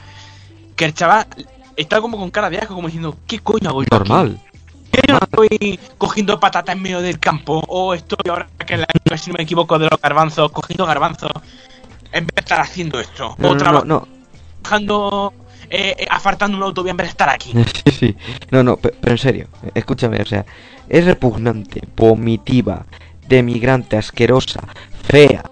Que 0.75 0.85
el 0.85 0.93
chaval 0.93 1.27
está 1.75 2.01
como 2.01 2.17
con 2.17 2.31
cara 2.31 2.49
de 2.49 2.57
asco, 2.57 2.73
como 2.75 2.87
diciendo, 2.87 3.15
¿qué 3.27 3.39
coño 3.39 3.69
hago 3.69 3.83
yo? 3.83 3.87
Normal. 3.91 4.39
¿Que 4.91 5.01
yo 5.07 5.13
no 5.13 5.19
estoy 5.23 5.79
cogiendo 5.97 6.39
patata 6.39 6.71
en 6.71 6.81
medio 6.81 7.01
del 7.01 7.19
campo? 7.19 7.63
¿O 7.67 7.93
estoy 7.93 8.17
ahora 8.29 8.47
que 8.65 8.73
en 8.75 8.81
la 8.81 9.17
si 9.17 9.29
no 9.31 9.35
me 9.37 9.43
equivoco 9.43 9.77
de 9.79 9.87
los 9.89 9.99
garbanzos, 10.01 10.51
cogiendo 10.51 10.85
garbanzos 10.85 11.31
en 12.11 12.25
vez 12.25 12.35
de 12.35 12.39
estar 12.41 12.59
haciendo 12.59 12.99
esto? 12.99 13.35
No, 13.37 13.49
o 13.49 13.51
no, 13.53 13.57
traba- 13.57 13.79
no, 13.85 13.85
no. 13.85 14.07
trabajando, 14.61 15.33
eh, 15.73 15.95
eh, 15.99 16.07
afartando 16.09 16.55
un 16.55 16.63
autovía 16.63 16.91
en 16.91 16.97
vez 16.97 17.07
de 17.07 17.11
estar 17.11 17.29
aquí. 17.29 17.51
Sí, 17.85 17.91
sí. 17.91 18.15
No, 18.51 18.63
no, 18.63 18.77
pe- 18.77 18.93
pero 19.01 19.13
en 19.13 19.17
serio, 19.17 19.47
escúchame, 19.73 20.21
o 20.21 20.25
sea, 20.25 20.45
es 20.87 21.05
repugnante, 21.05 21.81
vomitiva, 21.95 22.85
demigrante, 23.27 23.97
asquerosa, 23.97 24.61
fea. 25.07 25.43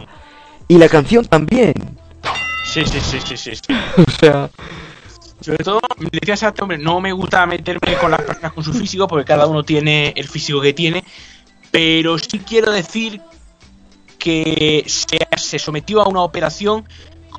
Y 0.67 0.77
la 0.77 0.87
canción 0.87 1.25
también. 1.25 1.73
Sí, 2.63 2.83
sí, 2.85 2.99
sí, 3.01 3.19
sí, 3.25 3.35
sí. 3.37 3.51
sí. 3.55 3.61
O 4.07 4.11
sea, 4.19 4.49
Sobre 5.41 5.63
todo, 5.63 5.81
me 5.97 6.09
decía 6.11 6.35
a 6.47 6.49
este 6.51 6.61
hombre, 6.61 6.77
no 6.77 7.01
me 7.01 7.11
gusta 7.11 7.45
meterme 7.47 7.95
con 7.99 8.11
las 8.11 8.21
personas 8.21 8.53
con 8.53 8.63
su 8.63 8.73
físico, 8.73 9.07
porque 9.07 9.25
cada 9.25 9.47
uno 9.47 9.63
tiene 9.63 10.13
el 10.15 10.27
físico 10.27 10.61
que 10.61 10.71
tiene, 10.73 11.03
pero 11.71 12.17
sí 12.19 12.39
quiero 12.39 12.71
decir 12.71 13.19
que 14.19 14.83
se, 14.85 15.17
se 15.37 15.57
sometió 15.59 16.01
a 16.01 16.07
una 16.07 16.21
operación 16.21 16.85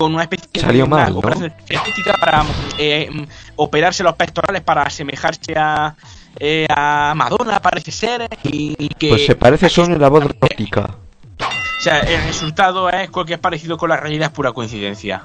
con 0.03 0.15
una 0.15 0.23
especie 0.25 0.49
Salió 0.61 0.85
de 0.85 0.89
una 0.89 0.97
mal, 0.97 1.13
¿no? 1.13 1.19
operación 1.21 1.53
estética 1.69 2.15
para 2.15 2.45
eh, 2.79 3.27
operarse 3.57 4.03
los 4.03 4.15
pectorales 4.17 4.63
para 4.63 4.83
asemejarse 4.83 5.55
a, 5.57 5.95
eh, 6.39 6.67
a 6.69 7.13
Madonna, 7.17 7.61
parece 7.61 7.91
ser, 7.91 8.29
y, 8.45 8.75
y 8.79 8.89
que 8.89 9.09
pues 9.11 9.27
se 9.27 9.35
parece 9.37 9.69
solo 9.69 9.95
en 9.95 10.01
la 10.01 10.09
voz 10.09 10.25
robótica. 10.25 10.97
o 11.41 11.81
sea, 11.83 12.01
el 12.01 12.23
resultado 12.25 12.89
es 12.91 13.11
cualquier 13.11 13.41
parecido 13.41 13.77
con 13.77 13.89
la 13.91 13.97
realidad 13.97 14.29
es 14.29 14.35
pura 14.35 14.53
coincidencia. 14.53 15.25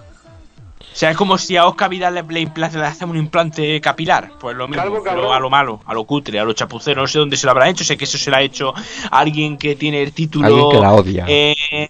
O 0.80 0.99
sea, 0.99 1.11
es 1.11 1.17
como 1.17 1.38
si 1.38 1.55
a 1.55 1.67
Oscar 1.67 1.89
Vidal 1.91 2.15
le, 2.15 2.23
le, 2.23 2.41
implante- 2.41 2.80
le 2.80 2.86
hacemos 2.86 3.13
un 3.13 3.19
implante 3.21 3.80
capilar. 3.82 4.32
Pues 4.39 4.57
lo 4.57 4.67
mismo, 4.67 4.82
Calvo, 4.82 5.03
pero 5.03 5.32
a 5.32 5.39
lo 5.39 5.47
malo, 5.47 5.80
a 5.86 5.93
lo 5.93 6.05
cutre, 6.05 6.39
a 6.39 6.43
lo 6.43 6.53
chapucero. 6.53 7.01
No 7.01 7.07
sé 7.07 7.19
dónde 7.19 7.38
se 7.38 7.45
lo 7.45 7.51
habrá 7.51 7.69
hecho. 7.69 7.84
Sé 7.84 7.97
que 7.97 8.05
eso 8.05 8.17
se 8.17 8.32
lo 8.32 8.38
ha 8.38 8.41
hecho 8.41 8.73
a 9.11 9.19
alguien 9.19 9.57
que 9.59 9.75
tiene 9.75 10.01
el 10.01 10.11
título. 10.11 10.47
Alguien 10.47 10.69
que 10.71 10.80
la 10.80 10.93
odia. 10.93 11.25
eh, 11.28 11.89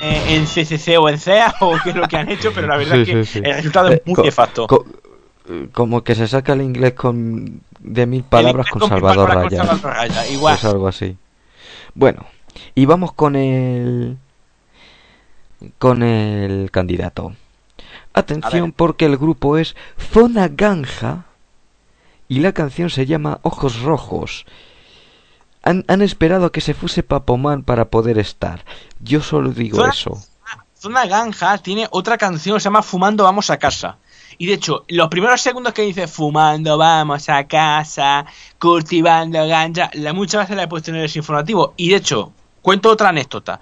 en 0.00 0.46
CCC 0.46 0.98
o 0.98 1.08
en 1.08 1.18
CEA 1.18 1.54
o 1.60 1.76
qué 1.82 1.90
es 1.90 1.96
lo 1.96 2.06
que 2.08 2.16
han 2.16 2.28
hecho, 2.30 2.52
pero 2.54 2.66
la 2.66 2.76
verdad 2.76 2.94
Sí, 2.96 3.00
es 3.02 3.08
que 3.08 3.24
sí, 3.24 3.32
sí. 3.32 3.38
el 3.44 3.54
resultado 3.54 3.88
Eh, 3.90 3.94
es 3.94 4.06
muy 4.06 4.14
co- 4.14 4.22
nefasto. 4.22 4.66
co- 4.66 4.84
eh, 5.48 5.68
como 5.72 6.02
que 6.04 6.14
se 6.14 6.28
saca 6.28 6.52
el 6.52 6.62
inglés 6.62 6.92
con 6.94 7.60
de 7.80 8.06
mil 8.06 8.22
palabras 8.24 8.66
con 8.70 8.86
Salvador 8.88 9.28
palabras 9.28 9.34
con 9.44 9.50
Raya. 9.50 9.64
Salvador 9.78 9.96
Raya, 9.96 10.26
igual. 10.28 10.56
Pues 10.60 10.64
algo 10.72 10.88
así. 10.88 11.16
Bueno, 11.94 12.26
Y 12.74 12.86
vamos 12.86 13.12
con 13.12 13.34
el 13.36 14.16
con 15.78 16.02
el 16.02 16.70
candidato. 16.70 17.32
Atención 18.14 18.72
porque 18.72 19.06
el 19.06 19.16
grupo 19.16 19.58
es 19.58 19.76
Zona 20.12 20.48
Ganja 20.48 21.24
y 22.28 22.40
la 22.40 22.52
canción 22.52 22.90
se 22.90 23.06
llama 23.06 23.38
Ojos 23.42 23.80
Rojos. 23.82 24.44
Han, 25.68 25.84
han 25.88 26.02
esperado 26.02 26.46
a 26.46 26.52
que 26.52 26.60
se 26.60 26.74
fuese 26.74 27.02
Papoman 27.02 27.62
para 27.62 27.86
poder 27.90 28.18
estar. 28.18 28.64
Yo 29.00 29.20
solo 29.20 29.50
digo 29.50 29.76
Zona- 29.78 29.90
eso. 29.90 30.18
Zona 30.74 31.06
Ganja 31.06 31.58
tiene 31.58 31.88
otra 31.90 32.16
canción 32.16 32.56
que 32.56 32.60
se 32.60 32.64
llama 32.64 32.82
Fumando 32.82 33.24
Vamos 33.24 33.50
a 33.50 33.56
Casa. 33.58 33.98
Y 34.38 34.46
de 34.46 34.54
hecho, 34.54 34.84
los 34.88 35.08
primeros 35.08 35.40
segundos 35.40 35.72
que 35.74 35.82
dice 35.82 36.06
Fumando 36.06 36.78
Vamos 36.78 37.28
a 37.28 37.46
Casa, 37.48 38.24
cultivando 38.60 39.46
ganja, 39.48 39.90
la, 39.94 40.12
muchas 40.12 40.42
veces 40.42 40.56
la 40.56 40.62
he 40.62 40.68
puesto 40.68 40.90
en 40.90 40.96
el 40.96 41.02
desinformativo. 41.02 41.74
Y 41.76 41.90
de 41.90 41.96
hecho, 41.96 42.32
cuento 42.62 42.90
otra 42.90 43.08
anécdota. 43.08 43.58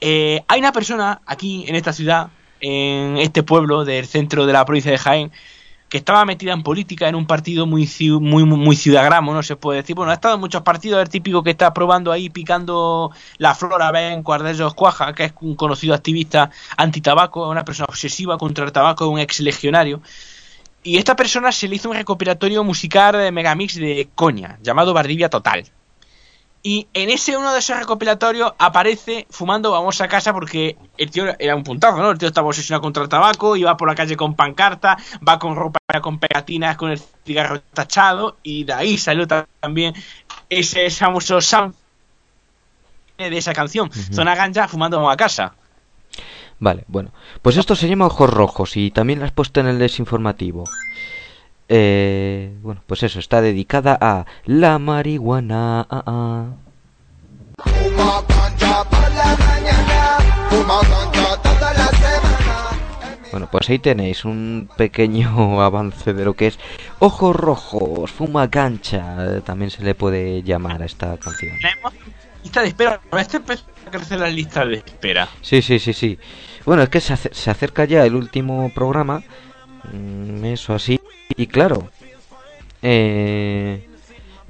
Eh, 0.00 0.42
hay 0.46 0.60
una 0.60 0.72
persona 0.72 1.20
aquí 1.26 1.64
en 1.66 1.74
esta 1.74 1.92
ciudad, 1.92 2.28
en 2.60 3.16
este 3.18 3.42
pueblo 3.42 3.84
del 3.84 4.06
centro 4.06 4.46
de 4.46 4.52
la 4.52 4.64
provincia 4.64 4.92
de 4.92 4.98
Jaén, 4.98 5.32
que 5.92 5.98
estaba 5.98 6.24
metida 6.24 6.54
en 6.54 6.62
política 6.62 7.06
en 7.06 7.14
un 7.14 7.26
partido 7.26 7.66
muy 7.66 7.86
muy 8.18 8.44
muy, 8.46 8.78
no 9.34 9.42
se 9.42 9.56
puede 9.56 9.82
decir. 9.82 9.94
Bueno, 9.94 10.10
ha 10.10 10.14
estado 10.14 10.36
en 10.36 10.40
muchos 10.40 10.62
partidos, 10.62 11.02
el 11.02 11.10
típico 11.10 11.42
que 11.42 11.50
está 11.50 11.74
probando 11.74 12.10
ahí, 12.10 12.30
picando 12.30 13.10
la 13.36 13.54
flor 13.54 13.82
a 13.82 13.92
ver 13.92 14.12
en 14.12 14.22
cuál 14.22 14.42
de 14.42 14.52
ellos 14.52 14.72
cuaja, 14.72 15.12
que 15.12 15.24
es 15.24 15.34
un 15.42 15.54
conocido 15.54 15.92
activista 15.94 16.50
antitabaco, 16.78 17.46
una 17.46 17.66
persona 17.66 17.88
obsesiva 17.90 18.38
contra 18.38 18.64
el 18.64 18.72
tabaco, 18.72 19.06
un 19.06 19.18
ex 19.18 19.40
legionario. 19.40 20.00
Y 20.82 20.96
esta 20.96 21.14
persona 21.14 21.52
se 21.52 21.68
le 21.68 21.76
hizo 21.76 21.90
un 21.90 21.96
recopilatorio 21.96 22.64
musical 22.64 23.12
de 23.12 23.30
Megamix 23.30 23.74
de 23.74 24.08
coña, 24.14 24.58
llamado 24.62 24.94
Bardivia 24.94 25.28
Total. 25.28 25.66
Y 26.64 26.86
en 26.94 27.10
ese 27.10 27.36
uno 27.36 27.52
de 27.52 27.58
esos 27.58 27.76
recopilatorios 27.76 28.52
aparece 28.56 29.26
fumando 29.30 29.72
Vamos 29.72 30.00
a 30.00 30.06
casa 30.06 30.32
porque 30.32 30.76
el 30.96 31.10
tío 31.10 31.24
era 31.38 31.56
un 31.56 31.64
puntazo, 31.64 31.96
¿no? 31.98 32.10
El 32.12 32.18
tío 32.18 32.28
estaba 32.28 32.46
obsesionado 32.46 32.82
contra 32.82 33.02
el 33.02 33.08
tabaco, 33.08 33.56
iba 33.56 33.76
por 33.76 33.88
la 33.88 33.96
calle 33.96 34.16
con 34.16 34.34
pancarta, 34.36 34.96
va 35.26 35.38
con 35.40 35.56
ropa 35.56 35.80
con 36.00 36.18
pegatinas, 36.20 36.76
con 36.76 36.90
el 36.92 37.00
cigarro 37.26 37.60
tachado 37.72 38.36
y 38.44 38.62
de 38.64 38.72
ahí 38.74 38.96
salió 38.96 39.26
ta- 39.26 39.48
también 39.60 39.92
ese 40.48 40.88
famoso 40.90 41.40
sound 41.40 41.74
de 43.18 43.36
esa 43.36 43.52
canción, 43.52 43.90
Zona 43.92 44.34
Ganja 44.34 44.66
fumando 44.68 44.96
Vamos 44.98 45.12
a 45.14 45.16
casa. 45.16 45.54
Vale, 46.58 46.84
bueno. 46.86 47.10
Pues 47.42 47.56
esto 47.56 47.74
se 47.74 47.88
llama 47.88 48.06
Ojos 48.06 48.30
Rojos 48.30 48.76
y 48.76 48.90
también 48.92 49.18
la 49.20 49.26
has 49.26 49.32
puesto 49.32 49.58
en 49.60 49.66
el 49.66 49.78
desinformativo. 49.80 50.64
Eh, 51.68 52.52
bueno, 52.62 52.82
pues 52.86 53.02
eso, 53.02 53.18
está 53.18 53.40
dedicada 53.40 53.96
a 54.00 54.26
la 54.46 54.78
marihuana. 54.78 55.86
ah, 55.90 56.02
ah. 56.06 56.46
Bueno, 63.32 63.48
pues 63.50 63.70
ahí 63.70 63.78
tenéis 63.78 64.26
un 64.26 64.68
pequeño 64.76 65.62
avance 65.62 66.12
de 66.12 66.24
lo 66.24 66.34
que 66.34 66.48
es 66.48 66.58
Ojos 66.98 67.34
Rojos, 67.34 68.10
Fuma 68.10 68.50
Cancha, 68.50 69.40
también 69.42 69.70
se 69.70 69.82
le 69.82 69.94
puede 69.94 70.42
llamar 70.42 70.82
a 70.82 70.84
esta 70.84 71.16
canción. 71.16 71.56
Tenemos 71.58 71.94
lista 72.42 72.60
de 72.60 72.68
espera, 72.68 73.00
este 73.18 73.38
empezó 73.38 73.64
a 73.86 73.90
crecer 73.90 74.20
la 74.20 74.28
lista 74.28 74.66
de 74.66 74.76
espera. 74.76 75.28
Sí, 75.40 75.62
sí, 75.62 75.78
sí, 75.78 75.94
sí. 75.94 76.18
Bueno, 76.66 76.82
es 76.82 76.90
que 76.90 77.00
se 77.00 77.50
acerca 77.50 77.86
ya 77.86 78.04
el 78.04 78.14
último 78.14 78.70
programa, 78.74 79.22
mm, 79.92 80.44
eso 80.44 80.74
así, 80.74 81.00
y 81.36 81.46
claro, 81.46 81.88
eh, 82.82 83.88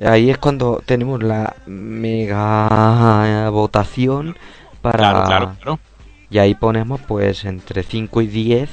ahí 0.05 0.31
es 0.31 0.39
cuando 0.39 0.83
tenemos 0.85 1.23
la 1.23 1.55
mega 1.67 3.49
votación 3.51 4.37
para... 4.81 4.99
Claro, 4.99 5.25
claro, 5.25 5.57
claro. 5.61 5.79
Y 6.31 6.39
ahí 6.39 6.55
ponemos 6.55 7.01
pues 7.03 7.45
entre 7.45 7.83
5 7.83 8.23
y 8.23 8.27
10 8.27 8.71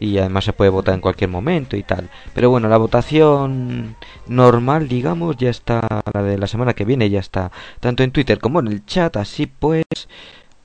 y 0.00 0.18
además 0.18 0.44
se 0.44 0.52
puede 0.52 0.70
votar 0.70 0.94
en 0.94 1.00
cualquier 1.00 1.30
momento 1.30 1.76
y 1.76 1.82
tal. 1.82 2.08
Pero 2.34 2.50
bueno, 2.50 2.68
la 2.68 2.78
votación 2.78 3.96
normal, 4.26 4.88
digamos, 4.88 5.36
ya 5.36 5.50
está, 5.50 5.86
la 6.12 6.22
de 6.22 6.38
la 6.38 6.46
semana 6.46 6.72
que 6.72 6.84
viene 6.84 7.10
ya 7.10 7.20
está, 7.20 7.52
tanto 7.78 8.02
en 8.02 8.10
Twitter 8.10 8.40
como 8.40 8.60
en 8.60 8.68
el 8.68 8.84
chat, 8.86 9.16
así 9.18 9.46
pues, 9.46 9.84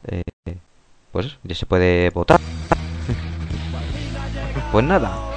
eh, 0.07 0.23
pues 1.11 1.37
ya 1.43 1.53
se 1.53 1.65
puede 1.65 2.09
votar. 2.09 2.39
pues 4.71 4.85
nada. 4.85 5.34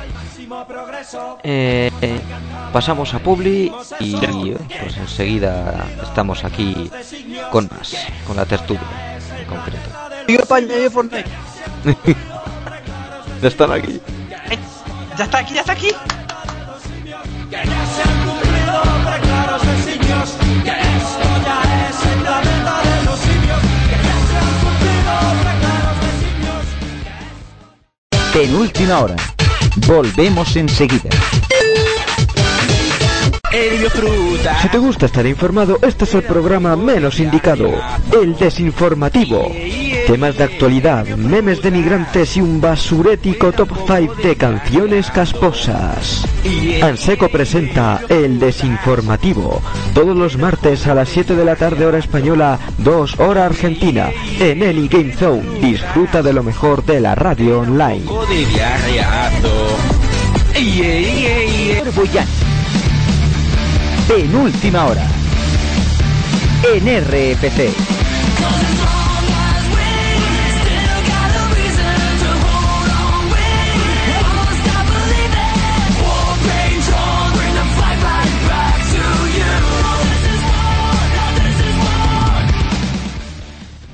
Eh, 1.42 1.90
eh, 2.00 2.20
pasamos 2.72 3.14
a 3.14 3.18
Publi 3.20 3.72
y 4.00 4.54
pues 4.80 4.96
enseguida 4.96 5.86
estamos 6.02 6.44
aquí 6.44 6.90
con 7.50 7.68
más, 7.70 7.94
con 8.26 8.36
la 8.36 8.44
tertulia 8.44 9.18
en 9.38 9.46
concreto. 9.46 9.90
Ya 13.40 13.46
están 13.46 13.70
aquí. 13.70 14.00
Ya 15.16 15.24
está 15.24 15.38
aquí, 15.38 15.54
ya 15.54 15.60
está 15.60 15.72
aquí. 15.72 15.92
Penúltima 28.32 29.00
hora. 29.00 29.16
Volvemos 29.86 30.56
enseguida. 30.56 31.10
Si 34.60 34.68
te 34.68 34.78
gusta 34.78 35.06
estar 35.06 35.26
informado, 35.26 35.78
este 35.82 36.04
es 36.04 36.14
el 36.14 36.22
programa 36.22 36.76
menos 36.76 37.18
indicado, 37.18 37.70
el 38.20 38.36
desinformativo. 38.36 39.50
Temas 40.06 40.36
de 40.36 40.44
actualidad, 40.44 41.06
memes 41.16 41.62
de 41.62 41.70
migrantes 41.70 42.36
y 42.36 42.42
un 42.42 42.60
basurético 42.60 43.52
top 43.52 43.70
5 43.86 44.14
de 44.22 44.36
canciones 44.36 45.10
casposas. 45.10 46.26
Anseco 46.82 47.28
presenta 47.28 48.02
El 48.08 48.38
Desinformativo, 48.38 49.62
todos 49.94 50.16
los 50.16 50.36
martes 50.36 50.86
a 50.86 50.94
las 50.94 51.08
7 51.08 51.34
de 51.34 51.44
la 51.44 51.56
tarde 51.56 51.86
hora 51.86 51.98
española, 51.98 52.58
2 52.78 53.18
hora 53.18 53.46
argentina, 53.46 54.10
en 54.38 54.62
Any 54.62 54.88
Game 54.88 55.14
Zone. 55.14 55.60
Disfruta 55.60 56.22
de 56.22 56.32
lo 56.34 56.42
mejor 56.42 56.84
de 56.84 57.00
la 57.00 57.14
radio 57.14 57.60
online. 57.60 58.04
Ey. 64.08 64.22
Penúltima 64.22 64.86
hora. 64.86 65.06
En 66.74 66.86
RFC. 66.86 67.70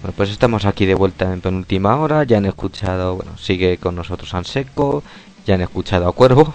Bueno, 0.00 0.16
pues 0.16 0.30
estamos 0.30 0.64
aquí 0.64 0.86
de 0.86 0.94
vuelta 0.94 1.32
en 1.32 1.40
penúltima 1.40 1.96
hora. 1.96 2.24
Ya 2.24 2.38
han 2.38 2.46
escuchado, 2.46 3.16
bueno, 3.16 3.36
sigue 3.38 3.78
con 3.78 3.94
nosotros 3.94 4.34
Anseco. 4.34 5.02
Ya 5.46 5.54
han 5.54 5.60
escuchado 5.62 6.08
a 6.08 6.12
Cuervo. 6.12 6.54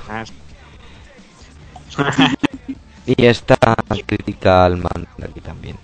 Y 3.17 3.25
está 3.25 3.55
crítica 4.05 4.65
al 4.65 4.77
man 4.77 5.07
aquí 5.23 5.41
también. 5.41 5.75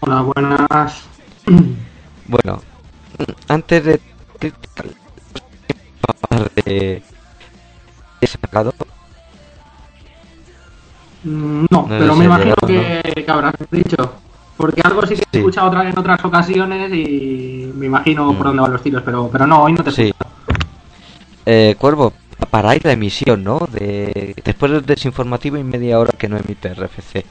Hola, 0.00 0.22
buenas. 0.22 1.04
Bueno, 2.26 2.60
antes 3.48 3.84
de 3.84 4.00
criticar 4.38 4.86
de 6.64 7.02
he 8.20 8.26
sacado 8.26 8.72
Mm, 11.24 11.66
No, 11.70 11.82
No 11.82 11.88
pero 11.88 12.16
me 12.16 12.24
imagino 12.24 12.54
que, 12.66 13.00
que 13.24 13.30
habrás 13.30 13.54
dicho. 13.70 14.12
Porque 14.56 14.80
algo 14.84 15.02
sí 15.06 15.14
que 15.14 15.20
he 15.22 15.26
Sí. 15.32 15.38
escuchado 15.38 15.68
otra, 15.68 15.88
en 15.88 15.96
otras 15.96 16.24
ocasiones 16.24 16.92
y 16.92 17.70
me 17.76 17.86
imagino 17.86 18.32
Mm. 18.32 18.36
por 18.36 18.46
dónde 18.48 18.62
van 18.62 18.72
los 18.72 18.82
tiros, 18.82 19.02
pero, 19.04 19.28
pero 19.30 19.46
no, 19.46 19.62
hoy 19.62 19.72
no 19.72 19.84
te 19.84 19.92
Sí. 19.92 20.12
Eh, 21.46 21.76
Cuervo, 21.78 22.12
paráis 22.46 22.84
la 22.84 22.92
emisión, 22.92 23.44
¿no? 23.44 23.60
De 23.70 24.34
después 24.44 24.72
del 24.72 24.84
desinformativo 24.84 25.56
y 25.56 25.64
media 25.64 25.98
hora 25.98 26.12
que 26.16 26.28
no 26.28 26.36
emite 26.36 26.74
RFC. 26.74 27.24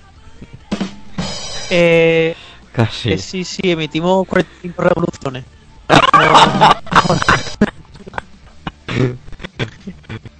Eh, 1.70 2.36
Casi. 2.74 3.14
eh, 3.14 3.18
sí, 3.18 3.44
sí, 3.44 3.72
emitimos 3.72 4.28
45 4.28 4.82
revoluciones. 4.82 5.46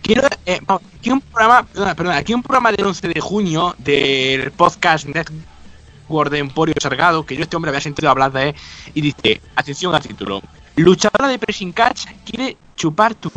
Quiero, 0.02 0.28
eh, 0.46 0.60
aquí 0.68 1.12
un 1.12 1.22
programa, 1.22 1.64
perdona, 1.64 1.96
perdona, 1.96 2.18
aquí 2.18 2.34
un 2.34 2.44
programa 2.44 2.72
del 2.72 2.86
11 2.86 3.08
de 3.08 3.22
junio 3.22 3.76
del 3.78 4.52
podcast 4.52 5.08
Network 5.08 6.32
de 6.32 6.40
Emporio 6.40 6.76
Sargado, 6.80 7.26
que 7.26 7.36
yo 7.36 7.44
este 7.44 7.56
hombre 7.56 7.70
había 7.70 7.82
sentido 7.82 8.10
hablar 8.10 8.32
de 8.32 8.50
él, 8.50 8.56
y 8.94 9.02
dice, 9.02 9.42
atención 9.56 9.94
al 9.96 10.02
título, 10.02 10.42
luchadora 10.76 11.30
de 11.30 11.40
pressing 11.40 11.72
catch 11.72 12.08
quiere 12.26 12.58
chupar 12.76 13.16
tu 13.16 13.32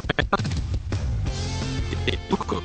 de 2.07 2.19
Tuco. 2.29 2.63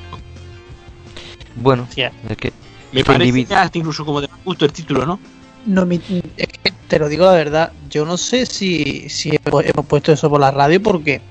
Bueno, 1.56 1.88
es 1.90 2.38
que 2.38 2.54
Me 2.92 3.04
parece 3.04 3.26
individuo- 3.30 3.58
hasta 3.58 3.78
incluso 3.78 4.06
como 4.06 4.22
de 4.22 4.30
gusto 4.46 4.66
el 4.66 4.72
título, 4.74 5.06
¿no? 5.06 5.20
No, 5.66 5.86
mi- 5.86 6.02
es 6.38 6.48
que 6.48 6.72
te 6.88 7.00
lo 7.00 7.08
digo 7.10 7.26
la 7.26 7.34
verdad, 7.34 7.72
yo 7.90 8.06
no 8.06 8.18
sé 8.18 8.46
si, 8.46 9.10
si 9.10 9.32
hemos 9.46 9.66
hemos 9.66 9.86
puesto 9.86 10.12
eso 10.12 10.30
por 10.30 10.40
la 10.40 10.52
radio 10.52 10.82
porque 10.82 11.22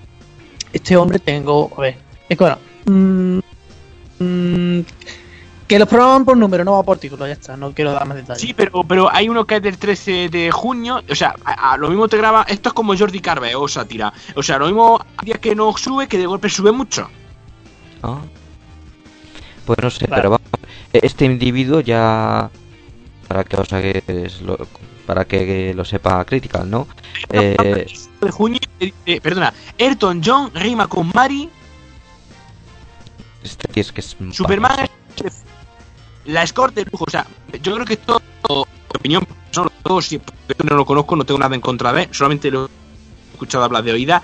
este 0.72 0.96
hombre 0.96 1.18
tengo, 1.18 1.70
a 1.76 1.80
ver, 1.80 1.98
es 2.28 2.36
que 2.36 2.44
bueno, 2.44 2.58
mm, 2.84 3.38
mm, 4.18 4.80
que 5.66 5.78
los 5.78 5.88
programas 5.88 6.16
van 6.18 6.24
por 6.24 6.36
número, 6.36 6.64
no 6.64 6.72
va 6.72 6.82
por 6.82 6.98
título, 6.98 7.26
ya 7.26 7.32
está, 7.34 7.56
no 7.56 7.72
quiero 7.72 7.92
dar 7.92 8.06
más 8.06 8.16
detalles. 8.16 8.40
Sí, 8.42 8.54
pero, 8.54 8.84
pero 8.84 9.12
hay 9.14 9.28
uno 9.28 9.46
que 9.46 9.56
es 9.56 9.62
del 9.62 9.76
13 9.78 10.28
de 10.30 10.50
junio. 10.50 11.02
O 11.10 11.14
sea, 11.14 11.34
a, 11.44 11.72
a 11.72 11.76
lo 11.76 11.88
mismo 11.90 12.08
te 12.08 12.16
graba. 12.16 12.44
Esto 12.48 12.70
es 12.70 12.72
como 12.72 12.96
Jordi 12.96 13.20
Carve 13.20 13.54
o 13.54 13.68
Sátira. 13.68 14.10
O 14.34 14.42
sea, 14.42 14.56
lo 14.58 14.64
mismo 14.66 14.98
días 15.22 15.38
que 15.40 15.54
no 15.54 15.76
sube 15.76 16.08
que 16.08 16.16
de 16.16 16.24
golpe 16.24 16.48
sube 16.48 16.72
mucho. 16.72 17.10
Pues 19.64 19.78
no 19.82 19.90
sé, 19.90 20.06
pero 20.08 20.30
vamos, 20.30 20.48
este 20.92 21.24
individuo 21.24 21.80
ya 21.80 22.50
para 23.26 23.44
que 23.44 23.56
os 23.56 23.72
hagáis 23.72 24.40
lo, 24.40 24.58
para 25.06 25.26
que 25.26 25.72
lo 25.74 25.84
sepa 25.84 26.24
Critical, 26.24 26.68
¿no? 26.70 26.86
Eh, 27.30 27.86
De 28.20 28.30
junio, 28.30 28.60
eh, 28.80 28.92
eh, 29.06 29.20
perdona, 29.20 29.52
Ayrton 29.78 30.22
John 30.24 30.50
rima 30.54 30.86
con 30.86 31.10
Mari. 31.14 31.50
este 33.42 33.68
tío 33.68 33.80
es 33.80 33.92
que 33.92 34.00
es 34.00 34.16
Superman 34.32 34.88
es 35.24 35.44
la 36.24 36.42
escort 36.42 36.74
de 36.74 36.84
lujo. 36.84 37.04
O 37.06 37.10
sea, 37.10 37.26
yo 37.62 37.74
creo 37.74 37.86
que 37.86 37.94
esto, 37.94 38.20
opinión, 38.88 39.26
si 40.02 40.20
no 40.62 40.76
lo 40.76 40.84
conozco, 40.84 41.16
no 41.16 41.24
tengo 41.24 41.40
nada 41.40 41.54
en 41.54 41.60
contra 41.60 41.92
de 41.92 42.02
él, 42.02 42.08
solamente 42.12 42.50
lo 42.50 42.66
he 42.66 43.32
escuchado 43.32 43.64
hablar 43.64 43.82
de 43.82 43.92
oída. 43.92 44.22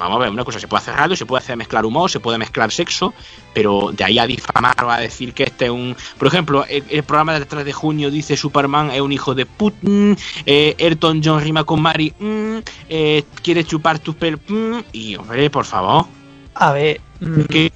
Vamos 0.00 0.16
a 0.16 0.20
ver, 0.20 0.30
una 0.30 0.44
cosa, 0.44 0.58
se 0.58 0.66
puede 0.66 0.80
hacer 0.82 0.94
radio, 0.96 1.14
se 1.14 1.26
puede 1.26 1.42
hacer 1.42 1.56
mezclar 1.56 1.84
humor, 1.84 2.10
se 2.10 2.20
puede 2.20 2.38
mezclar 2.38 2.72
sexo, 2.72 3.12
pero 3.54 3.90
de 3.92 4.02
ahí 4.02 4.18
a 4.18 4.26
difamar 4.26 4.74
o 4.82 4.90
a 4.90 4.98
decir 4.98 5.34
que 5.34 5.42
este 5.44 5.66
es 5.66 5.70
un... 5.70 5.94
Por 6.18 6.26
ejemplo, 6.26 6.64
el, 6.66 6.82
el 6.88 7.02
programa 7.02 7.34
del 7.34 7.46
3 7.46 7.64
de 7.66 7.72
junio 7.72 8.10
dice 8.10 8.36
Superman 8.36 8.90
es 8.90 9.00
un 9.02 9.12
hijo 9.12 9.34
de 9.34 9.44
Putin, 9.46 10.16
eh, 10.46 10.74
Ayrton 10.80 11.20
John 11.22 11.40
rima 11.42 11.64
con 11.64 11.82
Mari, 11.82 12.14
mm, 12.18 12.56
eh, 12.88 13.24
quiere 13.42 13.62
chupar 13.64 13.98
tu 13.98 14.14
pelo, 14.14 14.38
mm, 14.48 14.78
y 14.92 15.16
hombre, 15.16 15.50
por 15.50 15.66
favor. 15.66 16.06
A 16.54 16.72
ver, 16.72 17.00
mm, 17.20 17.40
Que, 17.42 17.70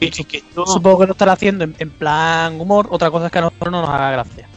que- 0.00 0.24
que 0.24 0.36
esto- 0.38 0.66
supongo 0.66 0.98
que 1.00 1.06
lo 1.06 1.12
estará 1.12 1.32
haciendo 1.34 1.62
en, 1.62 1.76
en 1.78 1.90
plan 1.90 2.60
humor, 2.60 2.88
otra 2.90 3.08
cosa 3.10 3.26
es 3.26 3.32
que 3.32 3.38
a 3.38 3.42
nosotros 3.42 3.70
no 3.70 3.80
nos 3.82 3.88
haga 3.90 4.10
gracia. 4.10 4.48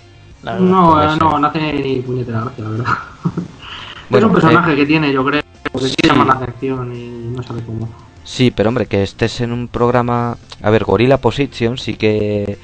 No, 0.42 0.92
puede 0.94 1.06
eh, 1.14 1.18
no, 1.20 1.40
no 1.40 1.48
hace 1.48 1.74
ni 1.74 2.00
puñetera 2.02 2.42
gracia, 2.42 2.64
la 2.64 2.70
verdad. 2.72 2.86
Bueno, 4.08 4.28
es 4.28 4.30
un 4.36 4.40
personaje 4.40 4.74
eh, 4.74 4.76
que 4.76 4.86
tiene, 4.86 5.12
yo 5.12 5.26
creo, 5.26 5.42
que 5.72 5.80
sí. 5.90 5.96
llamar 6.04 6.28
la 6.28 6.34
atención 6.34 6.96
y 6.96 7.10
no 7.36 7.44
sabe 7.44 7.64
cómo. 7.64 7.90
Sí, 8.24 8.52
pero 8.52 8.70
hombre, 8.70 8.88
que 8.88 9.04
estés 9.04 9.42
en 9.42 9.52
un 9.52 9.68
programa... 9.68 10.38
A 10.62 10.70
ver, 10.70 10.84
Gorilla 10.84 11.18
Position 11.20 11.78
sí 11.78 11.96
que 11.96 12.58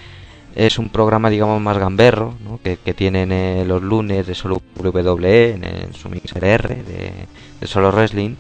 es 0.56 0.80
un 0.80 0.90
programa, 0.90 1.30
digamos, 1.30 1.62
más 1.62 1.78
gamberro, 1.78 2.36
¿no? 2.44 2.60
Que, 2.64 2.78
tienen 2.94 3.32
eh, 3.32 3.64
los 3.66 3.82
lunes 3.82 4.28
de 4.28 4.36
solo 4.36 4.62
WWE, 4.76 5.52
en, 5.54 5.64
el- 5.64 5.96
su 5.96 6.10
R, 6.42 6.76
de, 6.84 7.14
de 7.60 7.68
solo 7.68 7.92
wrestling. 7.92 8.36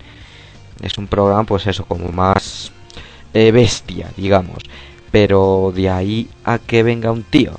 Es 0.81 0.97
un 0.97 1.07
programa, 1.07 1.43
pues 1.43 1.67
eso, 1.67 1.85
como 1.85 2.09
más 2.11 2.71
eh, 3.33 3.51
bestia, 3.51 4.09
digamos. 4.17 4.63
Pero 5.11 5.71
de 5.75 5.89
ahí 5.89 6.29
a 6.43 6.57
que 6.59 6.83
venga 6.83 7.11
un 7.11 7.23
tío, 7.23 7.53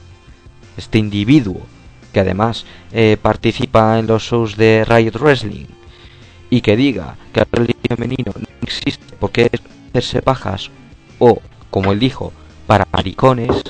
este 0.76 0.98
individuo, 0.98 1.60
que 2.12 2.20
además 2.20 2.66
eh, 2.92 3.16
participa 3.20 3.98
en 3.98 4.06
los 4.06 4.22
shows 4.24 4.56
de 4.56 4.84
Riot 4.86 5.18
Wrestling, 5.20 5.66
y 6.52 6.60
que 6.60 6.76
diga 6.76 7.16
que 7.32 7.40
el 7.40 7.46
wrestling 7.50 7.88
femenino 7.96 8.32
no 8.36 8.46
existe 8.60 9.16
porque 9.18 9.48
es 9.50 9.60
hacerse 9.88 10.20
pajas 10.20 10.70
o, 11.18 11.40
como 11.70 11.92
él 11.92 11.98
dijo, 11.98 12.30
para 12.66 12.86
maricones, 12.92 13.62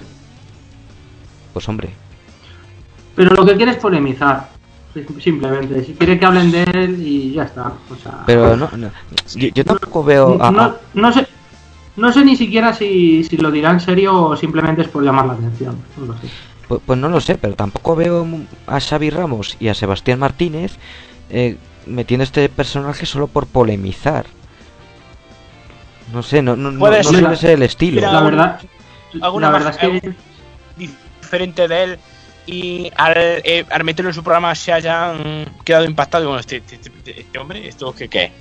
pues 1.53 1.69
hombre, 1.69 1.91
Pero 3.15 3.35
lo 3.37 3.45
que 3.47 3.55
quiere 3.55 3.71
es 3.71 3.77
polemizar, 3.79 4.49
sim- 4.95 5.21
simplemente. 5.21 5.85
Si 5.85 5.93
quiere 5.95 6.19
que 6.19 6.27
hablen 6.27 6.51
de 6.51 6.63
él 6.65 7.07
y 7.07 7.33
ya 7.35 7.45
está. 7.45 7.73
O 7.89 7.95
sea, 8.03 8.25
pero 8.27 8.57
no, 8.57 8.69
no, 8.77 8.91
yo, 9.37 9.49
yo 9.55 9.65
tampoco 9.65 10.03
veo 10.03 10.43
a- 10.43 10.51
no, 10.51 10.75
no 10.95 11.13
sé, 11.13 11.25
no 11.97 12.13
sé 12.13 12.25
ni 12.25 12.35
siquiera 12.35 12.73
si, 12.73 13.23
si 13.23 13.37
lo 13.37 13.53
dirá 13.53 13.71
en 13.71 13.79
serio 13.81 14.21
o 14.21 14.37
simplemente 14.37 14.83
es 14.83 14.89
por 14.89 15.05
llamar 15.05 15.27
la 15.27 15.35
atención. 15.35 15.77
No 15.99 16.07
lo 16.07 16.15
sé. 16.15 16.27
Pues, 16.67 16.81
pues 16.85 16.99
no 16.99 17.09
lo 17.09 17.21
sé, 17.21 17.37
pero 17.37 17.55
tampoco 17.55 17.95
veo 17.95 18.27
a 18.67 18.81
Xavi 18.81 19.11
Ramos 19.11 19.57
y 19.61 19.69
a 19.69 19.75
Sebastián 19.75 20.19
Martínez 20.19 20.73
eh, 21.31 21.57
metiendo 21.87 22.25
este 22.25 22.49
personaje 22.49 23.07
solo 23.07 23.27
por 23.27 23.47
polemizar. 23.47 24.27
No 26.13 26.23
sé, 26.23 26.43
no, 26.43 26.57
no, 26.57 26.71
no, 26.71 26.79
Puede 26.79 26.99
no 26.99 27.05
ser. 27.05 27.21
suele 27.21 27.37
ser 27.37 27.51
el 27.51 27.63
estilo. 27.63 28.01
La 28.01 28.21
verdad, 28.21 28.61
alguna 29.21 29.47
la 29.51 29.53
verdad 29.59 29.77
es 29.81 30.01
que 30.01 30.15
diferente 30.77 31.69
de 31.69 31.83
él 31.85 31.99
y 32.47 32.91
al, 32.97 33.13
eh, 33.17 33.65
al 33.71 33.85
meterlo 33.85 34.11
en 34.11 34.15
su 34.15 34.23
programa 34.23 34.55
se 34.55 34.73
hayan 34.73 35.47
quedado 35.65 35.85
impactados 35.85 36.27
con 36.29 36.39
este, 36.39 36.57
este, 36.57 36.77
este- 36.77 37.21
este 37.21 37.39
hombre, 37.39 37.67
esto 37.69 37.95
que 37.95 38.09
qué 38.09 38.25
es? 38.25 38.33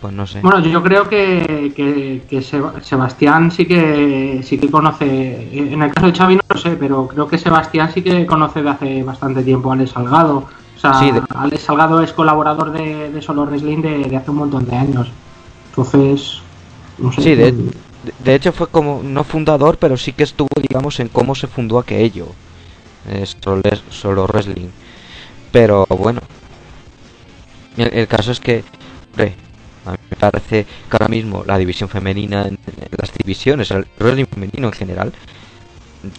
Pues 0.00 0.12
no 0.12 0.26
sé. 0.26 0.40
Bueno, 0.40 0.60
yo 0.60 0.82
creo 0.82 1.08
que, 1.08 1.72
que, 1.74 2.22
que 2.28 2.38
Seb- 2.40 2.82
Sebastián 2.82 3.50
sí 3.50 3.64
que 3.64 4.40
sí 4.44 4.58
que 4.58 4.70
conoce. 4.70 5.48
En 5.52 5.82
el 5.82 5.90
caso 5.92 6.06
de 6.08 6.12
Xavi 6.16 6.36
no 6.36 6.42
lo 6.50 6.58
sé, 6.60 6.70
pero 6.76 7.08
creo 7.08 7.26
que 7.26 7.38
Sebastián 7.38 7.90
sí 7.94 8.02
que 8.02 8.26
conoce 8.26 8.62
de 8.62 8.68
hace 8.70 9.02
bastante 9.02 9.42
tiempo 9.42 9.70
a 9.70 9.74
Alex 9.74 9.92
Salgado. 9.92 10.46
O 10.76 10.78
sea, 10.78 10.94
Sí, 10.94 11.10
de- 11.10 11.22
Alex 11.34 11.62
Salgado 11.62 12.02
es 12.02 12.12
colaborador 12.12 12.70
de, 12.72 13.10
de 13.10 13.22
Solo 13.22 13.46
Wrestling 13.46 13.80
de, 13.82 13.98
de 14.04 14.16
hace 14.16 14.30
un 14.30 14.36
montón 14.38 14.66
de 14.66 14.76
años. 14.76 15.08
Entonces, 15.70 16.40
no 16.98 17.12
sé. 17.12 17.22
Sí, 17.22 17.34
de, 17.34 18.34
hecho 18.34 18.52
fue 18.52 18.68
como, 18.68 19.00
no 19.02 19.24
fundador, 19.24 19.78
pero 19.78 19.96
sí 19.96 20.12
que 20.12 20.22
estuvo, 20.24 20.48
digamos, 20.60 21.00
en 21.00 21.08
cómo 21.08 21.34
se 21.34 21.46
fundó 21.46 21.78
aquello. 21.78 22.28
Eh, 23.08 23.24
solo, 23.42 23.62
solo 23.90 24.26
wrestling. 24.26 24.68
Pero 25.52 25.86
bueno. 25.88 26.20
El, 27.76 27.92
el 27.92 28.08
caso 28.08 28.32
es 28.32 28.40
que, 28.40 28.64
hombre, 29.12 29.34
a 29.86 29.92
mí 29.92 29.98
me 30.10 30.16
parece 30.16 30.64
que 30.64 30.92
ahora 30.92 31.08
mismo 31.08 31.44
la 31.46 31.58
división 31.58 31.88
femenina, 31.88 32.42
en, 32.42 32.58
en 32.66 32.88
las 32.98 33.12
divisiones, 33.12 33.70
el 33.70 33.86
wrestling 33.98 34.26
femenino 34.26 34.68
en 34.68 34.72
general, 34.72 35.12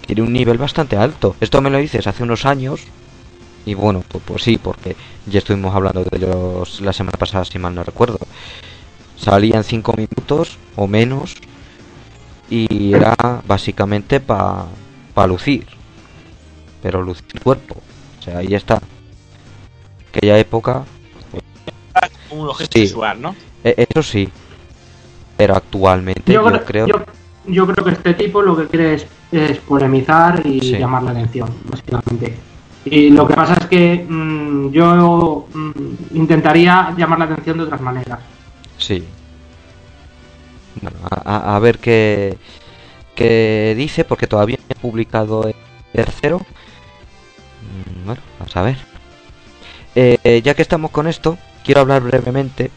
tiene 0.05 0.21
un 0.21 0.33
nivel 0.33 0.57
bastante 0.57 0.97
alto. 0.97 1.35
Esto 1.39 1.61
me 1.61 1.69
lo 1.69 1.77
dices 1.77 2.07
hace 2.07 2.23
unos 2.23 2.45
años. 2.45 2.81
Y 3.67 3.73
bueno, 3.73 4.01
pues, 4.07 4.23
pues 4.25 4.43
sí, 4.43 4.57
porque 4.57 4.95
ya 5.25 5.39
estuvimos 5.39 5.75
hablando 5.75 6.01
de 6.01 6.17
ellos 6.17 6.79
la 6.79 6.93
semana 6.93 7.17
pasada, 7.19 7.43
si 7.43 7.59
mal 7.59 7.75
no 7.75 7.83
recuerdo 7.83 8.17
salían 9.17 9.63
5 9.63 9.93
minutos 9.93 10.57
o 10.77 10.87
menos 10.87 11.35
y 12.49 12.93
era 12.93 13.13
básicamente 13.45 14.19
para 14.19 14.65
pa 15.15 15.25
lucir 15.25 15.65
pero 16.83 17.01
lucir 17.01 17.25
cuerpo 17.43 17.81
o 18.19 18.21
sea 18.23 18.37
ahí 18.37 18.53
está 18.53 18.79
aquella 20.11 20.37
época 20.37 20.85
Un 22.29 22.47
objeto 22.47 22.69
Sí. 22.77 22.85
sexual, 22.85 23.19
¿no? 23.19 23.35
e- 23.63 23.87
eso 23.89 24.03
sí 24.03 24.29
pero 25.35 25.55
actualmente 25.55 26.31
yo, 26.31 26.43
yo, 26.43 26.47
creo, 26.63 26.65
creo 26.65 26.87
yo, 26.87 26.95
yo 27.47 27.67
creo 27.73 27.85
que 27.85 27.91
este 27.91 28.13
tipo 28.13 28.43
lo 28.43 28.55
que 28.55 28.67
quiere 28.67 28.93
es, 28.93 29.07
es 29.31 29.57
polemizar 29.57 30.45
y 30.45 30.59
Sí. 30.59 30.77
llamar 30.77 31.01
la 31.03 31.11
atención, 31.11 31.49
básicamente. 31.65 32.37
Y 32.91 33.09
lo 33.09 33.27
que 33.27 33.33
pasa 33.33 33.53
es 33.55 33.65
que 33.67 34.05
mm, 34.07 34.71
yo 34.71 35.47
mm, 35.53 36.15
intentaría 36.17 36.93
llamar 36.97 37.19
la 37.19 37.25
atención 37.25 37.57
de 37.57 37.63
otras 37.63 37.81
maneras. 37.81 38.19
sí 38.77 39.03
bueno 40.81 40.97
a, 41.09 41.55
a- 41.55 41.59
ver 41.59 41.79
qué 41.79 42.37
qué 43.15 43.73
dice 43.75 44.03
porque 44.03 44.27
todavía 44.27 44.57
no 44.57 44.65
he 44.69 44.75
publicado 44.75 45.47
el 45.47 45.55
tercero 45.93 46.41
Mm, 47.61 48.05
bueno 48.05 48.21
vamos 48.39 48.55
a 48.55 48.61
ver 48.61 48.77
Eh, 49.95 50.41
ya 50.43 50.53
que 50.53 50.61
estamos 50.61 50.91
con 50.91 51.07
esto, 51.07 51.37
quiero 51.65 51.81
hablar 51.81 52.03
brevemente, 52.03 52.69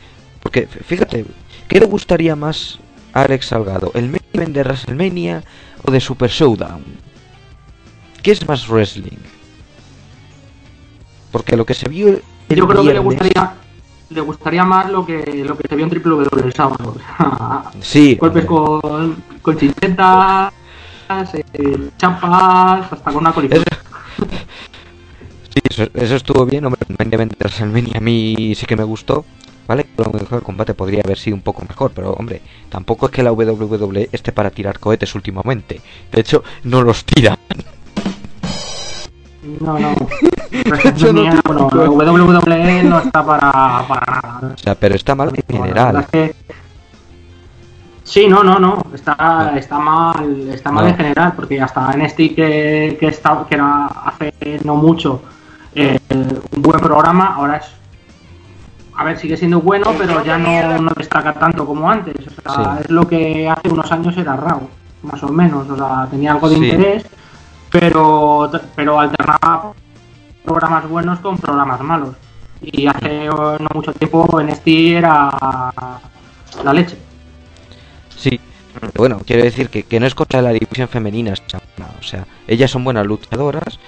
porque 0.43 0.67
fíjate, 0.67 1.27
¿qué 1.69 1.79
le 1.79 1.85
gustaría 1.87 2.35
más 2.35 2.79
a 3.13 3.23
Alex 3.23 3.47
Salgado? 3.49 3.91
¿El 3.95 4.09
main 4.09 4.53
de 4.55 4.63
WrestleMania 4.63 5.45
o 5.85 5.91
de 5.91 6.01
Super 6.01 6.31
Showdown? 6.31 6.83
¿Qué 8.23 8.31
es 8.33 8.49
más 8.49 8.67
wrestling? 8.69 9.19
Porque 11.31 11.57
lo 11.57 11.65
que 11.65 11.75
se 11.75 11.89
vio 11.89 12.09
el 12.09 12.23
Yo 12.49 12.67
creo 12.67 12.83
que 12.83 12.93
le 12.93 12.99
gustaría 12.99 13.55
le 14.11 14.21
gustaría 14.21 14.65
más 14.65 14.91
lo 14.91 15.07
que 15.07 15.45
lo 15.45 15.57
que 15.57 15.69
se 15.69 15.77
vio 15.77 15.85
en 15.85 15.91
Triple 15.91 16.13
W 16.13 16.45
el 16.45 16.53
sábado. 16.53 16.97
Sí, 17.81 18.17
Golpes 18.17 18.45
con, 18.45 19.23
con 19.41 19.57
chinchetas, 19.57 20.53
eh, 21.53 21.91
chapas, 21.97 22.93
hasta 22.93 23.13
con 23.13 23.17
una 23.17 23.33
coliflor. 23.33 23.65
Sí, 25.53 25.61
eso, 25.69 25.91
eso 25.95 26.15
estuvo 26.15 26.47
bien, 26.47 26.65
hombre, 26.65 26.79
de 26.87 27.37
WrestleMania 27.37 27.95
a 27.97 28.01
mí 28.01 28.55
sí 28.55 28.67
que 28.67 28.77
me 28.77 28.85
gustó, 28.85 29.25
¿vale? 29.67 29.85
A 29.99 30.03
lo 30.03 30.13
mejor 30.13 30.39
el 30.39 30.45
combate 30.45 30.75
podría 30.75 31.01
haber 31.05 31.19
sido 31.19 31.35
un 31.35 31.43
poco 31.43 31.65
mejor, 31.69 31.91
pero 31.93 32.13
hombre, 32.13 32.41
tampoco 32.69 33.07
es 33.07 33.13
que 33.13 33.25
la 33.25 33.33
WWE 33.33 34.09
esté 34.13 34.31
para 34.31 34.51
tirar 34.51 34.79
cohetes 34.79 35.13
últimamente. 35.17 35.81
De 36.13 36.21
hecho, 36.21 36.45
no 36.63 36.83
los 36.83 37.05
tiran. 37.05 37.37
No, 39.61 39.79
no. 39.79 39.95
Yo 40.97 41.13
no 41.13 41.23
la 41.23 41.91
WWE 41.91 42.83
no 42.85 42.99
está 42.99 43.25
para, 43.25 43.51
para 43.89 44.21
nada. 44.23 44.55
O 44.55 44.59
sea, 44.59 44.75
pero 44.75 44.95
está 44.95 45.15
mal 45.15 45.31
en 45.35 45.43
general. 45.57 45.87
verdad 45.95 46.01
es 46.03 46.11
que- 46.11 46.35
Sí, 48.05 48.27
no, 48.27 48.43
no, 48.43 48.59
no. 48.59 48.85
Está, 48.93 49.53
está 49.57 49.79
mal, 49.79 50.49
está 50.53 50.73
mal 50.73 50.85
No. 50.85 50.91
en 50.91 50.97
general, 50.97 51.33
porque 51.37 51.61
hasta 51.61 51.93
NXT 51.97 52.17
que, 52.35 52.97
que, 52.99 53.07
está, 53.07 53.47
que 53.49 53.55
era 53.55 53.87
hace 53.87 54.33
no 54.65 54.75
mucho 54.77 55.23
eh, 55.75 55.99
un 56.11 56.61
buen 56.63 56.81
programa, 56.81 57.35
ahora 57.37 57.59
es 57.59 57.67
a 58.97 59.05
ver, 59.05 59.17
sigue 59.19 59.37
siendo 59.37 59.61
bueno, 59.63 59.93
pero 59.97 60.23
ya 60.25 60.37
no, 60.37 60.79
no 60.83 60.91
destaca 60.95 61.33
tanto 61.33 61.65
como 61.65 61.89
antes. 61.91 62.15
O 62.27 62.53
sea, 62.53 62.75
Sí. 62.77 62.81
es 62.85 62.91
lo 62.91 63.07
que 63.09 63.49
hace 63.49 63.69
unos 63.71 63.91
años 63.93 64.15
era 64.19 64.37
raro, 64.37 64.69
más 65.03 65.23
o 65.23 65.29
menos. 65.29 65.71
O 65.71 65.77
sea, 65.77 66.07
tenía 66.11 66.33
algo 66.33 66.51
de 66.51 66.57
Sí. 66.57 66.65
interés, 66.65 67.07
pero, 67.71 68.51
pero 68.75 69.01
alternaba 69.01 69.73
programas 70.45 70.89
buenos 70.89 71.19
con 71.21 71.39
programas 71.39 71.81
malos. 71.81 72.15
Y 72.63 72.87
hace 72.87 73.25
eh, 73.27 73.29
no 73.31 73.69
mucho 73.75 73.93
tiempo 73.93 74.41
en 74.41 74.51
este 74.51 74.97
era 74.97 75.31
la 76.65 76.73
leche. 76.73 76.97
Sí, 78.17 78.39
bueno, 78.97 79.21
quiero 79.27 79.45
decir 79.45 79.71
que, 79.71 79.85
que 79.85 79.99
no 79.99 80.07
es 80.07 80.15
contra 80.15 80.43
la 80.43 80.51
división 80.51 80.89
femenina, 80.89 81.33
o 81.99 82.03
sea, 82.03 82.27
ellas 82.47 82.71
son 82.71 82.85
buenas 82.85 83.07
luchadoras, 83.07 83.79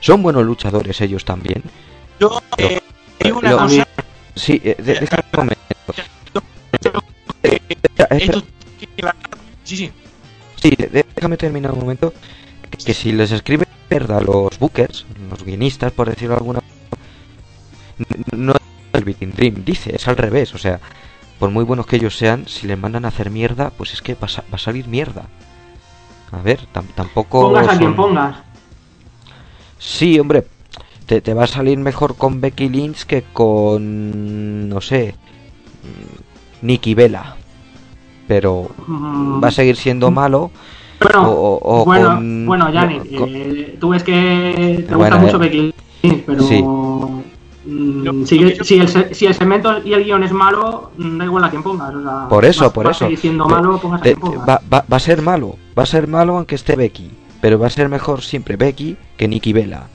son 0.00 0.22
buenos 0.22 0.44
luchadores 0.44 1.00
ellos 1.00 1.24
también. 1.24 1.62
Yo 2.20 2.40
eh, 2.58 2.80
digo 3.20 3.38
una 3.38 3.50
Lo- 3.52 3.58
cosa. 3.58 3.86
Sí, 4.34 4.60
eh, 4.62 4.76
de- 4.78 4.94
déjame 5.00 5.22
un 5.32 5.38
momento. 5.38 5.58
Eh, 7.42 7.58
espera, 7.68 8.08
espera. 8.10 9.14
Sí, 9.64 9.76
sí. 9.76 9.92
Sí, 10.56 10.70
de- 10.76 10.86
de- 10.88 11.06
déjame 11.14 11.36
terminar 11.36 11.72
un 11.72 11.80
momento. 11.80 12.12
Que, 12.84 12.94
si 12.94 13.12
les 13.12 13.30
escribe 13.32 13.66
mierda 13.90 14.18
a 14.18 14.20
los 14.20 14.58
bookers, 14.58 15.06
los 15.30 15.44
guionistas, 15.44 15.92
por 15.92 16.08
decirlo 16.08 16.34
de 16.34 16.38
alguna 16.40 16.60
no 18.36 18.52
es 18.52 18.58
el 18.92 19.04
Beating 19.04 19.32
Dream, 19.32 19.64
dice, 19.64 19.94
es 19.94 20.06
al 20.06 20.16
revés, 20.16 20.54
o 20.54 20.58
sea, 20.58 20.78
por 21.38 21.50
muy 21.50 21.64
buenos 21.64 21.86
que 21.86 21.96
ellos 21.96 22.16
sean, 22.16 22.46
si 22.46 22.66
les 22.66 22.78
mandan 22.78 23.04
a 23.04 23.08
hacer 23.08 23.30
mierda, 23.30 23.70
pues 23.70 23.92
es 23.92 24.02
que 24.02 24.14
va 24.14 24.26
a, 24.26 24.28
sa- 24.28 24.44
va 24.52 24.56
a 24.56 24.58
salir 24.58 24.86
mierda. 24.88 25.26
A 26.30 26.38
ver, 26.42 26.60
tam- 26.72 26.86
tampoco. 26.94 27.40
Pongas 27.40 27.68
a 27.68 27.78
quien 27.78 27.96
pongas. 27.96 28.36
Sí, 29.78 30.18
hombre, 30.20 30.46
te, 31.06 31.20
te 31.20 31.32
va 31.34 31.44
a 31.44 31.48
salir 31.48 31.78
mejor 31.78 32.16
con 32.16 32.40
Becky 32.40 32.68
Lynch 32.68 33.04
que 33.04 33.22
con. 33.32 34.68
No 34.68 34.80
sé. 34.80 35.14
Nikki 36.62 36.94
Vela. 36.94 37.36
Pero 38.26 38.70
Mm. 38.86 39.42
va 39.42 39.48
a 39.48 39.52
seguir 39.52 39.76
siendo 39.76 40.10
malo. 40.10 40.50
Bueno, 41.00 41.30
o, 41.30 41.54
o- 41.58 41.80
o 41.80 41.84
bueno, 41.84 42.08
con- 42.16 42.46
bueno, 42.46 42.70
Yanni, 42.72 42.98
con- 43.16 43.28
eh, 43.34 43.76
tú 43.80 43.90
ves 43.90 44.02
que 44.02 44.84
te 44.88 44.94
Bueno, 44.94 45.16
gusta 45.16 45.18
mucho 45.18 45.36
eh. 45.36 45.38
Becky 45.38 45.74
Lynch, 46.02 46.24
pero 46.26 46.42
Sí. 46.42 46.62
mm, 46.62 48.24
si, 48.24 48.38
el- 48.38 48.64
si, 48.64 48.78
el, 48.78 48.88
se- 48.88 49.14
si 49.14 49.26
el 49.26 49.34
segmento 49.34 49.80
y 49.84 49.92
el 49.92 50.04
guion 50.04 50.22
es 50.24 50.32
malo, 50.32 50.90
mm, 50.96 51.18
da 51.18 51.24
igual 51.24 51.44
a 51.44 51.50
quien 51.50 51.62
pongas. 51.62 51.94
O 51.94 52.02
sea, 52.02 52.28
Por 52.28 52.44
eso, 52.44 52.72
por 52.72 52.90
eso. 52.90 53.06
Te- 53.08 53.30
malo, 53.32 53.78
pongas 53.78 54.00
a 54.00 54.02
quien 54.04 54.18
pongas. 54.18 54.48
va, 54.48 54.60
va- 54.72 54.84
va 54.90 54.96
a 54.96 55.00
ser 55.00 55.22
malo. 55.22 55.56
Va 55.78 55.82
a 55.84 55.86
ser 55.86 56.08
malo 56.08 56.36
aunque 56.36 56.54
esté 56.54 56.76
Becky. 56.76 57.10
Pero 57.40 57.58
va 57.58 57.68
a 57.68 57.70
ser 57.70 57.88
mejor 57.88 58.22
siempre 58.22 58.56
Becky 58.56 58.96
que 59.16 59.28
Nikki 59.28 59.52
Vela. 59.52 59.86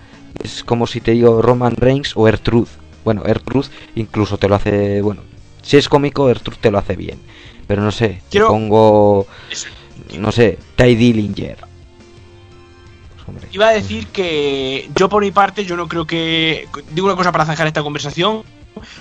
Es 0.42 0.64
como 0.64 0.88
si 0.88 1.02
te 1.02 1.12
digo 1.12 1.42
Roman 1.42 1.76
Reigns 1.76 2.14
o 2.16 2.26
R-Truth. 2.28 2.70
Bueno, 3.04 3.24
R-Truth 3.26 3.66
incluso 3.96 4.38
te 4.38 4.48
lo 4.48 4.56
hace. 4.56 5.02
Bueno, 5.02 5.22
si 5.62 5.76
es 5.76 5.90
cómico, 5.90 6.30
R-Truth 6.30 6.60
te 6.62 6.72
lo 6.72 6.78
hace 6.78 6.96
bien. 6.96 7.20
Pero 7.68 7.82
no 7.82 7.92
sé, 7.92 8.08
te 8.08 8.22
Quiero- 8.32 8.48
pongo. 8.48 9.28
No 10.18 10.32
sé, 10.32 10.60
Ty 10.76 10.96
Dillinger. 10.96 11.58
Iba 13.52 13.70
a 13.70 13.72
decir 13.72 14.08
que 14.08 14.90
yo 14.96 15.10
por 15.10 15.24
mi 15.24 15.32
parte, 15.32 15.66
yo 15.66 15.78
no 15.78 15.88
creo 15.88 16.06
que... 16.06 16.68
Digo 16.92 17.08
una 17.08 17.16
cosa 17.16 17.32
para 17.32 17.46
zanjar 17.46 17.68
esta 17.68 17.84
conversación. 17.84 18.44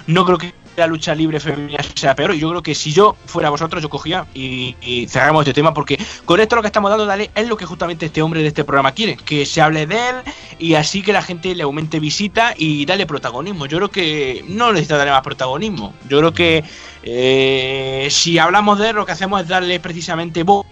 No 0.07 0.25
creo 0.25 0.39
que 0.39 0.53
la 0.77 0.87
lucha 0.87 1.15
libre 1.15 1.41
femenina 1.41 1.83
sea 1.95 2.15
peor. 2.15 2.35
Y 2.35 2.39
yo 2.39 2.51
creo 2.51 2.63
que 2.63 2.75
si 2.75 2.93
yo 2.93 3.17
fuera 3.27 3.51
vosotros, 3.51 3.83
yo 3.83 3.89
cogía 3.89 4.27
y, 4.35 4.77
y 4.81 5.09
cerramos 5.09 5.43
este 5.43 5.55
tema. 5.55 5.75
Porque 5.75 5.99
con 6.25 6.41
esto 6.41 6.57
lo 6.57 6.63
que 6.63 6.69
estamos 6.69 6.91
dando, 6.91 7.07
dale, 7.07 7.31
es 7.35 7.49
lo 7.49 7.57
que 7.57 7.65
justamente 7.65 8.07
este 8.07 8.23
hombre 8.23 8.43
de 8.43 8.49
este 8.49 8.65
programa 8.65 8.93
quiere. 8.93 9.17
Que 9.17 9.47
se 9.47 9.61
hable 9.61 9.87
de 9.87 9.97
él 9.97 10.17
y 10.59 10.75
así 10.75 11.03
que 11.03 11.13
la 11.13 11.23
gente 11.23 11.55
le 11.55 11.63
aumente 11.65 11.99
visita 11.99 12.55
y 12.57 12.85
dale 12.85 13.07
protagonismo. 13.07 13.67
Yo 13.67 13.79
creo 13.79 13.91
que 13.91 14.45
no 14.49 14.73
necesita 14.73 14.97
darle 14.99 15.13
más 15.13 15.23
protagonismo. 15.23 15.95
Yo 16.09 16.19
creo 16.19 16.33
que 16.33 16.65
eh, 17.03 18.09
si 18.11 18.39
hablamos 18.39 18.79
de 18.79 18.91
él, 18.91 18.97
lo 18.97 19.07
que 19.07 19.13
hacemos 19.13 19.43
es 19.43 19.49
darle 19.49 19.81
precisamente 19.81 20.43
voz 20.43 20.67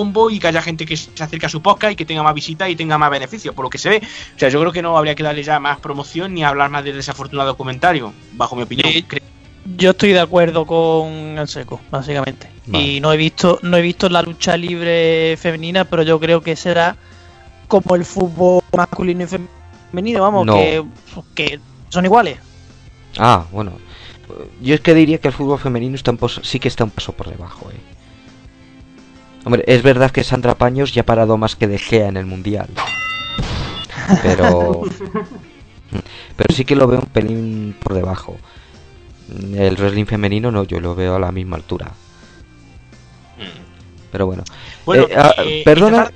bombo 0.00 0.30
y 0.30 0.38
que 0.38 0.46
haya 0.48 0.62
gente 0.62 0.86
que 0.86 0.96
se 0.96 1.10
acerque 1.22 1.46
a 1.46 1.48
su 1.48 1.60
podcast 1.60 1.92
y 1.92 1.96
que 1.96 2.04
tenga 2.06 2.22
más 2.22 2.34
visitas 2.34 2.68
y 2.70 2.76
tenga 2.76 2.96
más 2.96 3.10
beneficios, 3.10 3.54
por 3.54 3.64
lo 3.64 3.70
que 3.70 3.78
se 3.78 3.88
ve. 3.90 4.00
O 4.34 4.38
sea, 4.38 4.48
yo 4.48 4.58
creo 4.60 4.72
que 4.72 4.80
no 4.82 4.96
habría 4.96 5.14
que 5.14 5.22
darle 5.22 5.42
ya 5.42 5.60
más 5.60 5.78
promoción 5.80 6.32
ni 6.34 6.42
hablar 6.44 6.70
más 6.70 6.82
del 6.84 6.96
desafortunado 6.96 7.56
comentario, 7.56 8.12
bajo 8.32 8.56
mi 8.56 8.62
opinión. 8.62 8.88
Yo 9.76 9.90
estoy 9.90 10.12
de 10.12 10.20
acuerdo 10.20 10.64
con 10.66 11.08
el 11.38 11.46
seco, 11.46 11.80
básicamente. 11.90 12.48
Vale. 12.66 12.84
Y 12.84 13.00
no 13.00 13.12
he 13.12 13.16
visto, 13.18 13.58
no 13.62 13.76
he 13.76 13.82
visto 13.82 14.08
la 14.08 14.22
lucha 14.22 14.56
libre 14.56 15.36
femenina, 15.38 15.84
pero 15.84 16.02
yo 16.02 16.18
creo 16.18 16.40
que 16.40 16.56
será 16.56 16.96
como 17.68 17.94
el 17.94 18.04
fútbol 18.06 18.62
masculino 18.74 19.24
y 19.24 19.26
femenino, 19.92 20.22
vamos, 20.22 20.46
No. 20.46 20.54
que, 20.54 20.82
que 21.34 21.60
son 21.90 22.04
iguales. 22.06 22.38
Ah, 23.18 23.44
bueno. 23.52 23.72
Yo 24.62 24.74
es 24.76 24.80
que 24.80 24.94
diría 24.94 25.18
que 25.18 25.28
el 25.28 25.34
fútbol 25.34 25.58
femenino 25.58 25.94
está 25.96 26.10
un 26.12 26.16
paso- 26.16 26.42
sí 26.44 26.58
que 26.60 26.68
está 26.68 26.84
un 26.84 26.90
paso 26.90 27.12
por 27.12 27.28
debajo, 27.28 27.68
eh. 27.70 27.80
Hombre, 29.44 29.64
es 29.66 29.82
verdad 29.82 30.10
que 30.10 30.24
Sandra 30.24 30.54
Paños 30.54 30.92
ya 30.92 31.02
ha 31.02 31.06
parado 31.06 31.36
más 31.36 31.56
que 31.56 31.66
De 31.66 31.78
Gea 31.78 32.08
en 32.08 32.16
el 32.16 32.26
Mundial. 32.26 32.68
Pero... 34.22 34.82
Pero 36.36 36.54
sí 36.54 36.64
que 36.64 36.76
lo 36.76 36.86
veo 36.86 37.00
un 37.00 37.06
pelín 37.06 37.76
por 37.82 37.94
debajo. 37.94 38.38
El 39.54 39.76
wrestling 39.76 40.06
femenino 40.06 40.50
no, 40.50 40.64
yo 40.64 40.80
lo 40.80 40.94
veo 40.94 41.16
a 41.16 41.18
la 41.18 41.32
misma 41.32 41.56
altura. 41.56 41.92
Pero 44.10 44.26
bueno. 44.26 44.44
Bueno, 44.86 45.04
Eh, 45.04 45.14
ah, 45.16 45.34
eh, 45.38 45.62
perdona, 45.64 46.10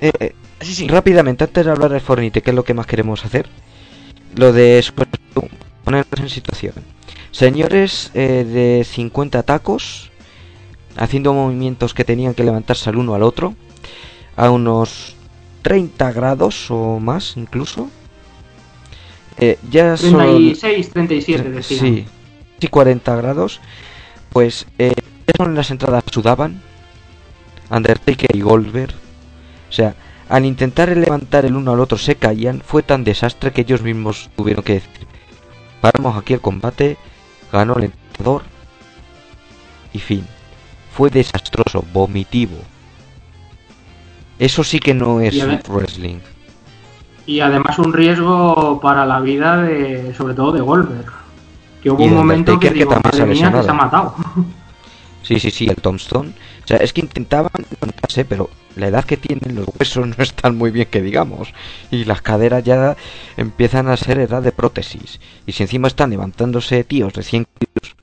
eh, 0.00 0.12
eh, 0.20 0.34
Sí, 0.60 0.74
sí. 0.74 0.88
rápidamente, 0.88 1.44
antes 1.44 1.64
de 1.64 1.70
hablar 1.72 1.90
de 1.90 2.00
Fornite, 2.00 2.42
que 2.42 2.50
es 2.50 2.56
lo 2.56 2.64
que 2.64 2.74
más 2.74 2.86
queremos 2.86 3.24
hacer, 3.24 3.48
lo 4.36 4.52
de 4.52 4.84
ponernos 5.84 6.20
en 6.20 6.28
situación. 6.28 6.74
Señores 7.32 8.10
eh, 8.14 8.44
de 8.44 8.84
50 8.84 9.42
tacos, 9.42 10.11
haciendo 10.96 11.32
movimientos 11.32 11.94
que 11.94 12.04
tenían 12.04 12.34
que 12.34 12.44
levantarse 12.44 12.90
al 12.90 12.96
uno 12.96 13.14
al 13.14 13.22
otro, 13.22 13.54
a 14.36 14.50
unos 14.50 15.16
30 15.62 16.12
grados 16.12 16.70
o 16.70 16.98
más 17.00 17.36
incluso. 17.36 17.88
Eh, 19.38 19.58
ya 19.70 19.96
son... 19.96 20.18
36, 20.18 20.90
37 20.90 21.50
decían. 21.50 21.80
Sí, 21.80 22.06
sí, 22.60 22.68
40 22.68 23.16
grados. 23.16 23.60
Pues 24.30 24.66
eh, 24.78 24.92
ya 25.26 25.34
son 25.36 25.54
las 25.54 25.70
entradas 25.70 26.04
sudaban. 26.10 26.62
Undertaker 27.70 28.34
y 28.34 28.40
Goldberg. 28.42 28.94
O 29.68 29.72
sea, 29.72 29.94
al 30.28 30.44
intentar 30.44 30.94
levantar 30.96 31.44
el 31.46 31.56
uno 31.56 31.72
al 31.72 31.80
otro 31.80 31.96
se 31.98 32.16
caían. 32.16 32.60
Fue 32.60 32.82
tan 32.82 33.04
desastre 33.04 33.52
que 33.52 33.62
ellos 33.62 33.82
mismos 33.82 34.30
tuvieron 34.36 34.64
que 34.64 34.74
decir: 34.74 35.06
Paramos 35.80 36.16
aquí 36.16 36.34
el 36.34 36.40
combate. 36.40 36.96
Ganó 37.52 37.76
el 37.76 37.84
entrenador. 37.84 38.42
Y 39.92 39.98
fin. 39.98 40.26
Fue 40.94 41.10
desastroso, 41.10 41.84
vomitivo. 41.92 42.58
Eso 44.38 44.64
sí 44.64 44.78
que 44.78 44.94
no 44.94 45.20
es 45.20 45.36
wrestling. 45.68 46.18
Y 47.26 47.40
además 47.40 47.78
un 47.78 47.92
riesgo 47.92 48.80
para 48.80 49.06
la 49.06 49.20
vida 49.20 49.62
de, 49.62 50.14
sobre 50.14 50.34
todo 50.34 50.52
de 50.52 50.60
Goldberg. 50.60 51.12
Que 51.82 51.90
hubo 51.90 52.02
Y 52.04 52.08
un 52.08 52.14
momento 52.14 52.58
que, 52.58 52.72
que 52.72 52.80
se 52.80 52.86
mía, 52.86 53.00
que 53.02 53.16
se 53.16 53.22
ha 53.22 53.26
lesionado". 53.26 53.74
matado. 53.74 54.14
Sí, 55.22 55.38
sí, 55.38 55.52
sí, 55.52 55.68
el 55.68 55.76
Tombstone. 55.76 56.30
O 56.64 56.66
sea, 56.66 56.78
es 56.78 56.92
que 56.92 57.00
intentaban 57.00 57.52
levantarse, 57.70 58.24
pero 58.24 58.50
la 58.74 58.88
edad 58.88 59.04
que 59.04 59.16
tienen 59.16 59.54
los 59.54 59.68
huesos 59.78 60.06
no 60.06 60.16
están 60.18 60.56
muy 60.56 60.72
bien 60.72 60.88
que 60.90 61.00
digamos. 61.00 61.54
Y 61.90 62.04
las 62.04 62.22
caderas 62.22 62.64
ya 62.64 62.96
empiezan 63.36 63.88
a 63.88 63.96
ser 63.96 64.18
edad 64.18 64.42
de 64.42 64.50
prótesis. 64.50 65.20
Y 65.46 65.52
si 65.52 65.62
encima 65.62 65.88
están 65.88 66.10
levantándose 66.10 66.82
tíos 66.82 67.12
de 67.12 67.22
100 67.22 67.46
kilos, 67.58 67.96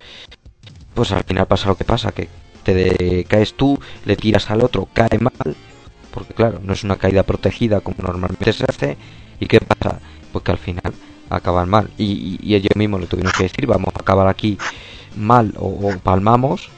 pues 0.93 1.11
al 1.11 1.25
final 1.25 1.45
pasa 1.45 1.67
lo 1.67 1.75
que 1.75 1.83
pasa, 1.83 2.11
que 2.13 2.29
te 2.63 2.73
de- 2.73 3.25
caes 3.27 3.53
tú, 3.55 3.79
le 4.05 4.15
tiras 4.15 4.49
al 4.51 4.61
otro, 4.61 4.87
cae 4.93 5.19
mal. 5.19 5.55
Porque 6.11 6.33
claro, 6.33 6.59
no 6.63 6.73
es 6.73 6.83
una 6.83 6.95
caída 6.97 7.23
protegida 7.23 7.81
como 7.81 7.97
normalmente 8.01 8.51
se 8.53 8.65
hace. 8.67 8.97
¿Y 9.39 9.45
qué 9.47 9.59
pasa? 9.61 9.99
Pues 10.31 10.43
que 10.43 10.51
al 10.51 10.57
final 10.57 10.93
acaban 11.29 11.69
mal. 11.69 11.89
Y, 11.97 12.39
ellos 12.53 12.75
mismos 12.75 13.01
le 13.01 13.07
tuvieron 13.07 13.31
que 13.31 13.43
decir, 13.43 13.65
vamos 13.67 13.93
a 13.95 14.01
acabar 14.01 14.27
aquí 14.27 14.57
mal 15.15 15.53
o, 15.57 15.93
palmamos 16.03 16.69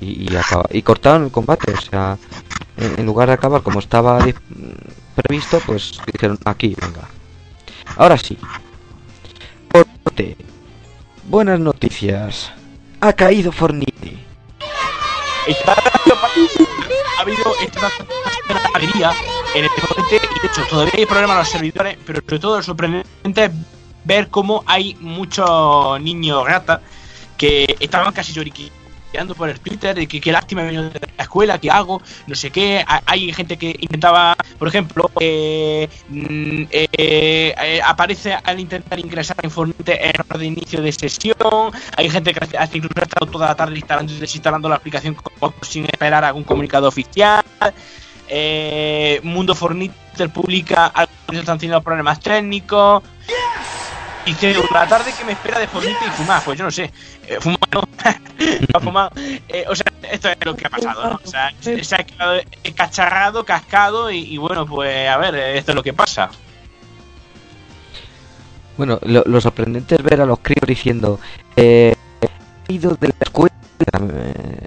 y, 0.00 0.34
acaba- 0.34 0.68
y 0.72 0.82
cortaron 0.82 1.24
el 1.24 1.30
combate. 1.30 1.72
O 1.72 1.80
sea, 1.80 2.18
en, 2.76 3.06
lugar 3.06 3.28
de 3.28 3.34
acabar 3.34 3.62
como 3.62 3.78
estaba 3.78 4.18
previsto, 5.14 5.60
pues 5.64 6.00
dijeron 6.12 6.38
aquí, 6.44 6.74
venga. 6.80 7.08
Ahora 7.96 8.16
sí. 8.16 8.36
Corte. 9.70 10.36
Buenas 11.28 11.60
noticias. 11.60 12.52
Ha 13.00 13.12
caído 13.12 13.52
Fornite. 13.52 14.18
Está 15.46 15.72
ha 17.18 17.22
habido 17.22 17.54
esta 17.62 17.90
alegría 18.74 19.12
en 19.54 19.64
el 19.64 19.70
deporte 19.74 20.16
y 20.16 20.40
de 20.40 20.46
hecho 20.46 20.62
todavía 20.68 20.92
hay 20.96 21.06
problemas 21.06 21.32
en 21.34 21.38
los 21.38 21.48
servidores, 21.48 21.98
pero 22.06 22.20
sobre 22.20 22.38
todo 22.38 22.56
lo 22.58 22.62
sorprendente 22.62 23.44
es 23.44 23.50
ver 24.04 24.28
cómo 24.28 24.62
hay 24.66 24.96
muchos 25.00 26.00
niños 26.00 26.46
ratas 26.46 26.80
que 27.36 27.76
estaban 27.80 28.12
casi 28.12 28.32
lloriqueando 28.32 29.34
por 29.34 29.48
el 29.50 29.60
Twitter 29.60 29.94
de 29.94 30.06
que 30.06 30.20
qué 30.20 30.32
lástima 30.32 30.62
he 30.62 30.66
venido 30.66 30.84
de 30.90 31.00
la 31.16 31.24
escuela, 31.24 31.58
qué 31.58 31.70
hago, 31.70 32.00
no 32.26 32.34
sé 32.34 32.50
qué. 32.50 32.84
Ha- 32.86 33.02
Hay 33.06 33.32
gente 33.32 33.56
que 33.58 33.76
intentaba 33.80 34.36
Por 34.60 34.68
ejemplo, 34.68 35.10
eh, 35.18 35.88
mm, 36.10 36.64
eh, 36.70 37.54
eh, 37.56 37.80
aparece 37.82 38.34
al 38.34 38.60
intentar 38.60 39.00
ingresar 39.00 39.38
en 39.42 39.50
Fornite 39.50 40.06
error 40.06 40.36
de 40.36 40.44
inicio 40.44 40.82
de 40.82 40.92
sesión. 40.92 41.72
Hay 41.96 42.10
gente 42.10 42.34
que 42.34 42.58
hace 42.58 42.76
incluso 42.76 43.00
ha 43.00 43.04
estado 43.04 43.24
toda 43.32 43.46
la 43.48 43.54
tarde 43.54 43.78
instalando 43.78 44.12
desinstalando 44.12 44.68
la 44.68 44.74
aplicación 44.74 45.16
sin 45.62 45.86
esperar 45.86 46.26
algún 46.26 46.44
comunicado 46.44 46.88
oficial. 46.88 47.42
Eh, 48.28 49.18
Mundo 49.22 49.54
Fornite 49.54 50.28
publica 50.28 50.88
algo 50.88 51.12
que 51.26 51.38
están 51.38 51.58
teniendo 51.58 51.80
problemas 51.80 52.20
técnicos. 52.20 53.02
Y 54.26 54.34
que 54.34 54.54
la 54.72 54.86
tarde 54.86 55.12
que 55.16 55.24
me 55.24 55.32
espera 55.32 55.58
de 55.58 55.66
Fornite 55.66 55.96
y 56.06 56.10
fumar, 56.10 56.42
pues 56.44 56.58
yo 56.58 56.64
no 56.64 56.70
sé. 56.70 56.90
Eh, 57.26 57.38
fumar 57.40 57.58
no. 57.72 57.80
No 57.80 58.66
ha 58.74 58.80
fumado. 58.80 59.10
Eh, 59.48 59.64
o 59.68 59.74
sea, 59.74 59.86
esto 60.10 60.28
es 60.28 60.36
lo 60.44 60.54
que 60.54 60.66
ha 60.66 60.70
pasado, 60.70 61.10
¿no? 61.10 61.20
O 61.24 61.26
sea, 61.28 61.52
se 61.60 61.94
ha 61.94 62.04
quedado 62.04 62.40
cacharrado, 62.76 63.44
cascado 63.44 64.10
y, 64.10 64.18
y 64.18 64.36
bueno, 64.38 64.66
pues 64.66 65.08
a 65.08 65.16
ver, 65.16 65.34
esto 65.34 65.72
es 65.72 65.74
lo 65.76 65.82
que 65.82 65.92
pasa. 65.92 66.30
Bueno, 68.76 68.98
lo, 69.02 69.22
lo 69.26 69.40
sorprendente 69.40 69.96
es 69.96 70.02
ver 70.02 70.20
a 70.20 70.26
los 70.26 70.38
críos 70.40 70.66
diciendo, 70.66 71.20
eh, 71.56 71.94
he 72.68 72.72
ido 72.72 72.96
de 72.98 73.08
la 73.08 73.14
escuela, 73.20 73.54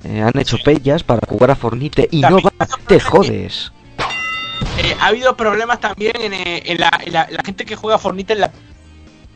eh, 0.04 0.22
han 0.22 0.40
hecho 0.40 0.58
pellas 0.64 1.04
para 1.04 1.22
jugar 1.28 1.52
a 1.52 1.56
Fornite 1.56 2.10
y 2.12 2.22
no 2.22 2.40
van, 2.42 2.54
te 2.88 3.00
jodes. 3.00 3.72
Eh, 4.78 4.96
ha 5.00 5.08
habido 5.08 5.36
problemas 5.36 5.80
también 5.80 6.14
en, 6.20 6.34
eh, 6.34 6.64
en 6.66 6.80
la, 6.80 6.92
en 7.04 7.14
la- 7.14 7.28
la 7.30 7.44
gente 7.44 7.66
que 7.66 7.76
juega 7.76 7.98
Fornite 7.98 8.34
en 8.34 8.42
la 8.42 8.52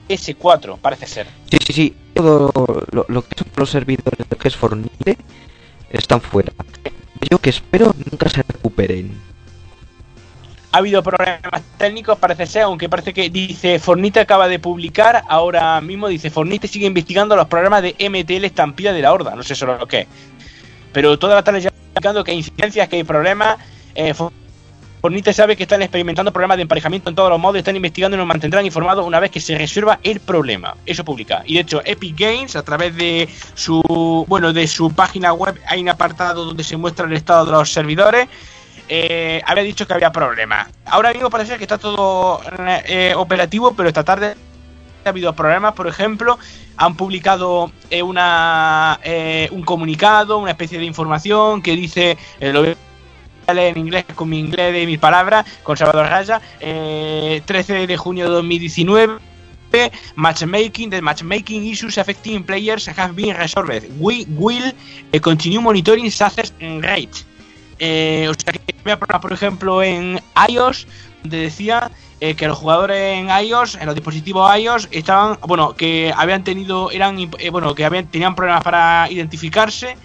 PS4, 0.07 0.77
parece 0.79 1.07
ser. 1.07 1.27
Sí, 1.49 1.57
sí, 1.65 1.73
sí, 1.73 1.95
todo 2.13 2.51
lo, 2.91 3.05
lo 3.07 3.21
que 3.21 3.37
son 3.37 3.47
los 3.55 3.69
servidores 3.69 4.17
de 4.17 4.25
lo 4.29 4.37
que 4.37 4.47
es 4.47 4.55
Fornite 4.55 5.17
están 5.89 6.21
fuera. 6.21 6.51
Yo 7.29 7.39
que 7.39 7.49
espero 7.49 7.93
nunca 8.09 8.29
se 8.29 8.43
recuperen. 8.43 9.11
Ha 10.71 10.79
habido 10.79 11.01
problemas 11.01 11.63
técnicos, 11.77 12.17
parece 12.19 12.45
ser, 12.45 12.63
aunque 12.63 12.89
parece 12.89 13.13
que 13.13 13.29
dice 13.29 13.79
Fornite 13.79 14.19
acaba 14.19 14.47
de 14.47 14.59
publicar, 14.59 15.23
ahora 15.29 15.79
mismo 15.81 16.07
dice 16.07 16.29
Fornite 16.29 16.67
sigue 16.67 16.85
investigando 16.85 17.35
los 17.35 17.47
problemas 17.47 17.81
de 17.81 17.95
MTL 17.97 18.45
estampida 18.45 18.93
de 18.93 19.01
la 19.01 19.13
horda, 19.13 19.35
no 19.35 19.43
sé 19.43 19.55
solo 19.55 19.77
lo 19.77 19.87
que 19.87 20.01
es. 20.01 20.07
Pero 20.91 21.17
toda 21.17 21.35
la 21.35 21.43
tarde 21.43 21.61
ya 21.61 21.71
indicando 21.89 22.23
que 22.23 22.31
hay 22.31 22.37
incidencias, 22.37 22.87
que 22.89 22.97
hay 22.97 23.03
problemas. 23.03 23.57
Eh, 23.95 24.13
Fornite 25.07 25.31
sabe 25.31 25.55
que 25.55 25.63
están 25.63 25.81
experimentando 25.81 26.33
problemas 26.33 26.57
de 26.57 26.63
emparejamiento 26.63 27.09
en 27.09 27.15
todos 27.15 27.29
los 27.29 27.39
modos, 27.39 27.59
están 27.59 27.77
investigando 27.77 28.17
y 28.17 28.17
nos 28.17 28.27
mantendrán 28.27 28.65
informados 28.65 29.07
una 29.07 29.21
vez 29.21 29.31
que 29.31 29.39
se 29.39 29.57
resuelva 29.57 29.99
el 30.03 30.19
problema. 30.19 30.75
Eso 30.85 31.05
publica. 31.05 31.43
Y 31.45 31.53
de 31.53 31.61
hecho, 31.61 31.81
Epic 31.85 32.19
Games, 32.19 32.57
a 32.57 32.63
través 32.63 32.93
de 32.97 33.29
su 33.53 34.25
bueno, 34.27 34.51
de 34.51 34.67
su 34.67 34.91
página 34.91 35.31
web, 35.31 35.57
hay 35.65 35.79
un 35.79 35.87
apartado 35.87 36.43
donde 36.43 36.61
se 36.65 36.75
muestra 36.75 37.05
el 37.05 37.13
estado 37.13 37.45
de 37.45 37.53
los 37.53 37.71
servidores. 37.71 38.27
Eh, 38.89 39.41
había 39.45 39.63
dicho 39.63 39.87
que 39.87 39.93
había 39.93 40.11
problemas. 40.11 40.67
Ahora 40.83 41.13
mismo 41.13 41.29
parece 41.29 41.57
que 41.57 41.63
está 41.63 41.77
todo 41.77 42.41
eh, 42.67 43.13
operativo, 43.15 43.73
pero 43.77 43.87
esta 43.87 44.03
tarde 44.03 44.35
ha 45.05 45.09
habido 45.09 45.31
problemas. 45.31 45.71
Por 45.71 45.87
ejemplo, 45.87 46.37
han 46.75 46.97
publicado 46.97 47.71
eh, 47.89 48.03
una 48.03 48.99
eh, 49.03 49.47
un 49.53 49.63
comunicado, 49.63 50.37
una 50.37 50.51
especie 50.51 50.77
de 50.77 50.83
información 50.85 51.61
que 51.61 51.77
dice, 51.77 52.17
eh, 52.41 52.51
lo 52.51 52.63
en 53.47 53.77
inglés 53.77 54.05
con 54.15 54.29
mi 54.29 54.39
inglés 54.39 54.73
de 54.73 54.85
mis 54.85 54.99
palabras, 54.99 55.45
con 55.63 55.77
Salvador 55.77 56.07
Raya, 56.07 56.41
eh, 56.59 57.41
13 57.45 57.87
de 57.87 57.97
junio 57.97 58.25
de 58.25 58.31
2019. 58.31 59.19
Matchmaking, 60.15 60.89
the 60.89 61.01
matchmaking 61.01 61.65
issues 61.65 61.97
affecting 61.97 62.43
players 62.43 62.87
have 62.87 63.13
been 63.13 63.35
resolved. 63.35 63.83
We 63.99 64.25
will 64.29 64.73
eh, 65.11 65.19
continue 65.19 65.61
monitoring 65.61 66.09
success 66.09 66.51
rate. 66.59 67.25
Eh, 67.79 68.27
o 68.29 68.33
sea 68.33 68.53
que 68.53 68.73
problemas, 68.73 69.21
por 69.21 69.33
ejemplo, 69.33 69.83
en 69.83 70.19
iOS, 70.49 70.87
donde 71.21 71.37
decía 71.37 71.91
eh, 72.19 72.35
que 72.35 72.47
los 72.47 72.57
jugadores 72.57 73.19
en 73.19 73.29
iOS, 73.29 73.75
en 73.75 73.85
los 73.85 73.95
dispositivos 73.95 74.57
iOS, 74.57 74.87
estaban, 74.91 75.37
bueno, 75.41 75.75
que 75.75 76.11
habían 76.15 76.43
tenido, 76.43 76.89
eran, 76.89 77.19
eh, 77.19 77.49
bueno, 77.51 77.75
que 77.75 77.85
habían, 77.85 78.07
tenían 78.07 78.35
problemas 78.35 78.63
para 78.63 79.07
identificarse 79.11 79.95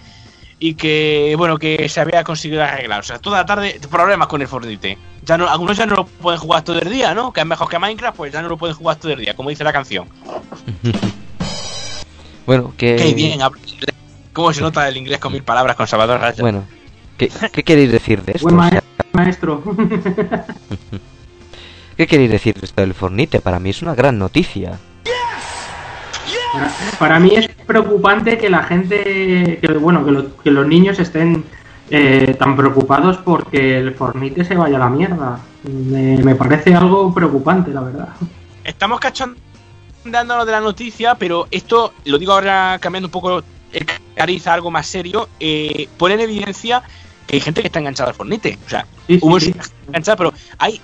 y 0.59 0.75
que, 0.75 1.35
bueno, 1.37 1.57
que 1.57 1.89
se 1.89 1.99
había 1.99 2.23
conseguido 2.23 2.63
arreglar. 2.63 2.99
O 2.99 3.03
sea, 3.03 3.19
toda 3.19 3.39
la 3.39 3.45
tarde 3.45 3.79
problemas 3.89 4.27
con 4.27 4.41
el 4.41 4.47
Fortnite. 4.47 4.97
Ya 5.23 5.37
no, 5.37 5.49
algunos 5.49 5.77
ya 5.77 5.85
no 5.85 5.95
lo 5.95 6.05
pueden 6.05 6.39
jugar 6.39 6.63
todo 6.63 6.79
el 6.79 6.89
día, 6.89 7.13
¿no? 7.13 7.31
Que 7.31 7.41
es 7.41 7.45
mejor 7.45 7.69
que 7.69 7.79
Minecraft, 7.79 8.17
pues 8.17 8.33
ya 8.33 8.41
no 8.41 8.49
lo 8.49 8.57
pueden 8.57 8.75
jugar 8.75 8.97
todo 8.97 9.11
el 9.13 9.19
día, 9.19 9.35
como 9.35 9.49
dice 9.49 9.63
la 9.63 9.73
canción. 9.73 10.07
Bueno, 12.45 12.73
que... 12.75 12.97
Qué 12.97 13.13
bien. 13.13 13.39
¿Cómo 14.33 14.51
se 14.51 14.59
nota 14.61 14.85
el 14.87 14.97
inglés 14.97 15.19
con 15.19 15.31
mil 15.31 15.43
palabras 15.43 15.77
con 15.77 15.87
Salvador 15.87 16.19
Raya? 16.19 16.41
Bueno, 16.41 16.65
¿qué, 17.17 17.31
qué 17.53 17.63
queréis 17.63 17.91
decir 17.91 18.21
de 18.23 18.33
esto? 18.33 18.49
Buen 18.49 18.69
maestro. 19.13 19.63
¿Qué 21.97 22.07
queréis 22.07 22.31
decir 22.31 22.55
de 22.55 22.65
esto 22.65 22.81
del 22.81 22.93
Fornite? 22.95 23.39
Para 23.39 23.59
mí 23.59 23.69
es 23.69 23.81
una 23.81 23.95
gran 23.95 24.17
noticia. 24.17 24.79
Para, 26.53 26.71
para 26.99 27.19
mí 27.19 27.31
es 27.35 27.47
preocupante 27.65 28.37
que 28.37 28.49
la 28.49 28.63
gente, 28.63 29.57
que 29.59 29.67
bueno, 29.79 30.05
que, 30.05 30.11
lo- 30.11 30.37
que 30.37 30.51
los 30.51 30.67
niños 30.67 30.99
estén 30.99 31.43
eh, 31.89 32.35
tan 32.37 32.55
preocupados 32.55 33.17
porque 33.17 33.77
el 33.79 33.93
Fornite 33.95 34.45
se 34.45 34.55
vaya 34.55 34.77
a 34.77 34.79
la 34.79 34.89
mierda. 34.89 35.39
Me, 35.63 36.17
me 36.19 36.35
parece 36.35 36.73
algo 36.75 37.13
preocupante, 37.13 37.71
la 37.71 37.81
verdad. 37.81 38.09
Estamos 38.63 38.99
cachondeándonos 38.99 40.45
de 40.45 40.51
la 40.51 40.61
noticia, 40.61 41.15
pero 41.15 41.47
esto, 41.51 41.93
lo 42.05 42.17
digo 42.17 42.33
ahora 42.33 42.77
cambiando 42.79 43.07
un 43.07 43.11
poco 43.11 43.41
el 43.71 43.85
cariz 44.15 44.45
a 44.47 44.53
algo 44.53 44.69
más 44.69 44.85
serio, 44.87 45.27
eh, 45.39 45.87
pone 45.97 46.13
en 46.13 46.19
evidencia 46.21 46.83
que 47.25 47.37
hay 47.37 47.41
gente 47.41 47.61
que 47.61 47.67
está 47.67 47.79
enganchada 47.79 48.09
al 48.11 48.15
Fornite. 48.15 48.59
O 48.65 48.69
sea, 48.69 48.85
hubo 49.21 49.39
sí 49.39 49.47
gente 49.53 49.69
enganchada, 49.87 50.17
pero 50.17 50.33
hay 50.59 50.79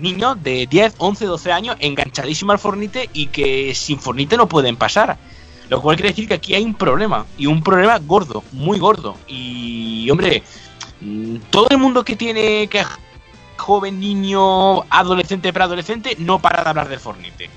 niños 0.00 0.42
de 0.42 0.66
10, 0.66 0.94
11, 0.98 1.24
12 1.26 1.52
años 1.52 1.76
enganchadísimos 1.80 2.52
al 2.54 2.58
Fornite 2.58 3.10
y 3.12 3.26
que 3.26 3.74
sin 3.74 3.98
Fornite 3.98 4.36
no 4.36 4.48
pueden 4.48 4.76
pasar. 4.76 5.16
Lo 5.68 5.80
cual 5.80 5.96
quiere 5.96 6.08
decir 6.10 6.26
que 6.26 6.34
aquí 6.34 6.54
hay 6.54 6.64
un 6.64 6.74
problema, 6.74 7.26
y 7.38 7.46
un 7.46 7.62
problema 7.62 7.96
gordo, 7.98 8.42
muy 8.52 8.78
gordo. 8.80 9.16
Y, 9.28 10.10
hombre, 10.10 10.42
mm, 11.00 11.36
todo 11.50 11.68
el 11.70 11.78
mundo 11.78 12.04
que 12.04 12.16
tiene 12.16 12.66
que 12.66 12.84
joven, 13.56 14.00
niño, 14.00 14.82
adolescente, 14.90 15.52
preadolescente, 15.52 16.16
no 16.18 16.40
para 16.40 16.64
de 16.64 16.70
hablar 16.70 16.88
del 16.88 16.98
Fornite. 16.98 17.48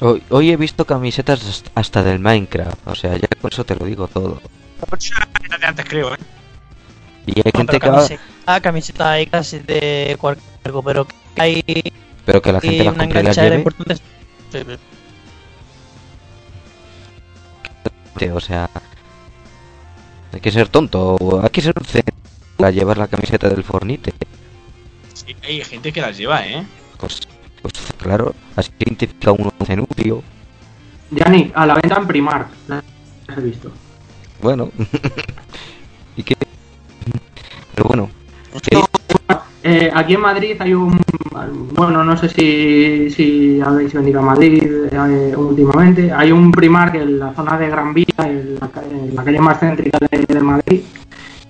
Hoy, 0.00 0.22
hoy 0.30 0.50
he 0.50 0.56
visto 0.56 0.84
camisetas 0.86 1.62
hasta- 1.74 2.02
del 2.02 2.18
Minecraft. 2.18 2.86
O 2.88 2.94
sea, 2.94 3.16
ya 3.16 3.28
con 3.40 3.52
eso 3.52 3.64
te 3.64 3.76
lo 3.76 3.84
digo 3.84 4.08
todo. 4.08 4.40
Era 5.44 5.58
de 5.58 5.66
antes, 5.66 5.84
creo, 5.86 6.14
¿eh? 6.14 6.18
Y 7.26 7.38
hay 7.44 7.52
gente 7.54 7.78
que 7.78 7.88
va... 7.90 8.06
camiseta, 8.60 9.04
camiseta 9.04 9.10
hay 9.12 9.26
casi 9.26 9.58
de 9.60 10.16
cualquier 10.18 10.50
algo, 10.64 10.82
pero 10.82 11.06
que 11.06 11.42
hay 11.42 11.62
Pero 12.24 12.42
que 12.42 12.52
la 12.52 12.60
gente 12.60 12.84
las 12.84 12.94
compre 12.94 13.20
y 13.20 13.22
las 13.22 13.36
lleve. 13.36 13.56
importante. 13.56 14.02
O 18.32 18.40
sea, 18.40 18.68
hay 20.32 20.40
que 20.40 20.50
ser 20.50 20.68
tonto. 20.68 21.40
Hay 21.42 21.50
que 21.50 21.62
ser 21.62 21.74
para 22.56 22.70
llevar 22.70 22.98
la 22.98 23.08
camiseta 23.08 23.48
del 23.48 23.64
Fornite. 23.64 24.12
Sí, 25.14 25.34
hay 25.42 25.64
gente 25.64 25.92
que 25.92 26.00
las 26.00 26.16
lleva, 26.18 26.46
¿eh? 26.46 26.66
Pues, 26.98 27.20
pues 27.62 27.74
claro, 27.98 28.34
así 28.56 28.70
identifica 28.78 29.32
uno 29.32 29.52
un 29.58 29.66
cenutrio. 29.66 30.22
Yannick, 31.10 31.52
a 31.56 31.66
la 31.66 31.74
venta 31.74 31.96
en 31.96 32.06
Primar. 32.06 32.48
Las 32.68 33.38
he 33.38 33.40
visto. 33.40 33.72
Bueno. 34.42 34.70
y 36.16 36.22
que... 36.22 36.36
Pero 37.74 37.88
bueno. 37.88 38.10
Eh, 39.62 39.90
aquí 39.94 40.14
en 40.14 40.20
Madrid 40.20 40.56
hay 40.58 40.74
un. 40.74 41.00
Bueno, 41.74 42.02
no 42.02 42.16
sé 42.16 42.28
si, 42.28 43.10
si 43.10 43.60
habéis 43.60 43.92
venido 43.92 44.20
a 44.20 44.22
Madrid 44.22 44.62
eh, 44.90 45.34
últimamente. 45.36 46.10
Hay 46.12 46.32
un 46.32 46.50
Primark 46.50 46.94
en 46.94 47.18
la 47.18 47.34
zona 47.34 47.58
de 47.58 47.68
Gran 47.68 47.92
Vía, 47.92 48.06
en 48.18 48.58
la, 48.58 48.70
en 48.90 49.14
la 49.14 49.24
calle 49.24 49.40
más 49.40 49.60
céntrica 49.60 49.98
de, 50.10 50.24
de 50.26 50.40
Madrid, 50.40 50.80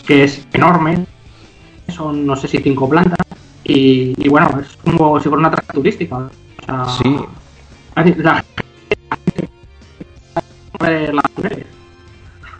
que 0.06 0.24
es 0.24 0.46
enorme. 0.52 1.06
Son, 1.88 2.26
no 2.26 2.36
sé 2.36 2.48
si 2.48 2.58
cinco 2.58 2.88
plantas. 2.88 3.26
Y, 3.64 4.14
y 4.18 4.28
bueno, 4.28 4.50
es 4.60 4.76
como 4.84 5.18
si 5.20 5.28
fuera 5.28 5.38
una 5.38 5.48
atracción 5.48 5.76
turística. 5.76 6.16
O 6.16 6.30
sea, 6.66 6.86
Sí. 6.88 7.16
La 8.18 8.44
las 11.12 11.24
mujeres. 11.36 11.66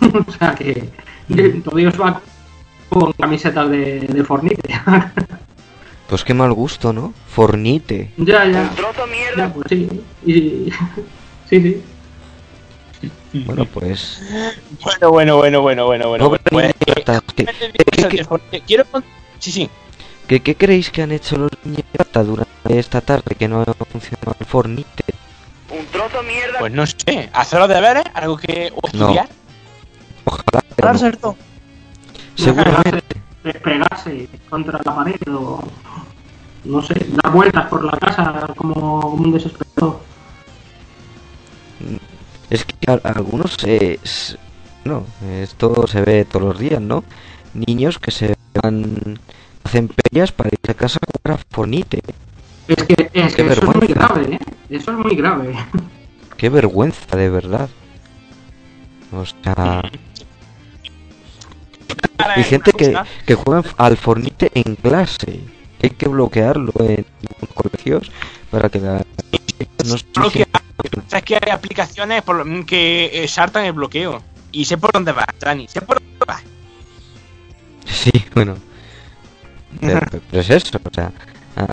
o 0.29 0.33
sea 0.33 0.55
que 0.55 0.89
todo 1.65 1.77
Dios 1.77 2.01
va 2.01 2.21
con 2.91 3.13
camisetas 3.13 3.71
de, 3.71 4.01
de 4.01 4.25
Fornite. 4.25 4.75
Pues 6.11 6.25
qué 6.25 6.35
mal 6.35 6.53
gusto, 6.53 6.93
¿no? 6.93 7.15
Fornite. 7.29 8.11
Ya, 8.17 8.45
ya. 8.45 8.69
Ya, 9.37 9.53
pues 9.55 9.67
sí. 9.69 9.89
Y- 10.27 10.73
sí, 11.49 11.83
sí. 13.01 13.11
Bueno, 13.47 13.65
pues... 13.67 14.21
Bueno, 14.83 15.11
bueno, 15.13 15.37
bueno, 15.37 15.63
bueno, 15.63 15.87
bueno, 15.87 16.09
bueno. 16.09 16.25
Pobre 16.25 16.41
bueno, 16.51 16.71
idiotas, 16.85 17.23
¿qué, 17.37 17.47
Quiero 18.67 18.85
Sí, 19.39 19.53
sí. 19.53 19.71
qué, 20.27 20.41
qué 20.41 20.57
creéis 20.57 20.91
que 20.91 21.03
han 21.03 21.13
hecho 21.13 21.37
los 21.37 21.51
niños 21.63 21.85
durante 22.13 22.79
esta 22.81 23.01
tarde 23.01 23.37
que 23.39 23.47
no 23.47 23.65
funcionó 23.93 24.35
el 24.37 24.47
Fornite? 24.47 25.05
Pues 26.59 26.73
no 26.73 26.85
sé. 26.87 27.31
¿Hacer 27.33 27.61
los 27.61 27.69
deberes? 27.69 28.03
¿Algo 28.15 28.37
que. 28.37 28.73
o 28.75 28.81
No. 28.93 29.05
estudiar? 29.05 29.29
Ojalá. 30.25 30.65
pero 30.75 30.93
no. 31.23 31.37
Seguramente. 32.45 33.03
despegarse 33.43 34.29
contra 34.49 34.79
la 34.85 34.95
pared 34.95 35.17
o 35.35 35.63
no 36.65 36.83
sé, 36.83 36.95
dar 37.23 37.33
vueltas 37.33 37.67
por 37.69 37.83
la 37.85 37.93
casa 37.99 38.47
como, 38.57 39.01
un 39.15 39.33
desesperado. 39.33 40.01
Es 42.51 42.65
que 42.65 42.91
a- 42.91 43.01
algunos 43.09 43.55
se... 43.55 43.99
s- 44.03 44.37
No, 44.85 45.05
esto 45.25 45.87
se 45.87 46.03
ve 46.03 46.25
todos 46.25 46.45
los 46.49 46.59
días, 46.59 46.81
¿no? 46.81 47.05
Niños 47.55 47.99
que 47.99 48.11
se 48.11 48.37
van... 48.63 49.19
Hacen 49.65 49.89
peleas 49.89 50.33
para 50.33 50.49
ir 50.51 50.71
a 50.71 50.75
casa 50.75 50.99
a 51.03 51.07
jugar 51.07 51.39
a 51.41 51.55
Fornite. 51.55 52.01
Es 52.69 52.83
que, 52.85 53.11
es 53.13 53.35
que 53.37 53.47
eso 53.47 53.71
es 53.71 53.77
muy 53.77 53.87
grave, 53.89 54.35
¿eh? 54.35 54.39
Eso 54.71 54.91
es 54.93 54.99
muy 54.99 55.15
grave. 55.17 55.55
Qué 56.37 56.49
vergüenza, 56.49 57.17
de 57.17 57.31
verdad. 57.31 57.69
O 59.13 59.25
sea... 59.25 59.83
Hay 62.19 62.45
gente 62.45 62.73
que, 62.73 62.97
que 63.27 63.35
juega 63.35 63.63
al 63.77 63.97
Fornite 63.97 64.51
en 64.55 64.77
clase. 64.77 65.41
Hay 65.83 65.91
que 65.91 66.09
bloquearlo 66.09 66.73
en 66.81 67.07
algunos 67.29 67.55
colegios 67.55 68.11
para 68.51 68.69
que 68.69 68.81
la... 68.81 69.05
No 69.87 69.97
se 69.97 70.05
Bloquea. 70.15 70.47
¿Sabes 71.09 71.25
que 71.25 71.37
hay 71.37 71.51
aplicaciones 71.51 72.23
por 72.23 72.67
que 72.67 73.11
eh, 73.13 73.29
saltan 73.29 73.65
el 73.65 73.73
bloqueo? 73.73 74.23
Y 74.53 74.65
sé 74.65 74.77
por 74.79 74.93
dónde 74.93 75.13
vas, 75.13 75.27
Dani. 75.39 75.69
Sé 75.69 75.81
por 75.83 76.01
dónde 76.01 76.25
vas. 76.27 76.43
Sí, 77.87 78.13
bueno. 78.35 78.57
Pero, 79.81 80.01
pero 80.31 80.43
es 80.43 80.51
eso, 80.51 80.79
o 80.83 80.95
sea, 80.95 81.13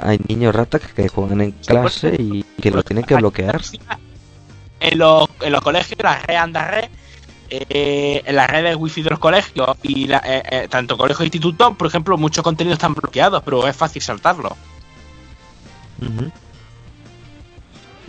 hay 0.01 0.19
niños 0.28 0.55
ratas 0.55 0.82
que 0.82 1.07
juegan 1.07 1.41
en 1.41 1.51
clase 1.51 2.15
y 2.17 2.43
que 2.61 2.71
lo 2.71 2.84
tienen 2.84 3.05
que 3.05 3.15
bloquear. 3.15 3.61
En 4.80 4.97
los, 4.99 5.28
en 5.41 5.51
los 5.51 5.61
colegios, 5.61 5.99
la 6.01 6.19
red 6.19 6.36
anda 6.36 6.67
red. 6.69 6.89
Eh, 7.49 8.23
en 8.25 8.35
las 8.35 8.49
redes 8.49 8.75
wifi 8.75 9.01
de 9.01 9.09
los 9.09 9.19
colegios 9.19 9.77
y 9.83 10.11
eh, 10.11 10.19
eh, 10.23 10.67
tanto 10.69 10.97
colegios 10.97 11.21
e 11.21 11.25
institutos, 11.25 11.75
por 11.77 11.87
ejemplo, 11.87 12.17
muchos 12.17 12.43
contenidos 12.43 12.77
están 12.77 12.93
bloqueados, 12.93 13.41
pero 13.43 13.67
es 13.67 13.75
fácil 13.75 14.01
saltarlo. 14.01 14.55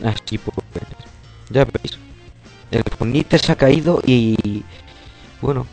Así 0.05 0.39
pues, 0.39 0.57
ya 1.51 1.65
veis. 1.65 1.99
El 2.71 2.83
Fornite 2.83 3.39
se 3.39 3.53
ha 3.53 3.57
caído 3.57 4.01
y 4.05 4.63
bueno, 5.41 5.67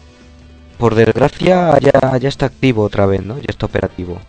por 0.78 0.96
desgracia 0.96 1.78
ya, 1.80 2.18
ya 2.18 2.30
está 2.30 2.46
activo 2.46 2.84
otra 2.84 3.06
vez, 3.06 3.24
¿no? 3.24 3.38
Ya 3.38 3.48
está 3.50 3.66
operativo. 3.66 4.20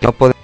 No 0.00 0.12
puede 0.12 0.34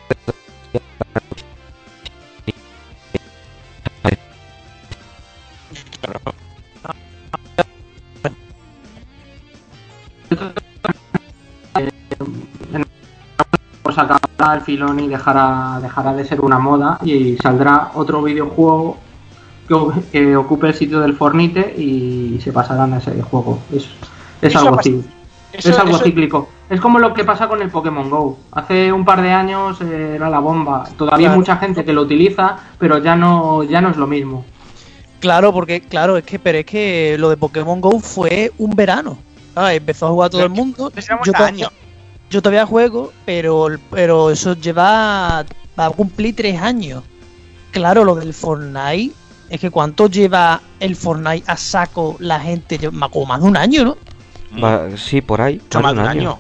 Acabará 13.97 14.55
el 14.55 14.61
filón 14.63 14.99
y 15.01 15.09
dejará, 15.09 15.79
dejará 15.81 16.13
de 16.15 16.25
ser 16.25 16.41
una 16.41 16.59
moda 16.59 16.99
y 17.05 17.37
saldrá 17.37 17.93
otro 17.95 18.23
videojuego 18.23 18.97
que, 19.69 19.77
que 20.11 20.37
ocupe 20.37 20.69
el 20.69 20.75
sitio 20.75 21.01
del 21.01 21.15
Fornite 21.15 21.75
y 21.79 22.41
se 22.43 22.53
pasarán 22.53 22.93
a 22.95 22.99
ese 22.99 23.23
juego. 23.23 23.61
Es, 23.73 23.89
es 24.43 24.57
algo 24.57 24.81
eso- 24.81 25.03
es 25.53 25.79
algo 25.79 25.95
eso- 25.97 26.05
cíclico. 26.05 26.49
Es 26.69 26.81
como 26.81 26.99
lo 26.99 27.13
que 27.15 27.25
pasa 27.25 27.47
con 27.47 27.63
el 27.63 27.71
Pokémon 27.71 28.09
Go. 28.11 28.39
Hace 28.53 28.93
un 28.93 29.05
par 29.05 29.21
de 29.23 29.31
años 29.33 29.81
era 29.81 30.29
la 30.31 30.39
bomba. 30.41 30.85
Todavía 30.97 31.31
hay 31.31 31.37
mucha 31.37 31.57
gente 31.59 31.85
que 31.85 31.93
lo 31.93 32.03
utiliza, 32.03 32.57
pero 32.79 32.99
ya 32.99 33.15
no, 33.15 33.63
ya 33.63 33.81
no 33.81 33.91
es 33.91 33.97
lo 33.97 34.07
mismo. 34.07 34.45
Claro, 35.25 35.55
porque, 35.55 35.81
claro, 35.81 36.19
es 36.19 36.25
que, 36.25 36.39
pero 36.39 36.59
es 36.59 36.67
que 36.67 37.17
lo 37.19 37.31
de 37.31 37.39
Pokémon 37.39 37.81
Go 37.81 37.99
fue 37.99 38.53
un 38.59 38.77
verano. 38.77 39.17
Ah, 39.57 39.73
empezó 39.73 40.07
a 40.07 40.11
jugar 40.11 40.29
todo 40.29 40.43
el 40.43 40.51
mundo. 40.51 40.93
Yo, 41.25 41.33
a 41.33 41.39
todavía- 41.39 41.73
yo 42.29 42.43
todavía 42.43 42.67
juego, 42.67 43.11
pero, 43.25 43.69
pero 43.91 44.31
eso 44.31 44.53
lleva. 44.55 45.47
Va 45.81 45.87
a 45.87 45.91
cumplir 45.91 46.37
tres 46.37 46.61
años. 46.61 47.05
Claro, 47.71 48.05
lo 48.05 48.15
del 48.17 48.35
Fortnite. 48.35 49.15
Es 49.49 49.61
que 49.61 49.71
cuánto 49.71 50.09
lleva 50.11 50.61
el 50.79 50.95
Fortnite 50.95 51.51
a 51.51 51.57
saco 51.57 52.17
la 52.19 52.39
gente. 52.41 52.79
Como 53.11 53.25
más 53.25 53.41
de 53.41 53.47
un 53.49 53.57
año, 53.57 53.83
¿no? 53.83 53.97
Va- 54.63 54.95
sí, 54.99 55.23
por 55.23 55.41
ahí. 55.41 55.59
Más 55.73 55.83
más 55.85 55.95
de 55.95 56.01
un 56.03 56.07
año. 56.07 56.39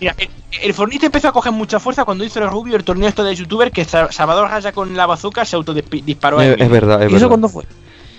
Mira, 0.00 0.14
el, 0.18 0.28
el 0.64 0.74
Fornite 0.74 1.06
empezó 1.06 1.28
a 1.28 1.32
coger 1.32 1.52
mucha 1.52 1.80
fuerza 1.80 2.04
cuando 2.04 2.24
hizo 2.24 2.40
el 2.40 2.50
Rubio 2.50 2.76
el 2.76 2.84
torneo 2.84 3.08
esto 3.08 3.24
de 3.24 3.34
youtuber 3.34 3.72
que 3.72 3.86
Sa- 3.86 4.12
Salvador 4.12 4.50
Raya 4.50 4.72
con 4.72 4.94
la 4.94 5.06
bazooka 5.06 5.46
se 5.46 5.56
autodisparó. 5.56 6.42
Es, 6.42 6.60
es 6.60 6.68
verdad, 6.68 7.02
es 7.02 7.10
verdad. 7.10 7.48
fue? 7.48 7.64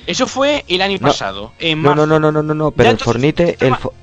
Eso 0.10 0.26
fue 0.28 0.66
el 0.68 0.82
año 0.82 0.98
No. 1.00 1.08
pasado. 1.08 1.52
En 1.60 1.82
No, 1.82 1.90
marzo. 1.90 2.06
no, 2.08 2.20
no, 2.20 2.32
no, 2.32 2.32
no, 2.32 2.44
no, 2.44 2.54
no, 2.56 2.72
pero 2.72 2.90
el 2.90 2.98
Fornite, 2.98 3.58
el, 3.60 3.74
fo- 3.74 3.94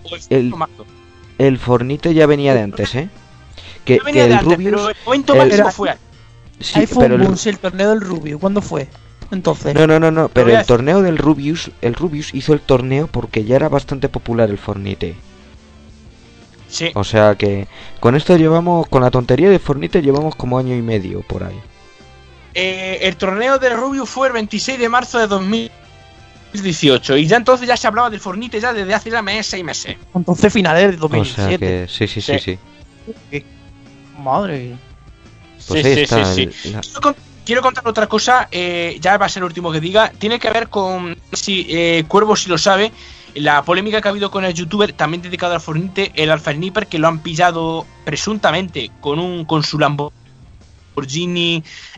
el, 1.39 1.59
Fornite 1.59 2.15
ya 2.15 2.27
venía 2.27 2.55
de 2.55 2.61
antes, 2.63 2.95
¿eh? 2.95 3.09
Que, 3.85 3.97
Ya 3.99 4.05
venía 4.05 4.23
que 4.23 4.29
de 4.29 4.35
el 4.35 4.39
antes, 4.41 4.57
Rubius, 4.57 4.71
pero 4.73 4.89
el 4.91 4.97
momento 5.05 5.33
el- 5.35 5.39
máximo 5.41 5.71
fue 5.73 5.95
sí, 6.61 6.79
Ahí 6.79 6.87
fue 6.87 7.05
pero 7.09 7.17
un 7.17 7.37
el- 7.45 7.59
torneo 7.59 7.91
del 7.91 8.01
Rubio. 8.01 8.39
¿Cuándo 8.39 8.63
fue? 8.63 8.89
Entonces. 9.33 9.75
no, 9.75 9.87
no, 9.89 9.99
no, 9.99 10.13
no, 10.13 10.29
pero 10.29 10.57
el 10.57 10.65
torneo 10.65 11.03
del 11.03 11.19
Rubius, 11.19 11.73
el 11.83 11.95
Rubius 11.95 12.33
hizo 12.35 12.53
el 12.53 12.61
torneo 12.61 13.09
porque 13.09 13.45
ya 13.45 13.57
era 13.57 13.69
bastante 13.69 14.09
popular 14.09 14.49
el 14.51 14.59
Fornite. 14.59 15.17
Sí. 16.69 16.91
O 16.95 17.03
sea 17.05 17.35
que 17.37 17.67
con 18.01 18.15
esto 18.17 18.37
llevamos, 18.37 18.87
con 18.89 19.03
la 19.03 19.11
tontería 19.11 19.51
de 19.51 19.59
Fornite 19.59 20.03
llevamos 20.03 20.37
como 20.37 20.59
año 20.59 20.75
y 20.77 20.83
medio 20.83 21.23
por 21.23 21.43
ahí. 21.45 21.59
Eh, 22.55 23.01
el 23.03 23.17
torneo 23.17 23.59
del 23.59 23.77
Rubio 23.77 24.07
fue 24.07 24.29
el 24.29 24.33
26 24.35 24.79
de 24.79 24.89
marzo 24.89 25.19
de 25.19 25.27
2018 26.57 27.17
y 27.17 27.27
ya 27.27 27.37
entonces 27.37 27.67
ya 27.69 27.77
se 27.77 27.87
hablaba 27.87 28.11
del 28.11 28.21
Fornite 28.21 28.61
ya 28.61 28.73
desde 28.73 28.95
hace 28.95 29.11
ya 29.11 29.23
meses, 29.23 29.47
seis 29.47 29.65
meses. 29.65 29.97
Entonces 30.15 30.53
finales 30.53 30.83
de 30.91 30.97
O 30.97 31.09
sea 31.25 31.47
2017. 31.47 31.59
que 31.59 31.87
sí, 31.89 32.07
sí, 32.07 32.21
sí, 32.21 32.39
Sí. 32.39 32.59
sí. 33.31 33.45
Madre. 34.19 34.77
Pues 35.69 35.83
Sí, 35.83 35.89
ahí 35.89 35.95
sí, 35.95 36.01
está. 36.03 36.35
sí, 36.35 36.43
el- 36.43 36.53
sí. 36.53 36.71
la- 36.73 36.81
Quiero, 36.81 37.01
con- 37.01 37.17
quiero 37.45 37.63
contar 37.63 37.87
otra 37.89 38.07
cosa, 38.07 38.49
eh, 38.51 38.97
ya 39.01 39.17
va 39.19 39.27
a 39.27 39.29
ser 39.29 39.41
el 39.43 39.47
último 39.49 39.71
que 39.73 39.81
diga. 39.81 40.11
Tiene 40.19 40.39
que 40.39 40.51
ver 40.51 40.69
con 40.69 41.17
si 41.33 41.67
eh, 41.69 42.05
Cuervo 42.09 42.37
si 42.37 42.49
lo 42.49 42.59
sabe. 42.59 42.93
La 43.35 43.63
polémica 43.63 44.01
que 44.01 44.09
ha 44.09 44.11
habido 44.13 44.31
con 44.31 44.45
el 44.47 44.55
youtuber 44.55 44.93
también 44.95 45.21
dedicado 45.21 45.53
al 45.55 45.61
Fornite, 45.61 46.11
el 46.15 46.31
Alpha 46.31 46.53
Sniper, 46.55 46.87
que 46.87 46.99
lo 46.99 47.07
han 47.09 47.19
pillado 47.19 47.87
presuntamente 48.05 48.91
con 49.01 49.19
un 49.19 49.45
con 49.45 49.63
su 49.63 49.79
Lamborghini 49.79 50.26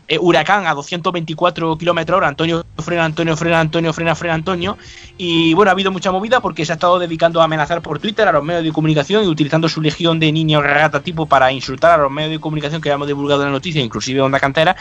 eh, 0.07 0.17
Huracán 0.19 0.67
a 0.67 0.73
224 0.73 1.77
kilómetros 1.77 2.17
hora. 2.17 2.27
Antonio 2.27 2.65
frena, 2.77 3.05
Antonio 3.05 3.37
frena, 3.37 3.59
Antonio 3.59 3.93
frena, 3.93 4.15
frena, 4.15 4.33
Antonio. 4.35 4.77
Y 5.17 5.53
bueno, 5.53 5.69
ha 5.69 5.73
habido 5.73 5.91
mucha 5.91 6.11
movida 6.11 6.39
porque 6.41 6.65
se 6.65 6.71
ha 6.71 6.75
estado 6.75 6.99
dedicando 6.99 7.41
a 7.41 7.45
amenazar 7.45 7.81
por 7.81 7.99
Twitter 7.99 8.27
a 8.27 8.31
los 8.31 8.43
medios 8.43 8.63
de 8.63 8.71
comunicación 8.71 9.23
y 9.23 9.27
utilizando 9.27 9.69
su 9.69 9.81
legión 9.81 10.19
de 10.19 10.31
niños 10.31 10.63
rata 10.63 11.01
tipo 11.01 11.25
para 11.25 11.51
insultar 11.51 11.99
a 11.99 12.03
los 12.03 12.11
medios 12.11 12.31
de 12.31 12.39
comunicación 12.39 12.81
que 12.81 12.89
habíamos 12.89 13.07
divulgado 13.07 13.41
en 13.41 13.47
la 13.47 13.53
noticia, 13.53 13.81
inclusive 13.81 14.21
Onda 14.21 14.39
Cantera. 14.39 14.75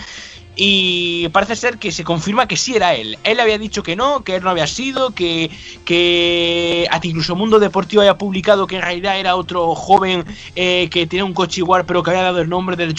Y 0.60 1.28
parece 1.28 1.54
ser 1.54 1.78
que 1.78 1.92
se 1.92 2.02
confirma 2.02 2.48
que 2.48 2.56
sí 2.56 2.74
era 2.74 2.94
él. 2.94 3.16
Él 3.22 3.38
había 3.38 3.58
dicho 3.58 3.84
que 3.84 3.94
no, 3.94 4.24
que 4.24 4.34
él 4.36 4.42
no 4.42 4.50
había 4.50 4.66
sido, 4.66 5.14
que, 5.14 5.50
que 5.84 6.84
hasta 6.90 7.06
incluso 7.06 7.36
Mundo 7.36 7.60
Deportivo 7.60 8.02
había 8.02 8.18
publicado 8.18 8.66
que 8.66 8.74
en 8.74 8.82
realidad 8.82 9.20
era 9.20 9.36
otro 9.36 9.76
joven 9.76 10.24
eh, 10.56 10.88
que 10.90 11.06
tenía 11.06 11.24
un 11.24 11.32
coche 11.32 11.60
igual, 11.60 11.84
pero 11.86 12.02
que 12.02 12.10
había 12.10 12.24
dado 12.24 12.40
el 12.40 12.48
nombre 12.48 12.74
del 12.74 12.92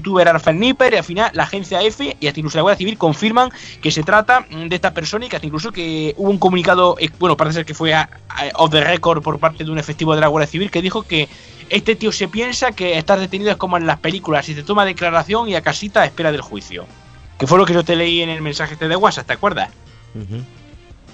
youtuber 0.00 0.28
Alfa 0.28 0.52
Sniper 0.52 0.94
y 0.94 0.96
al 0.96 1.04
final 1.04 1.30
la 1.34 1.44
agencia 1.44 1.80
F 1.82 2.16
y 2.18 2.26
hasta 2.26 2.40
incluso 2.40 2.58
la 2.58 2.62
Guardia 2.62 2.78
Civil 2.78 2.98
confirman 2.98 3.50
que 3.80 3.90
se 3.90 4.02
trata 4.02 4.40
mm, 4.48 4.66
de 4.68 4.74
esta 4.76 4.92
persona 4.92 5.26
y 5.26 5.28
que 5.28 5.36
hasta 5.36 5.46
incluso 5.46 5.70
que 5.72 6.14
hubo 6.16 6.30
un 6.30 6.38
comunicado, 6.38 6.96
eh, 6.98 7.10
bueno, 7.18 7.36
parece 7.36 7.56
ser 7.56 7.64
que 7.66 7.74
fue 7.74 7.94
a- 7.94 8.08
a- 8.28 8.44
off 8.54 8.70
the 8.70 8.80
record 8.80 9.22
por 9.22 9.38
parte 9.38 9.64
de 9.64 9.70
un 9.70 9.78
efectivo 9.78 10.14
de 10.14 10.20
la 10.20 10.26
Guardia 10.28 10.46
Civil 10.50 10.70
que 10.70 10.82
dijo 10.82 11.02
que 11.02 11.28
este 11.68 11.94
tío 11.94 12.10
se 12.10 12.26
piensa 12.28 12.72
que 12.72 12.98
estar 12.98 13.18
detenido 13.20 13.50
es 13.50 13.56
como 13.56 13.76
en 13.76 13.86
las 13.86 14.00
películas 14.00 14.48
y 14.48 14.54
se 14.54 14.62
toma 14.64 14.84
declaración 14.84 15.48
y 15.48 15.54
a 15.54 15.62
casita 15.62 16.02
a 16.02 16.04
espera 16.06 16.32
del 16.32 16.40
juicio. 16.40 16.84
Que 17.38 17.46
fue 17.46 17.58
lo 17.58 17.64
que 17.64 17.72
yo 17.74 17.84
te 17.84 17.94
leí 17.96 18.20
en 18.22 18.28
el 18.28 18.42
mensaje 18.42 18.72
este 18.74 18.88
de 18.88 18.96
WhatsApp, 18.96 19.26
¿te 19.26 19.32
acuerdas? 19.34 19.70
Ujú. 20.14 20.42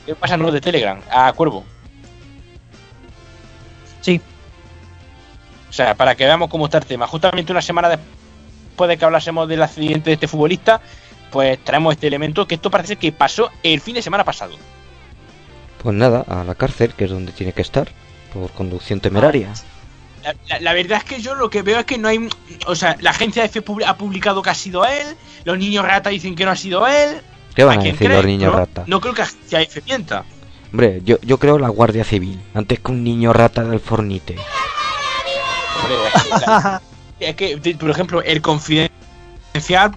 ¿Qué 0.07 0.15
pasa 0.15 0.37
no 0.37 0.51
de 0.51 0.61
Telegram? 0.61 1.01
A 1.11 1.33
Cuervo. 1.35 1.65
Sí. 4.01 4.21
O 5.69 5.73
sea, 5.73 5.95
para 5.95 6.15
que 6.15 6.25
veamos 6.25 6.49
cómo 6.49 6.65
está 6.67 6.79
el 6.79 6.87
tema. 6.87 7.07
Justamente 7.07 7.53
una 7.53 7.61
semana 7.63 7.89
después 7.91 8.09
de 8.85 8.97
que 8.99 9.05
hablásemos 9.05 9.49
del 9.49 9.63
accidente 9.63 10.11
de 10.11 10.15
este 10.15 10.29
futbolista, 10.29 10.81
pues 11.31 11.59
traemos 11.65 11.95
este 11.95 12.07
elemento 12.07 12.47
que 12.47 12.57
esto 12.57 12.71
parece 12.71 12.97
que 12.97 13.13
pasó 13.13 13.51
el 13.63 13.81
fin 13.81 13.95
de 13.95 14.03
semana 14.03 14.25
pasado. 14.25 14.57
Pues 15.83 15.95
nada, 15.97 16.25
a 16.29 16.45
la 16.45 16.55
cárcel, 16.55 16.93
que 16.95 17.05
es 17.05 17.11
donde 17.11 17.33
tiene 17.33 17.53
que 17.53 17.63
estar, 17.63 17.89
por 18.33 18.51
conducción 18.51 19.01
temeraria. 19.01 19.53
La, 20.25 20.35
la- 20.49 20.61
la 20.61 20.73
verdad 20.73 20.99
es 20.99 21.05
que 21.05 21.21
yo 21.23 21.35
lo 21.35 21.49
que 21.51 21.63
veo 21.63 21.79
es 21.79 21.85
que 21.85 21.99
no 21.99 22.09
hay. 22.09 22.29
O 22.67 22.75
sea, 22.75 22.97
la 23.01 23.11
agencia 23.11 23.45
F 23.45 23.63
pub- 23.63 23.85
ha 23.87 23.97
publicado 23.97 24.43
que 24.43 24.51
ha 24.51 24.55
sido 24.55 24.85
él, 24.85 25.07
los 25.45 25.57
niños 25.59 25.85
rata 25.85 26.11
dicen 26.11 26.35
que 26.35 26.45
no 26.45 26.51
ha 26.51 26.57
sido 26.57 26.87
él. 26.87 27.21
¿Qué 27.55 27.65
van 27.65 27.79
a 27.79 27.83
decir 27.83 28.11
los 28.11 28.25
niños 28.25 28.53
no, 28.53 28.59
rata? 28.59 28.85
No 28.87 29.01
creo 29.01 29.15
que 29.15 29.23
la 29.23 29.27
agencia 29.29 29.61
F 29.63 29.83
mienta. 29.87 30.25
Hombre, 30.73 31.01
yo, 31.05 31.17
yo 31.23 31.39
creo 31.39 31.59
la 31.59 31.69
Guardia 31.69 32.03
Civil, 32.05 32.41
antes 32.55 32.81
que 32.81 32.91
un 32.91 33.05
niño 33.05 33.33
rata 33.33 33.63
del 33.65 33.79
Fornite. 33.81 34.37
Hombre, 35.83 36.81
es 37.21 37.35
que, 37.37 37.57
por 37.79 37.91
ejemplo, 37.91 38.23
el 38.23 38.41
confidencial, 38.43 38.91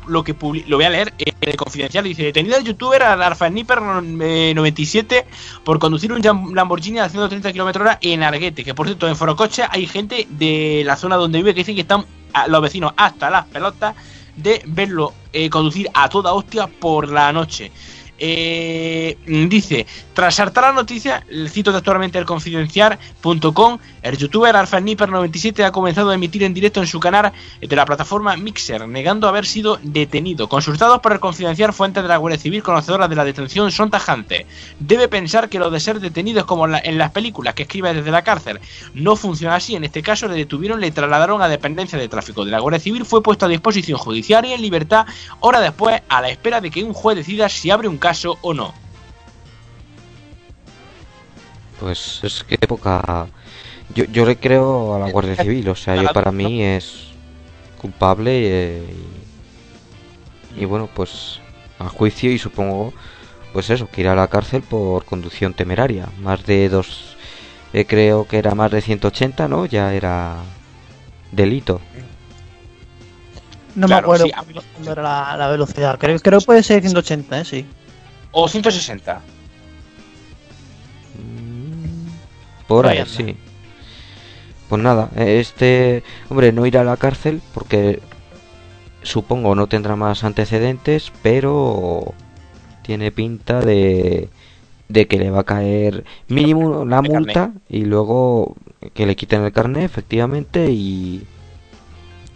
lo 0.08 0.24
que 0.24 0.34
lo 0.68 0.78
voy 0.78 0.86
a 0.86 0.90
leer, 0.90 1.14
eh, 1.20 1.34
el 1.42 1.56
confidencial 1.58 2.04
dice, 2.06 2.24
detenido 2.24 2.58
el 2.58 2.64
youtuber 2.64 3.04
Alfa 3.04 3.50
Sniper 3.50 3.80
eh, 4.22 4.54
97 4.56 5.26
por 5.64 5.80
conducir 5.80 6.14
un 6.14 6.22
Lamborghini 6.56 7.00
a 7.00 7.10
130 7.10 7.52
km 7.52 7.82
hora 7.82 7.98
en 8.02 8.24
Arguete, 8.24 8.64
que 8.64 8.74
por 8.74 8.88
cierto 8.88 9.08
en 9.08 9.16
Forocoche 9.18 9.64
hay 9.70 9.86
gente 9.86 10.28
de 10.30 10.84
la 10.86 10.96
zona 10.96 11.18
donde 11.18 11.40
vive 11.40 11.54
que 11.54 11.62
dicen 11.62 11.76
que 11.76 11.82
están 11.82 12.06
a- 12.34 12.48
los 12.48 12.62
vecinos 12.62 12.94
hasta 12.96 13.30
las 13.30 13.46
pelotas 13.48 13.96
de 14.36 14.62
verlo 14.66 15.14
eh, 15.34 15.50
conducir 15.50 15.90
a 15.94 16.08
toda 16.08 16.32
hostia 16.34 16.68
por 16.68 17.10
la 17.12 17.34
noche. 17.34 17.72
Eh, 18.20 19.18
dice, 19.26 19.88
tras 20.14 20.36
saltar 20.36 20.66
la 20.66 20.74
noticia, 20.74 21.24
el 21.30 21.50
cito 21.50 21.72
textualmente 21.72 22.20
el 22.20 22.26
confidencial.com, 22.26 23.80
el 24.02 24.18
youtuber 24.18 24.54
AlphaSniper97 24.54 25.64
ha 25.64 25.72
comenzado 25.72 26.10
a 26.10 26.16
emitir 26.16 26.44
en 26.44 26.54
directo 26.54 26.82
en 26.82 26.88
su 26.88 27.00
canal 27.00 27.32
de 27.62 27.76
la 27.76 27.86
plataforma 27.86 28.36
Mixer, 28.36 28.86
negando 28.88 29.30
haber 29.30 29.46
sido 29.46 29.80
detenido. 29.82 30.50
Consultados 30.50 31.00
por 31.00 31.14
el 31.14 31.22
confidencial, 31.22 31.72
fuentes 31.72 32.04
de 32.04 32.10
la 32.10 32.18
Guardia 32.18 32.40
Civil 32.40 32.62
conocedoras 32.62 33.10
de 33.10 33.16
la 33.16 33.24
detención 33.24 33.72
son 33.72 33.90
tajantes. 33.90 34.46
Debe 34.80 35.08
pensar 35.08 35.48
que 35.48 35.58
lo 35.58 35.70
de 35.70 35.80
ser 35.80 36.02
detenido 36.02 36.40
es 36.40 36.46
como 36.46 36.68
en 36.68 36.98
las 36.98 37.12
películas 37.12 37.54
que 37.54 37.64
escribe 37.64 37.94
desde 37.94 38.12
la 38.12 38.24
cárcel. 38.24 38.60
No 38.94 39.16
funciona 39.16 39.56
así. 39.56 39.76
En 39.76 39.86
este 39.86 40.02
caso 40.02 40.28
le 40.28 40.36
detuvieron, 40.36 40.82
le 40.82 40.92
trasladaron 40.92 41.42
a 41.42 41.48
dependencia 41.48 41.98
de 41.98 42.10
tráfico 42.10 42.44
de 42.44 42.52
la 42.52 42.60
Guardia 42.60 42.82
Civil, 42.82 43.06
fue 43.06 43.24
puesto 43.24 43.46
a 43.46 43.50
disposición 43.50 43.98
judicial 43.98 44.46
y 44.46 44.52
en 44.52 44.62
libertad, 44.62 45.06
hora 45.40 45.62
después, 45.62 46.02
a 46.10 46.22
la 46.22 46.30
espera 46.30 46.60
de 46.60 46.70
que 46.70 46.84
un 46.84 46.94
juez 46.94 47.16
decida 47.16 47.48
si 47.48 47.72
abre 47.72 47.88
un 47.88 47.98
caso 47.98 48.09
o 48.42 48.54
no. 48.54 48.74
Pues 51.80 52.20
es 52.24 52.44
que 52.44 52.58
poca. 52.68 53.30
Yo, 53.90 54.06
yo 54.06 54.26
le 54.26 54.38
creo 54.40 54.96
a 54.96 55.00
la 55.00 55.08
Guardia 55.08 55.36
Civil, 55.36 55.70
o 55.70 55.76
sea, 55.76 55.96
yo 55.96 56.12
para 56.12 56.32
mí 56.32 56.62
es 56.64 57.16
culpable 57.78 58.32
eh, 58.44 58.94
y, 60.56 60.62
y 60.64 60.66
bueno, 60.66 60.90
pues 60.94 61.40
a 61.80 61.90
juicio 61.90 62.32
y 62.32 62.38
supongo, 62.38 62.94
pues 63.54 63.70
eso, 63.70 63.90
que 63.90 64.02
irá 64.02 64.14
a 64.14 64.16
la 64.16 64.28
cárcel 64.28 64.62
por 64.62 65.06
conducción 65.06 65.54
temeraria. 65.54 66.10
Más 66.20 66.46
de 66.46 66.70
dos, 66.70 67.18
eh, 67.74 67.86
creo 67.86 68.28
que 68.28 68.38
era 68.38 68.56
más 68.56 68.72
de 68.72 68.82
180, 68.82 69.48
¿no? 69.48 69.66
Ya 69.66 69.94
era 69.94 70.38
delito. 71.32 71.82
No 73.76 73.88
Claro, 73.88 73.88
me 73.88 73.96
acuerdo 73.96 74.26
sí, 74.26 74.32
cuándo 74.74 74.92
era 74.92 75.02
la, 75.04 75.38
la 75.38 75.48
velocidad. 75.50 75.98
Creo, 76.00 76.20
creo 76.20 76.40
que 76.40 76.46
puede 76.46 76.64
ser 76.64 76.82
180, 76.82 77.42
¿eh? 77.42 77.46
Sí. 77.46 77.66
O 78.32 78.48
160. 78.48 79.22
Por 82.68 82.88
Ahí 82.88 83.04
sí. 83.08 83.36
Pues 84.70 84.82
nada, 84.82 85.10
este 85.16 86.04
hombre 86.30 86.52
no 86.52 86.68
irá 86.68 86.82
a 86.82 86.84
la 86.84 86.98
cárcel 86.98 87.42
porque 87.56 88.00
supongo 89.02 89.56
no 89.56 89.66
tendrá 89.66 89.96
más 89.96 90.24
antecedentes, 90.24 91.12
pero 91.24 92.14
tiene 92.84 93.12
pinta 93.12 93.62
de, 93.62 94.30
de 94.88 95.08
que 95.08 95.18
le 95.18 95.32
va 95.32 95.40
a 95.40 95.44
caer 95.46 96.06
mínimo 96.28 96.86
la 96.86 97.02
multa 97.02 97.54
y 97.68 97.86
luego 97.86 98.56
que 98.94 99.08
le 99.08 99.16
quiten 99.16 99.44
el 99.44 99.52
carnet, 99.52 99.84
efectivamente, 99.84 100.70
y, 100.70 101.24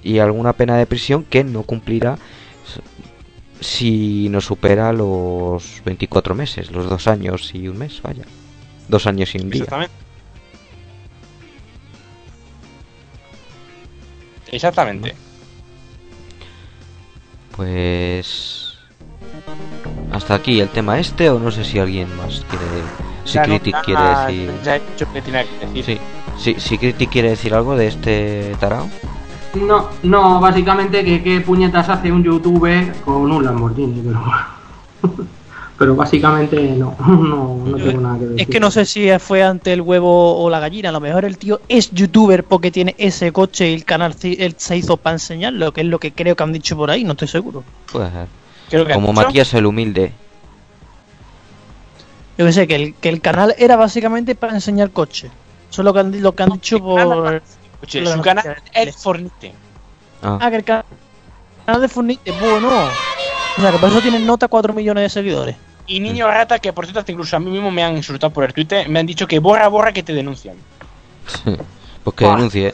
y 0.04 0.18
alguna 0.18 0.54
pena 0.54 0.78
de 0.78 0.88
prisión 0.88 1.24
que 1.24 1.44
no 1.44 1.62
cumplirá 1.62 2.18
si 3.64 4.30
no 4.30 4.42
supera 4.42 4.94
los 4.94 5.82
24 5.86 6.36
meses, 6.36 6.72
los 6.72 6.90
dos 6.90 7.08
años 7.08 7.54
y 7.54 7.68
un 7.68 7.78
mes, 7.78 8.02
vaya. 8.02 8.24
Dos 8.88 9.08
años 9.08 9.34
y 9.34 9.40
un 9.40 9.50
día. 9.50 9.64
Exactamente. 9.64 9.94
Exactamente. 14.52 15.16
Pues 17.56 18.78
hasta 20.12 20.36
aquí 20.36 20.60
el 20.60 20.70
tema 20.70 21.00
este 21.00 21.30
o 21.30 21.40
no 21.40 21.50
sé 21.52 21.64
si 21.64 21.80
alguien 21.80 22.16
más 22.18 22.46
quiere 22.50 22.66
si 23.26 23.34
Ya 23.34 23.44
Critic 23.44 23.82
quiere 23.84 24.04
decir 24.04 24.52
ya 24.64 24.76
he 24.76 24.80
dicho 24.80 25.12
que 25.12 25.22
tenía 25.22 25.44
que 25.44 25.66
decir. 25.66 25.86
sí, 25.86 26.00
sí, 26.38 26.56
si 26.60 26.78
Critic 26.78 27.10
quiere 27.10 27.30
decir 27.32 27.54
algo 27.54 27.76
de 27.76 27.88
este 27.88 28.56
tarao 28.60 28.90
No, 29.54 29.90
no, 30.02 30.40
básicamente 30.40 31.04
que 31.06 31.22
qué 31.22 31.42
puñetas 31.42 31.88
hace 31.90 32.12
un 32.12 32.24
youtuber 32.24 32.92
con 33.06 33.32
un 33.32 33.46
Lamborghini, 33.46 34.02
pero, 34.02 34.24
pero 35.78 35.96
básicamente 35.96 36.60
no, 36.76 36.96
no, 37.08 37.62
no 37.66 37.78
tengo 37.78 38.02
nada 38.02 38.18
que 38.18 38.26
decir. 38.26 38.42
Es 38.42 38.48
que 38.48 38.60
no 38.60 38.72
sé 38.72 38.86
si 38.86 39.08
fue 39.20 39.44
ante 39.44 39.74
el 39.74 39.82
huevo 39.82 40.44
o 40.44 40.50
la 40.50 40.60
gallina. 40.60 40.90
A 40.90 40.92
lo 40.92 41.00
mejor 41.00 41.26
el 41.26 41.38
tío 41.38 41.62
es 41.70 41.92
youtuber 41.92 42.44
porque 42.44 42.72
tiene 42.72 42.96
ese 42.98 43.32
coche 43.32 43.70
y 43.70 43.74
el 43.76 43.86
canal 43.86 44.16
se 44.16 44.78
hizo 44.78 44.98
para 44.98 45.16
enseñarlo, 45.16 45.72
que 45.72 45.82
es 45.82 45.88
lo 45.88 46.00
que 46.00 46.12
creo 46.12 46.36
que 46.36 46.44
han 46.44 46.54
dicho 46.54 46.76
por 46.76 46.90
ahí, 46.90 47.04
no 47.04 47.12
estoy 47.12 47.28
seguro. 47.28 47.64
puede 47.92 48.12
ser 48.12 48.28
Creo 48.70 48.86
que 48.86 48.94
como 48.94 49.14
Matías 49.14 49.54
el 49.54 49.68
humilde 49.68 50.14
Yo 52.40 52.46
que 52.46 52.54
sé, 52.54 52.68
que 52.68 52.76
el, 52.76 52.96
que 52.96 53.10
el 53.10 53.22
canal 53.22 53.54
era 53.60 53.76
básicamente 53.76 54.34
para 54.34 54.54
enseñar 54.54 54.90
coche. 54.90 55.30
Eso 55.70 55.82
es 55.82 55.86
lo 55.86 55.94
que 55.94 56.00
han, 56.00 56.22
lo 56.22 56.34
que 56.34 56.44
han 56.44 56.50
dicho 56.50 56.80
por... 56.80 57.42
Oye, 57.84 58.02
lo 58.02 58.10
de 58.10 58.16
su 58.16 58.18
las 58.18 58.26
canal 58.26 58.46
noticias. 58.48 58.88
es 58.88 58.98
Fornite. 59.04 59.54
ah, 60.24 60.38
Ah, 60.42 60.50
que 60.50 60.56
el 60.58 60.64
ca- 60.64 60.86
canal 61.66 61.82
de 61.82 61.88
Fornite, 61.90 62.32
bueno. 62.32 62.70
O 63.58 63.62
sea, 63.62 63.72
que 63.72 63.78
por 63.80 63.90
eso 63.90 64.02
tienen 64.02 64.26
nota 64.26 64.48
4 64.48 64.74
millones 64.74 65.04
de 65.04 65.10
seguidores. 65.10 65.56
Y 65.86 66.00
niño 66.00 66.28
rata, 66.28 66.60
que 66.60 66.72
por 66.72 66.86
cierto, 66.86 67.00
hasta 67.02 67.12
incluso 67.12 67.36
a 67.36 67.40
mí 67.40 67.52
mismo 67.52 67.70
me 67.70 67.84
han 67.84 67.96
insultado 67.98 68.32
por 68.32 68.46
el 68.46 68.54
Twitter, 68.54 68.88
me 68.90 69.00
han 69.00 69.06
dicho 69.06 69.28
que 69.28 69.40
borra, 69.40 69.68
borra, 69.68 69.92
que 69.92 70.02
te 70.02 70.14
denuncian. 70.14 70.56
pues 72.04 72.16
que 72.16 72.26
Buah. 72.26 72.36
denuncie 72.36 72.74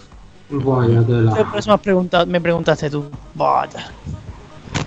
Vaya 0.51 1.01
tela. 1.03 1.19
Entonces, 1.19 1.45
por 1.47 1.59
eso 1.59 1.69
me, 1.69 1.75
has 1.75 1.81
preguntado, 1.81 2.25
me 2.25 2.41
preguntaste 2.41 2.89
tú. 2.89 3.11
Vaya. 3.35 3.87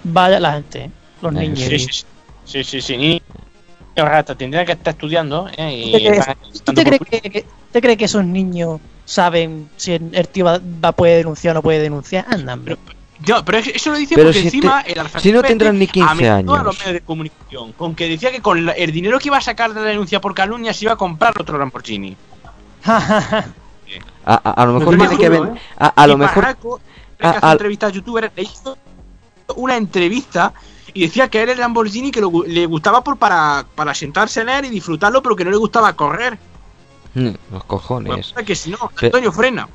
Vaya 0.05 0.41
la 0.41 0.53
gente, 0.55 0.85
¿eh? 0.85 0.91
los 1.21 1.33
Eh, 1.35 1.39
niños. 1.39 1.59
Sí, 1.61 1.79
sí, 1.79 1.89
sí. 1.93 2.05
Sí, 2.45 2.65
sí, 2.65 2.81
sí. 2.81 2.97
Niño 2.97 3.21
rata, 3.97 4.35
tendrían 4.35 4.67
que 4.67 4.73
estar 4.73 4.93
estudiando, 4.95 5.49
¿eh? 5.57 5.83
¿Tú 5.83 5.89
Y 5.89 5.93
te 5.93 6.11
crees, 6.11 6.27
tú 6.65 6.73
te 6.75 7.21
que, 7.21 7.31
que- 7.31 7.47
te 7.71 7.81
crees 7.81 7.99
que 7.99 8.05
esos 8.07 8.25
niños 8.25 8.81
saben 9.05 9.69
si 9.77 9.93
el 9.93 10.11
el 10.15 10.29
tío 10.29 10.45
va, 10.45 10.61
va- 10.85 10.93
puede 10.93 11.17
denunciar 11.19 11.53
o 11.53 11.59
no 11.59 11.63
puede 11.63 11.81
denunciar? 11.81 12.25
Anda, 12.29 12.55
hombre. 12.55 12.77
No, 13.29 13.45
pero 13.45 13.59
eso 13.59 13.91
lo 13.93 13.97
dice 13.99 14.17
Pero 14.17 14.29
porque 14.29 14.41
si 14.41 14.47
encima 14.47 14.83
te- 14.83 14.99
el 14.99 15.09
si 15.21 15.31
no 15.33 15.43
tendrán 15.43 15.79
ni 15.79 15.87
15 15.87 16.11
amenazó 16.11 16.33
a 16.33 16.37
años. 16.39 16.65
los 16.65 16.79
medios 16.81 16.95
de 16.95 17.01
comunicación, 17.03 17.73
con 17.73 17.95
que 17.95 18.09
decía 18.09 18.33
que 18.33 18.41
con 18.41 18.67
la- 18.67 18.73
el 18.73 18.91
dinero 18.91 19.19
que 19.21 19.29
iba 19.29 19.39
a 19.39 19.41
sacar 19.41 19.73
de 19.75 19.81
la 19.81 19.87
denuncia 19.87 20.21
por 20.21 20.35
calumnia 20.35 20.73
se 20.75 20.87
iba 20.87 20.95
a 20.95 20.97
comprar 20.97 21.33
otro 21.41 21.57
Lamborghini. 21.59 22.17
a, 22.85 23.45
a- 24.25 24.51
a 24.63 24.67
lo 24.67 24.79
mejor 24.79 24.97
tiene 24.99 25.17
que 25.17 25.29
ven 25.29 25.45
¿eh? 25.57 25.61
a, 25.79 25.87
a 25.89 26.07
lo 26.07 26.17
mejor 26.19 26.43
Barraco, 26.43 26.81
a- 27.21 27.31
hace 27.31 27.47
a- 27.47 27.53
entrevistas 27.53 27.91
a 27.91 27.95
youtubers, 27.95 28.31
le 28.35 28.43
hizo 28.43 28.77
una 29.57 29.77
entrevista 29.77 30.53
y 30.95 31.03
decía 31.03 31.29
que 31.29 31.41
era 31.43 31.53
el 31.53 31.59
Lamborghini 31.61 32.11
que 32.11 32.21
lo 32.21 32.31
le 32.47 32.67
gustaba 32.67 33.03
por 33.05 33.17
para, 33.19 33.65
para 33.75 33.95
sentarse 33.95 34.41
en 34.41 34.49
él 34.49 34.65
y 34.67 34.71
disfrutarlo, 34.71 35.23
pero 35.23 35.37
que 35.37 35.45
no 35.45 35.51
le 35.51 35.57
gustaba 35.57 35.93
correr. 35.95 36.39
Los 37.53 37.65
cojones 37.65 38.33
Pues, 38.33 38.47
que 38.47 38.55
si 38.55 38.71
no, 38.71 38.79
Antonio 39.01 39.33
frena. 39.33 39.69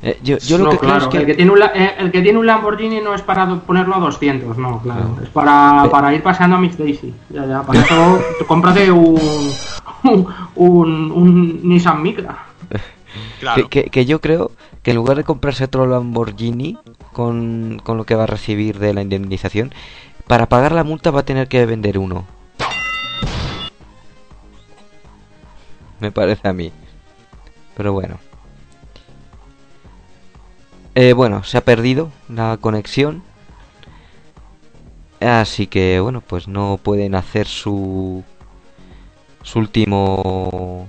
Eh, 0.00 0.16
yo, 0.22 0.38
yo 0.38 0.58
lo 0.58 0.64
no, 0.66 0.70
que 0.70 0.78
creo 0.78 0.96
es 0.96 1.06
que 1.08 1.16
el, 1.18 1.26
que 1.26 1.34
tiene 1.34 1.50
un, 1.50 1.58
la- 1.58 1.72
eh, 1.74 1.94
el 1.98 2.12
que 2.12 2.22
tiene 2.22 2.38
un 2.38 2.46
Lamborghini 2.46 3.00
no 3.00 3.14
es 3.14 3.22
para 3.22 3.48
ponerlo 3.62 3.96
a 3.96 3.98
200, 3.98 4.56
no, 4.56 4.80
claro. 4.80 5.16
Es 5.20 5.28
para, 5.30 5.88
para 5.90 6.14
ir 6.14 6.22
paseando 6.22 6.54
a 6.56 6.60
Mix 6.60 6.78
Daisy. 6.78 7.12
Ya, 7.30 7.44
ya, 7.46 7.62
para 7.62 7.80
eso 7.80 8.20
cómprate 8.46 8.92
un, 8.92 9.50
un, 10.04 10.26
un, 10.54 11.10
un 11.12 11.68
Nissan 11.68 12.02
Micra. 12.02 12.46
Claro. 13.40 13.68
Que, 13.68 13.82
que- 13.84 13.90
que 13.90 14.04
yo 14.06 14.20
creo 14.20 14.50
que 14.82 14.90
en 14.90 14.96
lugar 14.96 15.16
de 15.16 15.24
comprarse 15.24 15.64
otro 15.64 15.86
Lamborghini 15.86 16.76
con, 17.12 17.80
con 17.82 17.96
lo 17.96 18.04
que 18.04 18.14
va 18.14 18.24
a 18.24 18.26
recibir 18.26 18.78
de 18.78 18.92
la 18.94 19.00
indemnización, 19.02 19.72
para 20.26 20.46
pagar 20.48 20.72
la 20.72 20.84
multa 20.84 21.10
va 21.10 21.20
a 21.20 21.24
tener 21.24 21.48
que 21.48 21.64
vender 21.66 21.98
uno. 21.98 22.26
Me 26.00 26.12
parece 26.12 26.48
a 26.48 26.52
mí. 26.52 26.72
Pero 27.76 27.92
bueno. 27.92 28.18
Eh, 30.94 31.12
bueno, 31.12 31.44
se 31.44 31.58
ha 31.58 31.64
perdido 31.64 32.10
la 32.28 32.58
conexión. 32.60 33.22
Así 35.20 35.66
que 35.66 36.00
bueno, 36.00 36.20
pues 36.20 36.48
no 36.48 36.78
pueden 36.82 37.14
hacer 37.14 37.46
su 37.46 38.22
su 39.42 39.58
último 39.58 40.88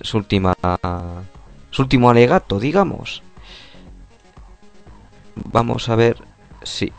su 0.00 0.16
última 0.16 0.54
su 1.70 1.82
último 1.82 2.10
alegato, 2.10 2.60
digamos. 2.60 3.22
Vamos 5.34 5.88
a 5.88 5.96
ver 5.96 6.18
si 6.62 6.92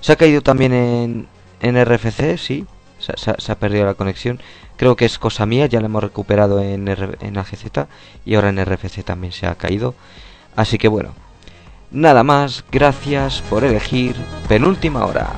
se 0.00 0.12
ha 0.12 0.16
caído 0.16 0.42
también 0.42 0.72
en 0.72 1.28
en 1.60 1.76
RFC, 1.76 2.36
sí. 2.38 2.66
Se, 3.16 3.52
ha 3.52 3.54
perdido 3.58 3.84
la 3.86 3.94
conexión. 3.94 4.40
Creo 4.76 4.96
que 4.96 5.04
es 5.04 5.18
cosa 5.18 5.46
mía, 5.46 5.66
ya 5.66 5.80
la 5.80 5.86
hemos 5.86 6.02
recuperado 6.02 6.60
en, 6.60 6.86
R- 6.88 7.18
AGZ 7.38 7.86
y 8.24 8.34
ahora 8.34 8.50
en 8.50 8.64
RFC 8.64 9.02
también 9.04 9.32
se 9.32 9.46
ha 9.46 9.54
caído. 9.54 9.94
Así 10.56 10.78
que 10.78 10.88
bueno, 10.88 11.14
nada 11.90 12.22
más, 12.22 12.64
gracias 12.70 13.42
por 13.48 13.64
elegir 13.64 14.16
penúltima 14.48 15.04
hora. 15.04 15.30